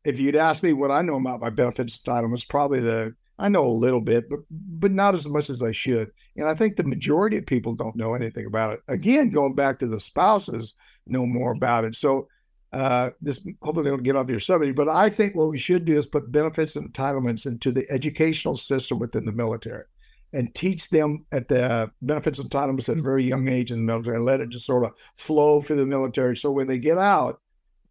if 0.04 0.20
you'd 0.20 0.37
ask 0.37 0.62
me 0.62 0.72
what 0.72 0.90
I 0.90 1.02
know 1.02 1.16
about 1.16 1.40
my 1.40 1.50
benefits 1.50 1.98
entitlements, 1.98 2.48
probably 2.48 2.80
the 2.80 3.14
I 3.38 3.48
know 3.50 3.66
a 3.66 3.82
little 3.85 4.00
bit, 4.00 4.30
but 4.30 4.40
but 4.50 4.92
not 4.92 5.14
as 5.14 5.28
much 5.28 5.50
as 5.50 5.62
I 5.62 5.72
should. 5.72 6.11
And 6.37 6.48
I 6.48 6.54
think 6.54 6.76
the 6.76 6.85
majority 6.85 7.37
of 7.37 7.46
people 7.46 7.74
don't 7.74 7.96
know 7.96 8.14
anything 8.14 8.46
about 8.46 8.74
it. 8.74 8.80
Again, 8.88 9.30
going 9.30 9.54
back 9.54 9.78
to 9.80 9.88
the 9.88 10.00
spouses 10.00 10.74
know 11.06 11.26
more 11.26 11.52
about 11.52 11.85
it. 11.85 11.94
So 11.94 12.28
uh, 12.72 13.11
this 13.20 13.46
hopefully 13.61 13.90
don't 13.90 14.02
get 14.02 14.16
off 14.16 14.30
your 14.30 14.40
subject, 14.40 14.76
but 14.76 14.88
I 14.88 15.11
think 15.11 15.35
what 15.35 15.50
we 15.50 15.59
should 15.59 15.85
do 15.85 15.98
is 15.98 16.06
put 16.06 16.32
benefits 16.32 16.76
and 16.76 16.92
entitlements 16.92 17.46
into 17.46 17.72
the 17.72 17.87
educational 17.90 18.56
system 18.56 18.98
within 18.98 19.24
the 19.24 19.32
military 19.32 19.85
and 20.33 20.55
teach 20.55 20.91
them 20.91 21.25
at 21.33 21.49
the 21.49 21.91
benefits 22.03 22.39
and 22.39 22.51
entitlements 22.51 22.89
at 22.89 22.99
a 22.99 23.03
very 23.03 23.25
young 23.25 23.49
age 23.49 23.71
in 23.71 23.79
the 23.79 23.85
military 23.85 24.17
and 24.17 24.25
let 24.25 24.41
it 24.41 24.49
just 24.49 24.67
sort 24.67 24.85
of 24.85 24.93
flow 25.17 25.62
through 25.62 25.77
the 25.77 25.87
military. 25.87 26.37
So 26.37 26.51
when 26.51 26.67
they 26.67 26.79
get 26.79 26.99
out, 26.99 27.41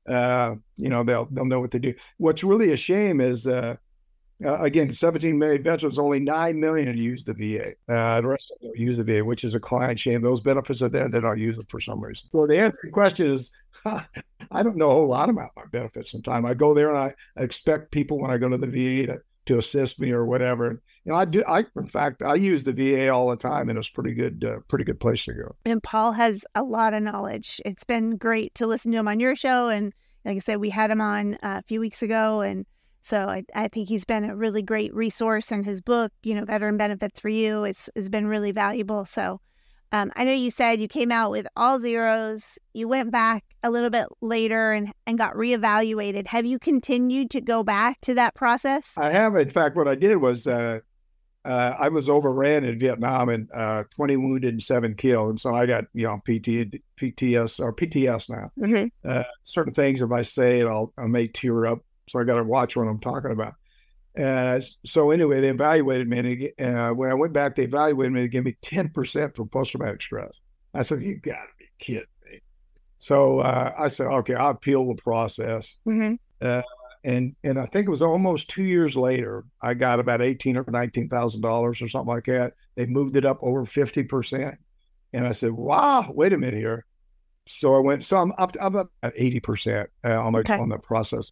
uh, 0.07 0.55
you 0.77 0.89
know, 0.89 1.03
they'll 1.03 1.25
they'll 1.31 1.45
know 1.45 1.59
what 1.59 1.71
to 1.71 1.79
do. 1.79 1.93
What's 2.17 2.43
really 2.43 2.71
a 2.71 2.77
shame 2.77 3.21
is 3.21 3.47
uh, 3.47 3.77
uh, 4.43 4.57
again, 4.59 4.91
17 4.91 5.37
million 5.37 5.63
veterans, 5.63 5.97
only 5.97 6.19
9 6.19 6.59
million 6.59 6.97
use 6.97 7.23
the 7.23 7.33
VA. 7.33 7.73
Uh, 7.87 8.19
the 8.19 8.27
rest 8.27 8.51
don't 8.61 8.77
use 8.77 8.97
the 8.97 9.03
VA, 9.03 9.23
which 9.23 9.45
is 9.45 9.55
a 9.55 9.59
client 9.59 9.97
shame. 9.97 10.21
Those 10.21 10.41
benefits 10.41 10.81
are 10.81 10.89
there, 10.89 11.07
they 11.07 11.21
don't 11.21 11.39
use 11.39 11.57
for 11.69 11.79
some 11.79 12.01
reason. 12.01 12.29
So 12.29 12.45
the 12.45 12.59
answer 12.59 12.81
to 12.81 12.87
the 12.87 12.91
question 12.91 13.31
is 13.31 13.51
I 13.85 14.63
don't 14.63 14.75
know 14.75 14.89
a 14.89 14.93
whole 14.93 15.07
lot 15.07 15.29
about 15.29 15.51
my 15.55 15.65
benefits 15.71 16.11
sometimes. 16.11 16.45
I 16.45 16.53
go 16.53 16.73
there 16.73 16.89
and 16.89 16.97
I 16.97 17.13
expect 17.41 17.91
people 17.91 18.19
when 18.19 18.31
I 18.31 18.37
go 18.37 18.49
to 18.49 18.57
the 18.57 18.67
VA 18.67 19.07
to 19.07 19.19
to 19.45 19.57
assist 19.57 19.99
me 19.99 20.11
or 20.11 20.25
whatever. 20.25 20.81
You 21.03 21.11
know, 21.11 21.15
I 21.15 21.25
do. 21.25 21.43
I 21.47 21.65
in 21.75 21.87
fact 21.87 22.21
I 22.21 22.35
use 22.35 22.63
the 22.63 22.73
VA 22.73 23.09
all 23.09 23.29
the 23.29 23.35
time, 23.35 23.69
and 23.69 23.77
it's 23.77 23.89
pretty 23.89 24.13
good. 24.13 24.43
Uh, 24.43 24.59
pretty 24.67 24.85
good 24.85 24.99
place 24.99 25.25
to 25.25 25.33
go. 25.33 25.55
And 25.65 25.81
Paul 25.81 26.13
has 26.13 26.43
a 26.55 26.63
lot 26.63 26.93
of 26.93 27.03
knowledge. 27.03 27.61
It's 27.65 27.83
been 27.83 28.17
great 28.17 28.55
to 28.55 28.67
listen 28.67 28.91
to 28.91 28.97
him 28.97 29.07
on 29.07 29.19
your 29.19 29.35
show, 29.35 29.69
and 29.69 29.93
like 30.23 30.37
I 30.37 30.39
said, 30.39 30.57
we 30.57 30.69
had 30.69 30.91
him 30.91 31.01
on 31.01 31.35
uh, 31.35 31.59
a 31.59 31.63
few 31.63 31.79
weeks 31.79 32.01
ago, 32.01 32.41
and 32.41 32.65
so 33.01 33.27
I, 33.27 33.43
I 33.53 33.67
think 33.67 33.87
he's 33.87 34.05
been 34.05 34.25
a 34.25 34.35
really 34.35 34.63
great 34.63 34.93
resource. 34.93 35.51
And 35.51 35.65
his 35.65 35.81
book, 35.81 36.11
you 36.23 36.33
know, 36.33 36.45
Veteran 36.45 36.77
Benefits 36.77 37.19
for 37.19 37.29
You, 37.29 37.63
is 37.65 37.89
has 37.95 38.09
been 38.09 38.27
really 38.27 38.51
valuable. 38.51 39.05
So. 39.05 39.41
Um, 39.95 40.11
I 40.17 40.25
know 40.25 40.33
you 40.33 40.51
said 40.51 40.81
you 40.81 40.89
came 40.89 41.09
out 41.09 41.31
with 41.31 41.47
all 41.55 41.79
zeros. 41.79 42.59
You 42.73 42.89
went 42.89 43.11
back 43.11 43.45
a 43.63 43.71
little 43.71 43.89
bit 43.89 44.07
later 44.21 44.73
and, 44.73 44.91
and 45.07 45.17
got 45.17 45.35
reevaluated. 45.35 46.27
Have 46.27 46.45
you 46.45 46.59
continued 46.59 47.31
to 47.31 47.39
go 47.39 47.63
back 47.63 48.01
to 48.01 48.13
that 48.15 48.35
process? 48.35 48.91
I 48.97 49.11
have. 49.11 49.37
In 49.37 49.49
fact, 49.49 49.77
what 49.77 49.87
I 49.87 49.95
did 49.95 50.17
was 50.17 50.47
uh, 50.47 50.79
uh, 51.45 51.75
I 51.79 51.87
was 51.87 52.09
overran 52.09 52.65
in 52.65 52.77
Vietnam 52.77 53.29
and 53.29 53.47
uh, 53.53 53.83
20 53.95 54.17
wounded 54.17 54.53
and 54.55 54.61
seven 54.61 54.95
killed. 54.95 55.29
And 55.29 55.39
so 55.39 55.55
I 55.55 55.65
got, 55.65 55.85
you 55.93 56.07
know, 56.07 56.17
PT, 56.17 56.81
PTS 56.99 57.61
or 57.61 57.73
PTS 57.73 58.29
now. 58.29 58.51
Mm-hmm. 58.59 58.87
Uh, 59.09 59.23
certain 59.45 59.73
things, 59.73 60.01
if 60.01 60.11
I 60.11 60.23
say 60.23 60.59
it, 60.59 60.67
I'll, 60.67 60.91
I 60.97 61.07
may 61.07 61.29
tear 61.29 61.67
up. 61.67 61.79
So 62.09 62.19
I 62.19 62.25
got 62.25 62.35
to 62.35 62.43
watch 62.43 62.75
what 62.75 62.89
I'm 62.89 62.99
talking 62.99 63.31
about. 63.31 63.53
Uh, 64.17 64.61
so 64.85 65.11
anyway, 65.11 65.41
they 65.41 65.49
evaluated 65.49 66.07
me. 66.07 66.51
And 66.57 66.77
uh, 66.77 66.91
when 66.91 67.09
I 67.09 67.13
went 67.13 67.33
back, 67.33 67.55
they 67.55 67.63
evaluated 67.63 68.13
me. 68.13 68.21
They 68.21 68.27
gave 68.29 68.45
me 68.45 68.57
10% 68.61 69.35
for 69.35 69.45
post 69.45 69.71
traumatic 69.71 70.01
stress. 70.01 70.39
I 70.73 70.81
said, 70.81 71.03
you 71.03 71.17
got 71.17 71.33
to 71.33 71.53
be 71.59 71.65
kidding 71.79 72.03
me. 72.25 72.39
So 72.97 73.39
uh, 73.39 73.73
I 73.77 73.87
said, 73.87 74.07
okay, 74.07 74.35
I'll 74.35 74.51
appeal 74.51 74.87
the 74.87 75.01
process. 75.01 75.77
Mm-hmm. 75.87 76.15
Uh, 76.41 76.61
and 77.05 77.35
and 77.43 77.59
I 77.59 77.67
think 77.67 77.85
it 77.85 77.91
was 77.91 78.01
almost 78.01 78.49
two 78.49 78.63
years 78.63 78.95
later, 78.95 79.45
I 79.61 79.75
got 79.75 79.99
about 79.99 80.23
eighteen 80.23 80.57
or 80.57 80.65
nineteen 80.67 81.07
thousand 81.07 81.41
dollars 81.41 81.79
or 81.81 81.87
something 81.87 82.13
like 82.13 82.25
that. 82.25 82.53
They 82.75 82.87
moved 82.87 83.15
it 83.15 83.25
up 83.25 83.37
over 83.41 83.63
fifty 83.63 84.03
percent, 84.03 84.55
and 85.13 85.27
I 85.27 85.31
said, 85.31 85.51
"Wow, 85.51 86.11
wait 86.11 86.33
a 86.33 86.37
minute 86.37 86.57
here." 86.57 86.83
So 87.47 87.75
I 87.75 87.79
went, 87.79 88.05
so 88.05 88.17
I'm 88.17 88.33
up, 88.39 88.55
I'm 88.59 88.75
up 88.75 88.89
at 89.03 89.13
eighty 89.15 89.39
percent 89.39 89.91
uh, 90.03 90.19
on 90.19 90.33
the 90.33 90.39
okay. 90.39 90.57
on 90.57 90.69
the 90.69 90.79
process. 90.79 91.31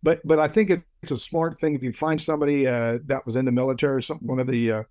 But 0.00 0.20
but 0.24 0.38
I 0.38 0.46
think 0.46 0.70
it's 1.02 1.10
a 1.10 1.18
smart 1.18 1.60
thing 1.60 1.74
if 1.74 1.82
you 1.82 1.92
find 1.92 2.20
somebody 2.20 2.66
uh, 2.66 2.98
that 3.06 3.26
was 3.26 3.36
in 3.36 3.44
the 3.44 3.52
military, 3.52 4.02
some, 4.02 4.18
one 4.18 4.38
of 4.38 4.46
the 4.46 4.72
uh, 4.72 4.82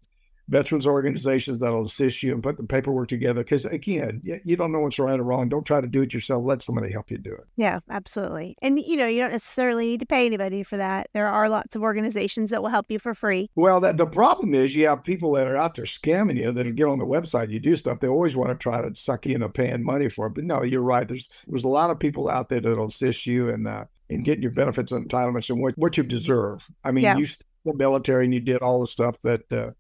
veterans 0.50 0.88
organizations 0.88 1.60
that'll 1.60 1.84
assist 1.84 2.24
you 2.24 2.34
and 2.34 2.42
put 2.42 2.58
the 2.58 2.64
paperwork 2.64 3.08
together. 3.08 3.44
Because 3.44 3.66
again, 3.66 4.20
you, 4.24 4.40
you, 4.44 4.56
don't 4.56 4.72
know 4.72 4.80
what's 4.80 4.98
right 4.98 5.20
or 5.20 5.24
wrong. 5.24 5.48
Don't 5.48 5.66
try 5.66 5.80
to 5.80 5.88
do 5.88 6.02
it 6.02 6.14
yourself. 6.14 6.44
Let 6.44 6.64
somebody 6.64 6.92
help 6.92 7.12
you 7.12 7.20
do 7.20 7.34
it. 7.34 7.46
Yeah, 7.56 7.80
absolutely. 7.90 8.58
And 8.62 8.80
you 8.80 8.98
know, 8.98 9.06
you 9.06 9.20
don't 9.20 9.32
necessarily 9.32 9.86
need 9.86 10.00
to 10.00 10.06
pay 10.06 10.26
anybody 10.26 10.64
for 10.64 10.78
that. 10.78 11.08
There 11.14 11.28
are 11.28 11.48
lots 11.48 11.76
of 11.76 11.84
organizations 11.84 12.50
that 12.50 12.62
will 12.62 12.70
help 12.70 12.90
you 12.90 13.00
for 13.00 13.14
free. 13.14 13.50
Well, 13.56 13.80
that 13.82 13.98
the 13.98 14.08
problem 14.08 14.54
is 14.54 14.76
you 14.76 14.88
have 14.88 15.04
people 15.04 15.34
that 15.34 15.48
are 15.48 15.58
out 15.58 15.76
there 15.76 15.86
scamming 15.86 16.38
you 16.38 16.52
that 16.52 16.76
get 16.76 16.88
on 16.88 17.00
the 17.00 17.06
website. 17.06 17.52
You 17.52 17.60
do 17.60 17.76
stuff. 17.76 18.00
They 18.00 18.08
always 18.08 18.36
want 18.36 18.50
to 18.50 18.56
try 18.56 18.82
to 18.82 18.96
suck 18.96 19.28
you 19.28 19.36
into 19.36 19.50
paying 19.50 19.84
money 19.84 20.10
for 20.10 20.28
it. 20.28 20.34
But 20.34 20.46
no, 20.46 20.64
you're 20.64 20.82
right. 20.82 21.08
There's 21.08 21.30
there's 21.48 21.64
a 21.64 21.70
lot 21.70 21.92
of 21.92 22.00
people 22.00 22.28
out 22.28 22.50
there 22.50 22.60
that'll 22.60 22.88
assist 22.88 23.26
you 23.26 23.50
and. 23.50 23.68
Uh, 23.68 23.86
in 24.10 24.24
getting 24.24 24.42
your 24.42 24.52
benefits 24.52 24.92
and 24.92 25.08
entitlements 25.08 25.50
and 25.50 25.62
what, 25.62 25.78
what 25.78 25.98
you 25.98 26.04
deserve. 26.04 26.66
I 26.84 26.92
mean, 26.92 27.04
yeah. 27.04 27.18
you 27.18 27.28
the 27.66 27.74
military 27.74 28.26
and 28.26 28.34
you 28.34 28.40
did 28.40 28.62
all 28.62 28.82
the 28.82 28.88
stuff 28.88 29.22
that 29.24 29.42
uh, 29.52 29.72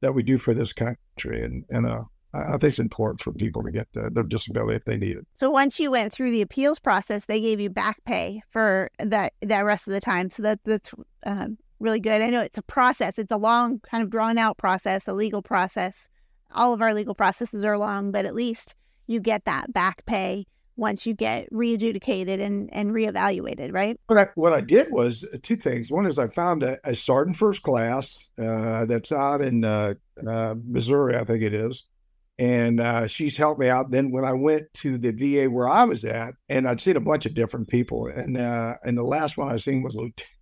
that 0.00 0.14
we 0.14 0.22
do 0.22 0.38
for 0.38 0.54
this 0.54 0.72
country. 0.72 1.42
And, 1.42 1.64
and 1.70 1.86
uh, 1.86 2.02
I 2.34 2.52
think 2.52 2.64
it's 2.64 2.78
important 2.78 3.20
for 3.20 3.32
people 3.32 3.62
to 3.62 3.70
get 3.70 3.88
the, 3.92 4.10
their 4.10 4.24
disability 4.24 4.76
if 4.76 4.84
they 4.84 4.96
need 4.96 5.16
it. 5.16 5.26
So 5.34 5.50
once 5.50 5.78
you 5.78 5.90
went 5.90 6.12
through 6.12 6.30
the 6.30 6.42
appeals 6.42 6.78
process, 6.78 7.24
they 7.24 7.40
gave 7.40 7.60
you 7.60 7.70
back 7.70 7.98
pay 8.04 8.42
for 8.50 8.90
that 8.98 9.32
that 9.42 9.60
rest 9.60 9.86
of 9.86 9.92
the 9.92 10.00
time. 10.00 10.30
So 10.30 10.42
that 10.42 10.60
that's 10.64 10.90
uh, 11.24 11.48
really 11.78 12.00
good. 12.00 12.22
I 12.22 12.30
know 12.30 12.42
it's 12.42 12.58
a 12.58 12.62
process. 12.62 13.14
It's 13.16 13.32
a 13.32 13.36
long, 13.36 13.80
kind 13.80 14.02
of 14.02 14.10
drawn 14.10 14.38
out 14.38 14.58
process, 14.58 15.02
a 15.06 15.12
legal 15.12 15.42
process. 15.42 16.08
All 16.54 16.72
of 16.72 16.80
our 16.80 16.94
legal 16.94 17.14
processes 17.14 17.64
are 17.64 17.78
long, 17.78 18.12
but 18.12 18.24
at 18.24 18.34
least 18.34 18.74
you 19.06 19.20
get 19.20 19.44
that 19.44 19.72
back 19.72 20.04
pay 20.06 20.46
once 20.76 21.06
you 21.06 21.14
get 21.14 21.48
readjudicated 21.50 22.40
and, 22.40 22.68
and 22.72 22.92
reevaluated, 22.92 23.72
right? 23.72 23.98
What 24.06 24.18
I, 24.18 24.28
what 24.34 24.52
I 24.52 24.60
did 24.60 24.90
was 24.90 25.26
two 25.42 25.56
things. 25.56 25.90
One 25.90 26.06
is 26.06 26.18
I 26.18 26.28
found 26.28 26.62
a, 26.62 26.78
a 26.84 26.94
sergeant 26.94 27.36
first 27.36 27.62
class 27.62 28.30
uh, 28.38 28.84
that's 28.86 29.12
out 29.12 29.40
in 29.40 29.64
uh, 29.64 29.94
uh, 30.26 30.54
Missouri, 30.64 31.16
I 31.16 31.24
think 31.24 31.42
it 31.42 31.54
is. 31.54 31.84
And 32.38 32.80
uh, 32.80 33.06
she's 33.06 33.38
helped 33.38 33.60
me 33.60 33.68
out. 33.68 33.90
Then 33.90 34.10
when 34.10 34.26
I 34.26 34.34
went 34.34 34.72
to 34.74 34.98
the 34.98 35.10
VA 35.10 35.50
where 35.50 35.68
I 35.68 35.84
was 35.84 36.04
at, 36.04 36.34
and 36.50 36.68
I'd 36.68 36.82
seen 36.82 36.96
a 36.96 37.00
bunch 37.00 37.24
of 37.24 37.34
different 37.34 37.68
people, 37.68 38.08
and 38.08 38.36
uh, 38.36 38.74
and 38.84 38.98
the 38.98 39.04
last 39.04 39.38
one 39.38 39.50
I 39.50 39.56
seen 39.56 39.82
was 39.82 39.96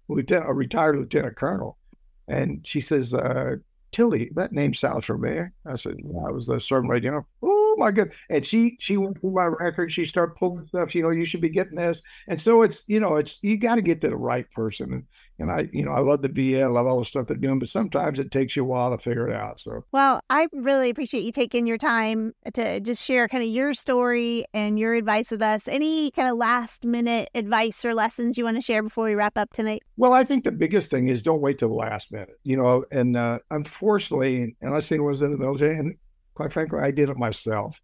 lieutenant, 0.08 0.50
a 0.50 0.52
retired 0.52 0.96
lieutenant 0.96 1.36
colonel, 1.36 1.78
and 2.26 2.66
she 2.66 2.80
says, 2.80 3.14
uh, 3.14 3.56
Tilley, 3.92 4.30
that 4.34 4.52
name 4.52 4.74
sounds 4.74 5.04
familiar. 5.04 5.52
I 5.64 5.76
said, 5.76 5.98
yeah, 5.98 6.26
I 6.26 6.32
was 6.32 6.48
the 6.48 6.58
sergeant 6.58 6.90
right 6.90 7.02
now. 7.04 7.26
Oh 7.74 7.80
my 7.80 7.90
god! 7.90 8.12
And 8.30 8.46
she 8.46 8.76
she 8.78 8.96
went 8.96 9.20
through 9.20 9.32
my 9.32 9.46
record. 9.46 9.90
She 9.90 10.04
started 10.04 10.36
pulling 10.36 10.66
stuff. 10.66 10.94
You 10.94 11.02
know, 11.02 11.10
you 11.10 11.24
should 11.24 11.40
be 11.40 11.48
getting 11.48 11.76
this. 11.76 12.02
And 12.28 12.40
so 12.40 12.62
it's 12.62 12.84
you 12.86 13.00
know 13.00 13.16
it's 13.16 13.38
you 13.42 13.58
got 13.58 13.74
to 13.74 13.82
get 13.82 14.00
to 14.02 14.08
the 14.08 14.16
right 14.16 14.48
person. 14.52 14.92
And 14.92 15.04
and 15.38 15.50
I, 15.50 15.68
you 15.72 15.84
know, 15.84 15.90
I 15.90 15.98
love 16.00 16.22
the 16.22 16.28
VA, 16.28 16.62
I 16.62 16.66
love 16.66 16.86
all 16.86 17.00
the 17.00 17.04
stuff 17.04 17.26
they're 17.26 17.36
doing, 17.36 17.58
but 17.58 17.68
sometimes 17.68 18.18
it 18.18 18.30
takes 18.30 18.54
you 18.54 18.62
a 18.62 18.66
while 18.66 18.90
to 18.90 18.98
figure 18.98 19.28
it 19.28 19.34
out. 19.34 19.58
So, 19.58 19.84
well, 19.92 20.20
I 20.30 20.46
really 20.52 20.90
appreciate 20.90 21.24
you 21.24 21.32
taking 21.32 21.66
your 21.66 21.78
time 21.78 22.32
to 22.54 22.80
just 22.80 23.04
share 23.04 23.26
kind 23.26 23.42
of 23.42 23.48
your 23.48 23.74
story 23.74 24.44
and 24.54 24.78
your 24.78 24.94
advice 24.94 25.30
with 25.30 25.42
us. 25.42 25.66
Any 25.66 26.10
kind 26.12 26.28
of 26.28 26.36
last 26.36 26.84
minute 26.84 27.30
advice 27.34 27.84
or 27.84 27.94
lessons 27.94 28.38
you 28.38 28.44
want 28.44 28.56
to 28.56 28.62
share 28.62 28.82
before 28.82 29.06
we 29.06 29.14
wrap 29.14 29.36
up 29.36 29.52
tonight? 29.52 29.82
Well, 29.96 30.12
I 30.12 30.24
think 30.24 30.44
the 30.44 30.52
biggest 30.52 30.90
thing 30.90 31.08
is 31.08 31.22
don't 31.22 31.40
wait 31.40 31.58
till 31.58 31.68
the 31.68 31.74
last 31.74 32.12
minute, 32.12 32.38
you 32.44 32.56
know, 32.56 32.84
and 32.92 33.16
uh, 33.16 33.40
unfortunately, 33.50 34.56
and 34.60 34.74
I 34.74 34.80
seen 34.80 35.02
was 35.02 35.22
in 35.22 35.32
the 35.32 35.38
military, 35.38 35.76
and 35.76 35.96
quite 36.34 36.52
frankly, 36.52 36.80
I 36.80 36.90
did 36.90 37.08
it 37.08 37.16
myself. 37.16 37.80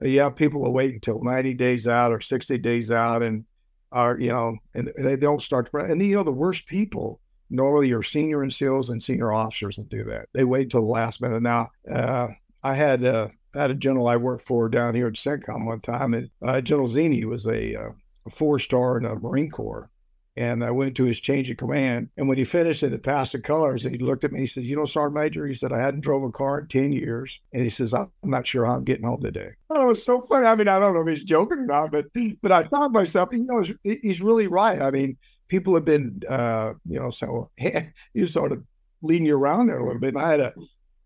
Yeah, 0.00 0.30
people 0.30 0.60
will 0.60 0.72
wait 0.72 0.94
until 0.94 1.22
90 1.22 1.54
days 1.54 1.86
out 1.86 2.12
or 2.12 2.20
60 2.20 2.58
days 2.58 2.90
out 2.90 3.22
and 3.22 3.44
are 3.92 4.18
you 4.18 4.32
know, 4.32 4.56
and 4.74 4.90
they 4.96 5.16
don't 5.16 5.42
start 5.42 5.70
to. 5.70 5.76
And 5.78 6.02
you 6.02 6.16
know, 6.16 6.24
the 6.24 6.32
worst 6.32 6.66
people 6.66 7.20
normally 7.50 7.92
are 7.92 8.02
senior 8.02 8.38
NCOs 8.38 8.88
and 8.88 9.02
senior 9.02 9.32
officers 9.32 9.76
that 9.76 9.88
do 9.88 10.04
that. 10.04 10.28
They 10.32 10.44
wait 10.44 10.70
till 10.70 10.80
the 10.80 10.86
last 10.86 11.20
minute. 11.20 11.42
Now, 11.42 11.70
uh, 11.90 12.28
I 12.62 12.74
had 12.74 13.04
uh, 13.04 13.28
had 13.54 13.70
a 13.70 13.74
general 13.74 14.08
I 14.08 14.16
worked 14.16 14.46
for 14.46 14.68
down 14.68 14.94
here 14.94 15.06
at 15.06 15.14
CENTCOM 15.14 15.66
one 15.66 15.80
time, 15.80 16.14
and 16.14 16.30
uh, 16.40 16.60
General 16.60 16.88
Zinni 16.88 17.24
was 17.24 17.46
a, 17.46 17.76
uh, 17.76 17.90
a 18.26 18.30
four 18.30 18.58
star 18.58 18.96
in 18.96 19.04
the 19.04 19.14
Marine 19.16 19.50
Corps, 19.50 19.90
and 20.36 20.64
I 20.64 20.70
went 20.70 20.96
to 20.96 21.04
his 21.04 21.20
change 21.20 21.50
of 21.50 21.58
command. 21.58 22.08
And 22.16 22.26
when 22.26 22.38
he 22.38 22.44
finished 22.44 22.82
and 22.82 22.94
it 22.94 23.02
passed 23.02 23.32
the 23.32 23.40
colors, 23.40 23.84
And 23.84 23.94
he 23.94 24.02
looked 24.02 24.24
at 24.24 24.32
me. 24.32 24.40
He 24.40 24.46
said, 24.46 24.64
"You 24.64 24.76
know, 24.76 24.84
Sergeant 24.84 25.14
Major," 25.14 25.46
he 25.46 25.54
said, 25.54 25.72
"I 25.72 25.80
hadn't 25.80 26.00
drove 26.00 26.22
a 26.22 26.30
car 26.30 26.60
in 26.60 26.68
ten 26.68 26.92
years." 26.92 27.40
And 27.52 27.62
he 27.62 27.70
says, 27.70 27.92
"I'm 27.92 28.10
not 28.22 28.46
sure 28.46 28.64
how 28.64 28.76
I'm 28.76 28.84
getting 28.84 29.06
home 29.06 29.20
today." 29.20 29.50
Oh, 29.68 29.84
it 29.84 29.88
was 29.88 30.04
so 30.04 30.20
funny. 30.22 30.46
I 30.46 30.54
mean, 30.54 30.68
I 30.68 30.78
don't 30.78 30.94
know 30.94 31.02
if 31.02 31.08
he's 31.08 31.24
joking 31.24 31.58
or 31.58 31.66
not, 31.66 31.92
but 31.92 32.06
but 32.40 32.52
I 32.52 32.62
thought 32.62 32.92
myself, 32.92 33.28
you 33.32 33.44
know, 33.44 33.62
he's 33.82 34.22
really 34.22 34.46
right. 34.46 34.80
I 34.80 34.90
mean, 34.90 35.18
people 35.48 35.74
have 35.74 35.84
been, 35.84 36.22
uh, 36.28 36.74
you 36.88 36.98
know, 36.98 37.10
so 37.10 37.50
you 38.14 38.26
sort 38.26 38.52
of 38.52 38.62
leading 39.02 39.26
you 39.26 39.36
around 39.36 39.66
there 39.66 39.78
a 39.78 39.84
little 39.84 40.00
bit. 40.00 40.14
And 40.14 40.22
I 40.22 40.30
had 40.30 40.40
a, 40.40 40.54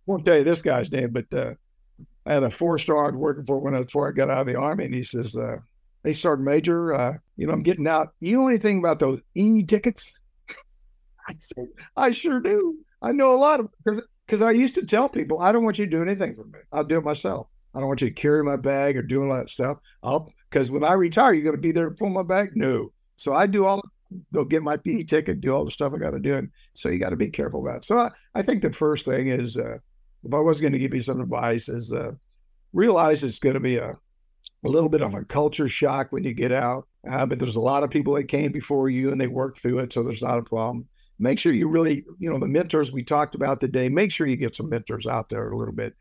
won't 0.07 0.25
tell 0.25 0.37
you 0.37 0.45
this 0.45 0.63
guy's 0.63 0.93
name, 0.93 1.11
but 1.11 1.33
uh, 1.35 1.55
I 2.25 2.35
had 2.35 2.45
a 2.45 2.51
four 2.51 2.79
star 2.79 3.11
working 3.13 3.45
for 3.45 3.59
when 3.59 3.75
I, 3.75 3.83
before 3.83 4.09
I 4.09 4.13
got 4.13 4.31
out 4.31 4.43
of 4.43 4.47
the 4.47 4.57
army, 4.57 4.85
and 4.85 4.95
he 4.95 5.03
says. 5.03 5.35
Uh, 5.35 5.59
Hey, 6.07 6.13
Sergeant 6.13 6.47
Major, 6.47 6.95
uh, 6.95 7.15
you 7.37 7.49
know, 7.49 7.53
I'm 7.53 7.65
getting 7.65 7.89
out. 7.89 8.15
You 8.21 8.39
know 8.39 8.47
anything 8.47 8.79
about 8.79 9.01
those 9.01 9.21
e 9.35 9.65
tickets? 9.65 10.21
I 11.29 11.35
said, 11.41 11.67
I 11.97 12.13
sure 12.13 12.39
do. 12.39 12.77
I 13.03 13.11
know 13.11 13.35
a 13.35 13.37
lot 13.37 13.59
of 13.59 13.71
because 13.83 14.01
because 14.25 14.41
I 14.41 14.53
used 14.53 14.75
to 14.75 14.87
tell 14.87 15.09
people, 15.09 15.41
I 15.41 15.51
don't 15.51 15.65
want 15.65 15.81
you 15.81 15.85
to 15.85 15.91
do 15.91 16.03
anything 16.03 16.37
for 16.37 16.45
me. 16.45 16.61
I'll 16.71 16.85
do 16.85 16.99
it 16.99 17.05
myself. 17.05 17.49
I 17.75 17.81
don't 17.81 17.89
want 17.89 18.03
you 18.03 18.09
to 18.09 18.15
carry 18.15 18.45
my 18.45 18.55
bag 18.55 18.97
or 18.97 19.03
doing 19.03 19.33
all 19.33 19.37
that 19.37 19.51
stuff. 19.51 19.79
I'll 20.01 20.33
because 20.49 20.71
when 20.71 20.85
I 20.85 20.93
retire, 20.93 21.35
you're 21.35 21.43
going 21.43 21.57
to 21.57 21.61
be 21.61 21.73
there 21.73 21.89
to 21.89 21.97
pull 21.97 22.11
my 22.11 22.23
bag. 22.23 22.51
No, 22.55 22.93
so 23.17 23.33
I 23.33 23.49
do 23.49 23.65
all 23.65 23.83
go 24.33 24.45
get 24.45 24.63
my 24.63 24.77
PE 24.77 25.03
ticket, 25.03 25.41
do 25.41 25.53
all 25.53 25.65
the 25.65 25.73
stuff 25.73 25.93
I 25.93 25.99
got 25.99 26.13
to 26.13 26.21
do, 26.21 26.37
and 26.37 26.51
so 26.75 26.89
you 26.89 27.01
got 27.01 27.11
to 27.11 27.17
be 27.17 27.31
careful 27.31 27.67
about. 27.67 27.79
It. 27.79 27.85
So 27.85 27.99
I, 27.99 28.13
I 28.33 28.43
think 28.43 28.63
the 28.63 28.73
first 28.73 29.07
thing 29.07 29.27
is, 29.27 29.57
uh, 29.57 29.79
if 30.23 30.33
I 30.33 30.39
was 30.39 30.61
going 30.61 30.73
to 30.73 30.79
give 30.79 30.95
you 30.95 31.03
some 31.03 31.21
advice, 31.21 31.69
is 31.69 31.93
uh, 31.93 32.13
realize 32.73 33.25
it's 33.25 33.41
going 33.41 33.55
to 33.55 33.61
be 33.61 33.79
a 33.79 33.99
a 34.67 34.71
little 34.71 34.89
bit 34.89 35.03
of 35.03 35.15
a 35.15 35.25
culture 35.25 35.69
shock 35.69 36.11
when 36.11 36.25
you 36.25 36.35
get 36.35 36.53
out. 36.53 36.87
Uh, 37.09 37.25
but 37.25 37.39
there's 37.39 37.57
a 37.57 37.61
lot 37.61 37.83
of 37.83 37.91
people 37.91 38.15
that 38.15 38.25
came 38.25 38.53
before 38.53 38.91
you 38.91 39.13
and 39.13 39.21
they 39.21 39.29
worked 39.29 39.61
through 39.61 39.79
it, 39.79 39.93
so 39.93 40.03
there's 40.03 40.23
not 40.23 40.39
a 40.39 40.43
problem. 40.43 40.89
Make 41.19 41.39
sure 41.39 41.53
you 41.53 41.69
really, 41.69 42.05
you 42.19 42.31
know, 42.31 42.39
the 42.39 42.47
mentors 42.47 42.93
we 42.93 43.03
talked 43.03 43.35
about 43.35 43.61
today. 43.61 43.89
Make 43.89 44.13
sure 44.13 44.27
you 44.27 44.37
get 44.37 44.55
some 44.55 44.69
mentors 44.69 45.07
out 45.07 45.29
there 45.29 45.51
a 45.51 45.57
little 45.57 45.75
bit. 45.75 45.95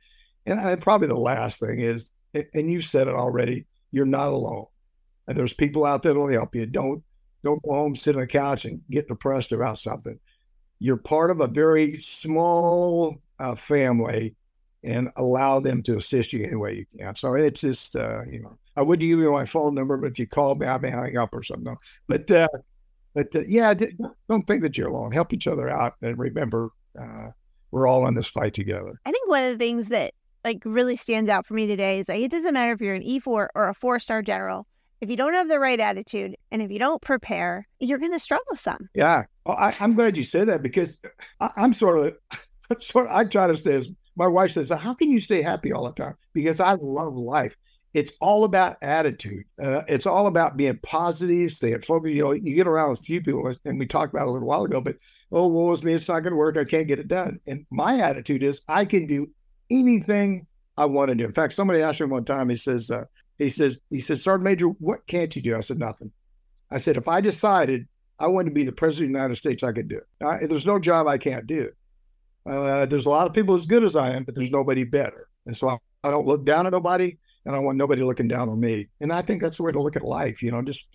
And, 0.46 0.60
and 0.60 0.82
probably 0.82 1.08
the 1.08 1.16
last 1.16 1.60
thing 1.60 1.80
is, 1.80 2.12
and 2.34 2.70
you 2.70 2.82
said 2.82 3.08
it 3.08 3.14
already, 3.14 3.66
you're 3.92 4.06
not 4.06 4.34
alone. 4.34 4.66
And 5.28 5.38
there's 5.38 5.54
people 5.54 5.86
out 5.86 6.04
there 6.04 6.14
that'll 6.14 6.30
help 6.30 6.54
you. 6.56 6.66
Don't 6.66 7.04
don't 7.44 7.62
go 7.64 7.74
home, 7.74 7.96
sit 7.96 8.16
on 8.16 8.24
a 8.24 8.28
couch, 8.28 8.66
and 8.66 8.82
get 8.90 9.08
depressed 9.08 9.52
about 9.52 9.80
something. 9.80 10.20
You're 10.80 10.98
part 10.98 11.30
of 11.30 11.40
a 11.40 11.48
very 11.48 11.98
small 11.98 13.22
uh, 13.40 13.56
family 13.56 14.36
and 14.86 15.10
allow 15.18 15.60
them 15.60 15.82
to 15.84 15.98
assist 15.98 16.32
you 16.32 16.46
any 16.46 16.56
way 16.56 16.76
you 16.76 16.86
can. 16.98 17.16
So 17.16 17.34
it's 17.34 17.62
just, 17.62 17.96
uh, 17.96 18.24
you 18.30 18.44
know, 18.44 18.58
I 18.78 18.84
wouldn't 18.84 19.08
give 19.08 19.20
you 19.20 19.32
my 19.32 19.46
phone 19.46 19.74
number, 19.74 19.98
but 19.98 20.12
if 20.12 20.20
you 20.20 20.28
call 20.28 20.56
me, 20.56 20.68
I 20.68 20.78
may 20.78 20.92
hang 20.92 21.18
up 21.18 21.34
or 21.34 21.44
something. 21.44 21.76
But 22.08 22.30
uh, 22.30 22.48
but 23.14 23.36
uh, 23.36 23.44
yeah, 23.48 23.74
don't 24.30 24.46
think 24.46 24.62
that 24.62 24.78
you're 24.78 24.90
alone. 24.90 25.12
Help 25.12 25.34
each 25.34 25.48
other 25.48 25.70
out, 25.70 25.96
and 26.02 26.20
remember, 26.20 26.70
uh, 27.00 27.30
we're 27.72 27.88
all 27.88 28.08
in 28.08 28.14
this 28.14 28.28
fight 28.28 28.54
together. 28.54 29.00
I 29.06 29.12
think 29.12 29.30
one 29.30 29.44
of 29.44 29.52
the 29.52 29.58
things 29.58 29.88
that 29.88 30.14
like 30.44 30.62
really 30.66 30.98
stands 30.98 31.30
out 31.30 31.48
for 31.48 31.56
me 31.56 31.66
today 31.66 32.00
is 32.00 32.10
like 32.10 32.22
it 32.22 32.32
doesn't 32.32 32.54
matter 32.54 32.74
if 32.74 32.82
you're 32.82 32.96
an 32.96 33.02
E4 33.02 33.48
or 33.56 33.70
a 33.70 33.74
four 33.74 34.00
star 34.00 34.22
general. 34.22 34.68
If 35.02 35.10
you 35.10 35.18
don't 35.18 35.34
have 35.34 35.50
the 35.50 35.60
right 35.60 35.80
attitude 35.80 36.36
and 36.52 36.62
if 36.62 36.72
you 36.72 36.80
don't 36.80 37.02
prepare, 37.02 37.68
you're 37.80 37.98
going 37.98 38.14
to 38.14 38.20
struggle 38.20 38.56
some. 38.56 38.90
Yeah, 38.96 39.24
well, 39.46 39.58
I, 39.58 39.76
am 39.80 39.94
glad 39.94 40.18
you 40.18 40.24
said 40.24 40.48
that 40.48 40.62
because 40.62 41.02
I, 41.40 41.52
am 41.58 41.74
sort 41.74 42.00
of, 42.00 42.82
sort 42.82 43.08
of, 43.08 43.12
I 43.12 43.26
try 43.26 43.48
to 43.48 43.58
stay 43.58 43.74
as 43.74 43.90
my 44.16 44.28
wife 44.28 44.52
says, 44.52 44.70
How 44.70 44.94
can 44.94 45.12
you 45.12 45.20
stay 45.20 45.42
happy 45.42 45.72
all 45.72 45.86
the 45.86 45.92
time? 45.92 46.16
Because 46.34 46.60
I 46.60 46.74
love 46.74 47.16
life. 47.16 47.56
It's 47.94 48.12
all 48.20 48.44
about 48.44 48.76
attitude. 48.82 49.46
Uh, 49.62 49.84
it's 49.88 50.06
all 50.06 50.28
about 50.28 50.58
being 50.58 50.80
positive, 50.84 51.52
staying 51.52 51.82
focused. 51.82 52.14
You 52.14 52.24
know, 52.24 52.32
you 52.34 52.54
get 52.54 52.68
around 52.68 52.90
with 52.92 53.00
a 53.00 53.04
few 53.04 53.22
people, 53.22 53.56
and 53.64 53.80
we 53.80 53.86
talked 53.86 54.14
about 54.14 54.28
a 54.28 54.32
little 54.32 54.48
while 54.48 54.66
ago, 54.66 54.82
but 54.82 54.98
oh, 55.32 55.48
woe 55.48 55.72
is 55.72 55.84
me, 55.84 55.94
it's 55.94 56.10
not 56.10 56.20
going 56.20 56.32
to 56.32 56.38
work. 56.38 56.58
I 56.58 56.66
can't 56.66 56.88
get 56.88 57.00
it 57.00 57.08
done. 57.08 57.40
And 57.48 57.66
my 57.72 58.00
attitude 58.02 58.44
is 58.44 58.62
I 58.68 58.84
can 58.84 59.08
do 59.08 59.28
anything 59.70 60.48
I 60.78 60.86
want 60.86 61.10
to 61.10 61.16
do. 61.16 61.24
In 61.24 61.34
fact, 61.34 61.54
somebody 61.54 61.82
asked 61.82 62.02
me 62.02 62.08
one 62.08 62.26
time, 62.26 62.50
he 62.50 62.58
says, 62.58 62.92
uh, 62.92 63.06
he 63.38 63.50
says, 63.50 63.80
he 63.90 64.02
says, 64.02 64.24
Sergeant 64.24 64.44
Major, 64.44 64.68
what 64.68 65.08
can't 65.08 65.34
you 65.36 65.42
do? 65.42 65.56
I 65.56 65.62
said, 65.62 65.80
nothing. 65.80 66.12
I 66.70 66.80
said, 66.80 66.98
if 66.98 67.08
I 67.08 67.22
decided 67.22 67.88
I 68.20 68.28
wanted 68.28 68.50
to 68.50 68.56
be 68.56 68.66
the 68.66 68.72
president 68.72 69.10
of 69.10 69.14
the 69.14 69.20
United 69.20 69.36
States, 69.38 69.64
I 69.64 69.72
could 69.72 69.88
do 69.88 70.02
it. 70.20 70.50
There's 70.50 70.66
no 70.66 70.80
job 70.80 71.08
I 71.08 71.18
can't 71.18 71.48
do. 71.48 71.72
Uh, 72.46 72.86
there's 72.86 73.06
a 73.06 73.10
lot 73.10 73.28
of 73.28 73.34
people 73.34 73.56
as 73.56 73.66
good 73.66 73.84
as 73.84 73.96
I 73.96 74.12
am, 74.12 74.24
but 74.24 74.36
there's 74.36 74.52
nobody 74.52 74.84
better. 74.84 75.28
And 75.46 75.58
so 75.58 75.70
I, 75.70 75.78
I, 76.04 76.12
don't 76.12 76.28
look 76.28 76.46
down 76.46 76.68
at 76.68 76.74
nobody, 76.74 77.18
and 77.46 77.56
I 77.56 77.60
want 77.60 77.78
nobody 77.78 78.04
looking 78.04 78.28
down 78.28 78.50
on 78.50 78.60
me. 78.60 78.88
And 79.02 79.12
I 79.12 79.22
think 79.22 79.42
that's 79.42 79.58
the 79.58 79.64
way 79.64 79.72
to 79.72 79.82
look 79.82 79.96
at 79.96 80.04
life. 80.04 80.44
You 80.44 80.52
know, 80.52 80.62
just 80.62 80.88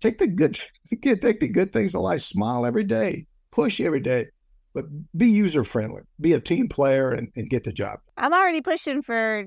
take 0.00 0.18
the 0.18 0.26
good, 0.26 0.58
take 1.02 1.40
the 1.40 1.48
good 1.48 1.72
things 1.72 1.94
of 1.94 2.02
life. 2.02 2.22
Smile 2.22 2.66
every 2.66 2.84
day, 2.84 3.26
push 3.52 3.80
every 3.80 4.00
day, 4.00 4.26
but 4.74 4.86
be 5.16 5.28
user 5.30 5.64
friendly. 5.64 6.02
Be 6.20 6.32
a 6.32 6.40
team 6.40 6.68
player 6.68 7.12
and, 7.12 7.28
and 7.36 7.48
get 7.48 7.64
the 7.64 7.72
job. 7.72 8.00
I'm 8.16 8.32
already 8.32 8.60
pushing 8.60 9.02
for 9.02 9.44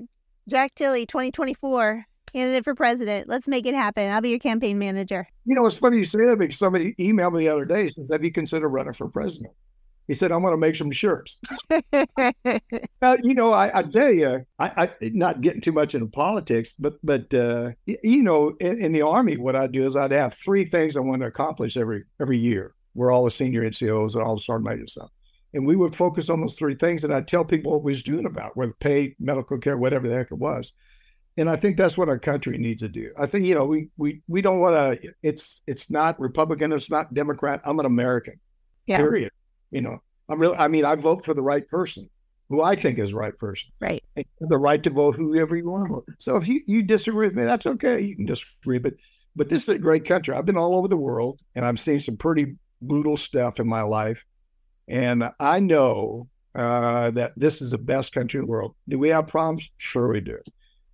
Jack 0.48 0.74
Tilley 0.74 1.04
2024 1.06 2.04
candidate 2.32 2.64
for 2.64 2.74
president. 2.74 3.28
Let's 3.28 3.48
make 3.48 3.66
it 3.66 3.74
happen. 3.74 4.10
I'll 4.10 4.20
be 4.20 4.30
your 4.30 4.38
campaign 4.38 4.78
manager. 4.78 5.26
You 5.44 5.54
know, 5.54 5.66
it's 5.66 5.76
funny 5.76 5.98
you 5.98 6.04
say 6.04 6.24
that 6.26 6.38
because 6.38 6.58
somebody 6.58 6.94
emailed 6.94 7.34
me 7.34 7.40
the 7.40 7.48
other 7.48 7.64
day 7.64 7.88
says, 7.88 8.10
"Have 8.10 8.24
you 8.24 8.32
considered 8.32 8.68
running 8.68 8.92
for 8.92 9.08
president?" 9.08 9.52
He 10.08 10.14
said, 10.14 10.32
I'm 10.32 10.42
going 10.42 10.52
to 10.52 10.58
make 10.58 10.74
some 10.74 10.90
shirts. 10.90 11.38
now, 11.70 13.16
you 13.22 13.34
know, 13.34 13.52
I, 13.52 13.78
I 13.78 13.82
tell 13.84 14.12
you, 14.12 14.44
I, 14.58 14.84
I, 14.84 14.90
not 15.00 15.40
getting 15.40 15.60
too 15.60 15.72
much 15.72 15.94
into 15.94 16.08
politics, 16.08 16.74
but, 16.78 16.94
but, 17.02 17.32
uh, 17.32 17.70
you 17.86 18.22
know, 18.22 18.56
in, 18.60 18.84
in, 18.84 18.92
the 18.92 19.02
Army, 19.02 19.36
what 19.36 19.54
I 19.54 19.66
do 19.68 19.86
is 19.86 19.94
I'd 19.94 20.10
have 20.10 20.34
three 20.34 20.64
things 20.64 20.96
I 20.96 21.00
want 21.00 21.22
to 21.22 21.28
accomplish 21.28 21.76
every, 21.76 22.04
every 22.20 22.38
year. 22.38 22.74
We're 22.94 23.12
all 23.12 23.24
the 23.24 23.30
senior 23.30 23.62
NCOs 23.62 24.14
and 24.14 24.24
all 24.24 24.36
the 24.36 24.42
sergeant 24.42 24.68
major 24.68 24.86
stuff. 24.88 25.10
And 25.54 25.66
we 25.66 25.76
would 25.76 25.96
focus 25.96 26.28
on 26.28 26.40
those 26.40 26.56
three 26.56 26.74
things. 26.74 27.04
And 27.04 27.12
I'd 27.12 27.28
tell 27.28 27.44
people 27.44 27.72
what 27.72 27.82
we 27.82 27.92
was 27.92 28.02
doing 28.02 28.26
about, 28.26 28.56
whether 28.56 28.74
pay, 28.80 29.14
medical 29.18 29.58
care, 29.58 29.76
whatever 29.76 30.08
the 30.08 30.14
heck 30.14 30.30
it 30.30 30.38
was. 30.38 30.72
And 31.36 31.48
I 31.48 31.56
think 31.56 31.76
that's 31.76 31.96
what 31.96 32.08
our 32.08 32.18
country 32.18 32.58
needs 32.58 32.82
to 32.82 32.88
do. 32.88 33.12
I 33.18 33.26
think, 33.26 33.46
you 33.46 33.54
know, 33.54 33.64
we, 33.64 33.88
we, 33.96 34.22
we 34.28 34.42
don't 34.42 34.60
want 34.60 35.00
to, 35.00 35.12
it's, 35.22 35.62
it's 35.66 35.90
not 35.90 36.18
Republican. 36.20 36.72
It's 36.72 36.90
not 36.90 37.14
Democrat. 37.14 37.60
I'm 37.64 37.78
an 37.78 37.86
American, 37.86 38.40
yeah. 38.86 38.98
period. 38.98 39.30
You 39.70 39.82
know, 39.82 40.02
I'm 40.28 40.40
really, 40.40 40.56
I 40.56 40.68
mean, 40.68 40.84
I 40.84 40.94
vote 40.94 41.24
for 41.24 41.34
the 41.34 41.42
right 41.42 41.66
person 41.66 42.08
who 42.48 42.62
I 42.62 42.74
think 42.74 42.98
is 42.98 43.10
the 43.10 43.16
right 43.16 43.36
person. 43.36 43.70
Right. 43.80 44.02
The 44.40 44.58
right 44.58 44.82
to 44.82 44.90
vote 44.90 45.14
whoever 45.14 45.56
you 45.56 45.70
want 45.70 45.86
to 45.86 45.94
vote. 45.94 46.08
So 46.18 46.36
if 46.36 46.48
you, 46.48 46.60
you 46.66 46.82
disagree 46.82 47.28
with 47.28 47.36
me, 47.36 47.44
that's 47.44 47.66
okay. 47.66 48.00
You 48.00 48.16
can 48.16 48.26
disagree, 48.26 48.78
but 48.78 48.94
but 49.36 49.48
this 49.48 49.62
is 49.62 49.68
a 49.68 49.78
great 49.78 50.04
country. 50.04 50.34
I've 50.34 50.44
been 50.44 50.56
all 50.56 50.76
over 50.76 50.88
the 50.88 50.96
world 50.96 51.40
and 51.54 51.64
I've 51.64 51.78
seen 51.78 52.00
some 52.00 52.16
pretty 52.16 52.56
brutal 52.82 53.16
stuff 53.16 53.60
in 53.60 53.68
my 53.68 53.82
life. 53.82 54.24
And 54.88 55.30
I 55.38 55.60
know 55.60 56.28
uh, 56.54 57.12
that 57.12 57.32
this 57.36 57.62
is 57.62 57.70
the 57.70 57.78
best 57.78 58.12
country 58.12 58.40
in 58.40 58.46
the 58.46 58.50
world. 58.50 58.74
Do 58.88 58.98
we 58.98 59.10
have 59.10 59.28
problems? 59.28 59.70
Sure 59.78 60.08
we 60.08 60.20
do. 60.20 60.38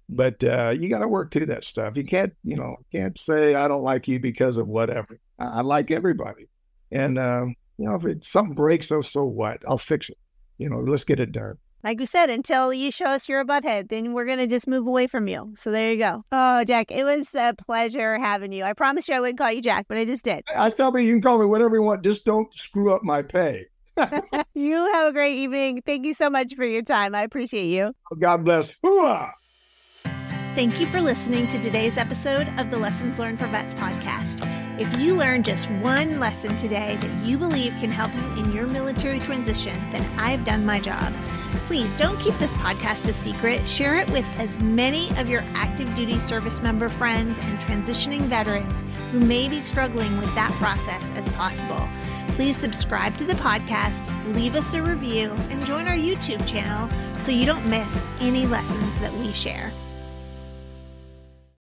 But 0.08 0.44
uh, 0.44 0.74
you 0.78 0.90
got 0.90 0.98
to 0.98 1.08
work 1.08 1.32
through 1.32 1.46
that 1.46 1.64
stuff. 1.64 1.96
You 1.96 2.04
can't, 2.04 2.34
you 2.44 2.56
know, 2.56 2.76
can't 2.92 3.18
say 3.18 3.54
I 3.54 3.66
don't 3.68 3.82
like 3.82 4.06
you 4.06 4.20
because 4.20 4.58
of 4.58 4.68
whatever. 4.68 5.18
I, 5.38 5.46
I 5.46 5.60
like 5.62 5.90
everybody. 5.90 6.44
And 6.92 7.18
um, 7.18 7.54
you 7.78 7.86
know, 7.86 7.94
if 7.94 8.04
it, 8.04 8.24
something 8.24 8.54
breaks, 8.54 8.90
oh, 8.90 9.00
so 9.00 9.24
what? 9.24 9.62
I'll 9.66 9.78
fix 9.78 10.08
it. 10.08 10.18
You 10.58 10.70
know, 10.70 10.78
let's 10.78 11.04
get 11.04 11.20
it 11.20 11.32
done. 11.32 11.58
Like 11.84 12.00
we 12.00 12.06
said, 12.06 12.30
until 12.30 12.72
you 12.72 12.90
show 12.90 13.06
us 13.06 13.28
you're 13.28 13.40
a 13.40 13.44
butthead, 13.44 13.90
then 13.90 14.12
we're 14.12 14.24
going 14.24 14.38
to 14.38 14.46
just 14.46 14.66
move 14.66 14.86
away 14.86 15.06
from 15.06 15.28
you. 15.28 15.54
So 15.56 15.70
there 15.70 15.92
you 15.92 15.98
go. 15.98 16.24
Oh, 16.32 16.64
Jack, 16.64 16.90
it 16.90 17.04
was 17.04 17.32
a 17.34 17.54
pleasure 17.54 18.18
having 18.18 18.52
you. 18.52 18.64
I 18.64 18.72
promised 18.72 19.08
you 19.08 19.14
I 19.14 19.20
wouldn't 19.20 19.38
call 19.38 19.52
you 19.52 19.62
Jack, 19.62 19.86
but 19.88 19.96
I 19.96 20.04
just 20.04 20.24
did. 20.24 20.42
I 20.56 20.70
tell 20.70 20.90
me 20.90 21.04
you 21.04 21.14
can 21.14 21.22
call 21.22 21.38
me 21.38 21.46
whatever 21.46 21.76
you 21.76 21.82
want. 21.82 22.02
Just 22.02 22.24
don't 22.24 22.52
screw 22.54 22.92
up 22.92 23.04
my 23.04 23.22
pay. 23.22 23.66
you 24.54 24.90
have 24.94 25.08
a 25.08 25.12
great 25.12 25.36
evening. 25.36 25.82
Thank 25.84 26.06
you 26.06 26.14
so 26.14 26.28
much 26.28 26.54
for 26.54 26.64
your 26.64 26.82
time. 26.82 27.14
I 27.14 27.22
appreciate 27.22 27.66
you. 27.66 27.92
God 28.18 28.44
bless. 28.44 28.76
Hooah! 28.80 29.30
Thank 30.54 30.80
you 30.80 30.86
for 30.86 31.00
listening 31.00 31.46
to 31.48 31.58
today's 31.60 31.98
episode 31.98 32.48
of 32.58 32.70
the 32.70 32.78
Lessons 32.78 33.18
Learned 33.18 33.38
for 33.38 33.46
Vets 33.46 33.74
podcast. 33.74 34.55
If 34.78 34.98
you 34.98 35.14
learned 35.14 35.46
just 35.46 35.70
one 35.70 36.20
lesson 36.20 36.54
today 36.58 36.98
that 37.00 37.24
you 37.24 37.38
believe 37.38 37.72
can 37.80 37.90
help 37.90 38.14
you 38.14 38.44
in 38.44 38.52
your 38.52 38.66
military 38.66 39.18
transition, 39.18 39.72
then 39.90 40.04
I've 40.18 40.44
done 40.44 40.66
my 40.66 40.80
job. 40.80 41.14
Please 41.66 41.94
don't 41.94 42.20
keep 42.20 42.36
this 42.36 42.52
podcast 42.54 43.08
a 43.08 43.14
secret. 43.14 43.66
Share 43.66 43.96
it 43.96 44.10
with 44.10 44.26
as 44.36 44.60
many 44.60 45.08
of 45.18 45.30
your 45.30 45.42
active 45.54 45.94
duty 45.94 46.20
service 46.20 46.60
member 46.60 46.90
friends 46.90 47.38
and 47.44 47.58
transitioning 47.58 48.20
veterans 48.22 48.74
who 49.12 49.20
may 49.20 49.48
be 49.48 49.62
struggling 49.62 50.14
with 50.18 50.34
that 50.34 50.52
process 50.60 51.02
as 51.14 51.26
possible. 51.34 51.88
Please 52.34 52.58
subscribe 52.58 53.16
to 53.16 53.24
the 53.24 53.34
podcast, 53.36 54.12
leave 54.34 54.54
us 54.54 54.74
a 54.74 54.82
review, 54.82 55.30
and 55.48 55.64
join 55.64 55.88
our 55.88 55.96
YouTube 55.96 56.46
channel 56.46 56.90
so 57.20 57.32
you 57.32 57.46
don't 57.46 57.66
miss 57.66 58.02
any 58.20 58.46
lessons 58.46 59.00
that 59.00 59.14
we 59.14 59.32
share. 59.32 59.72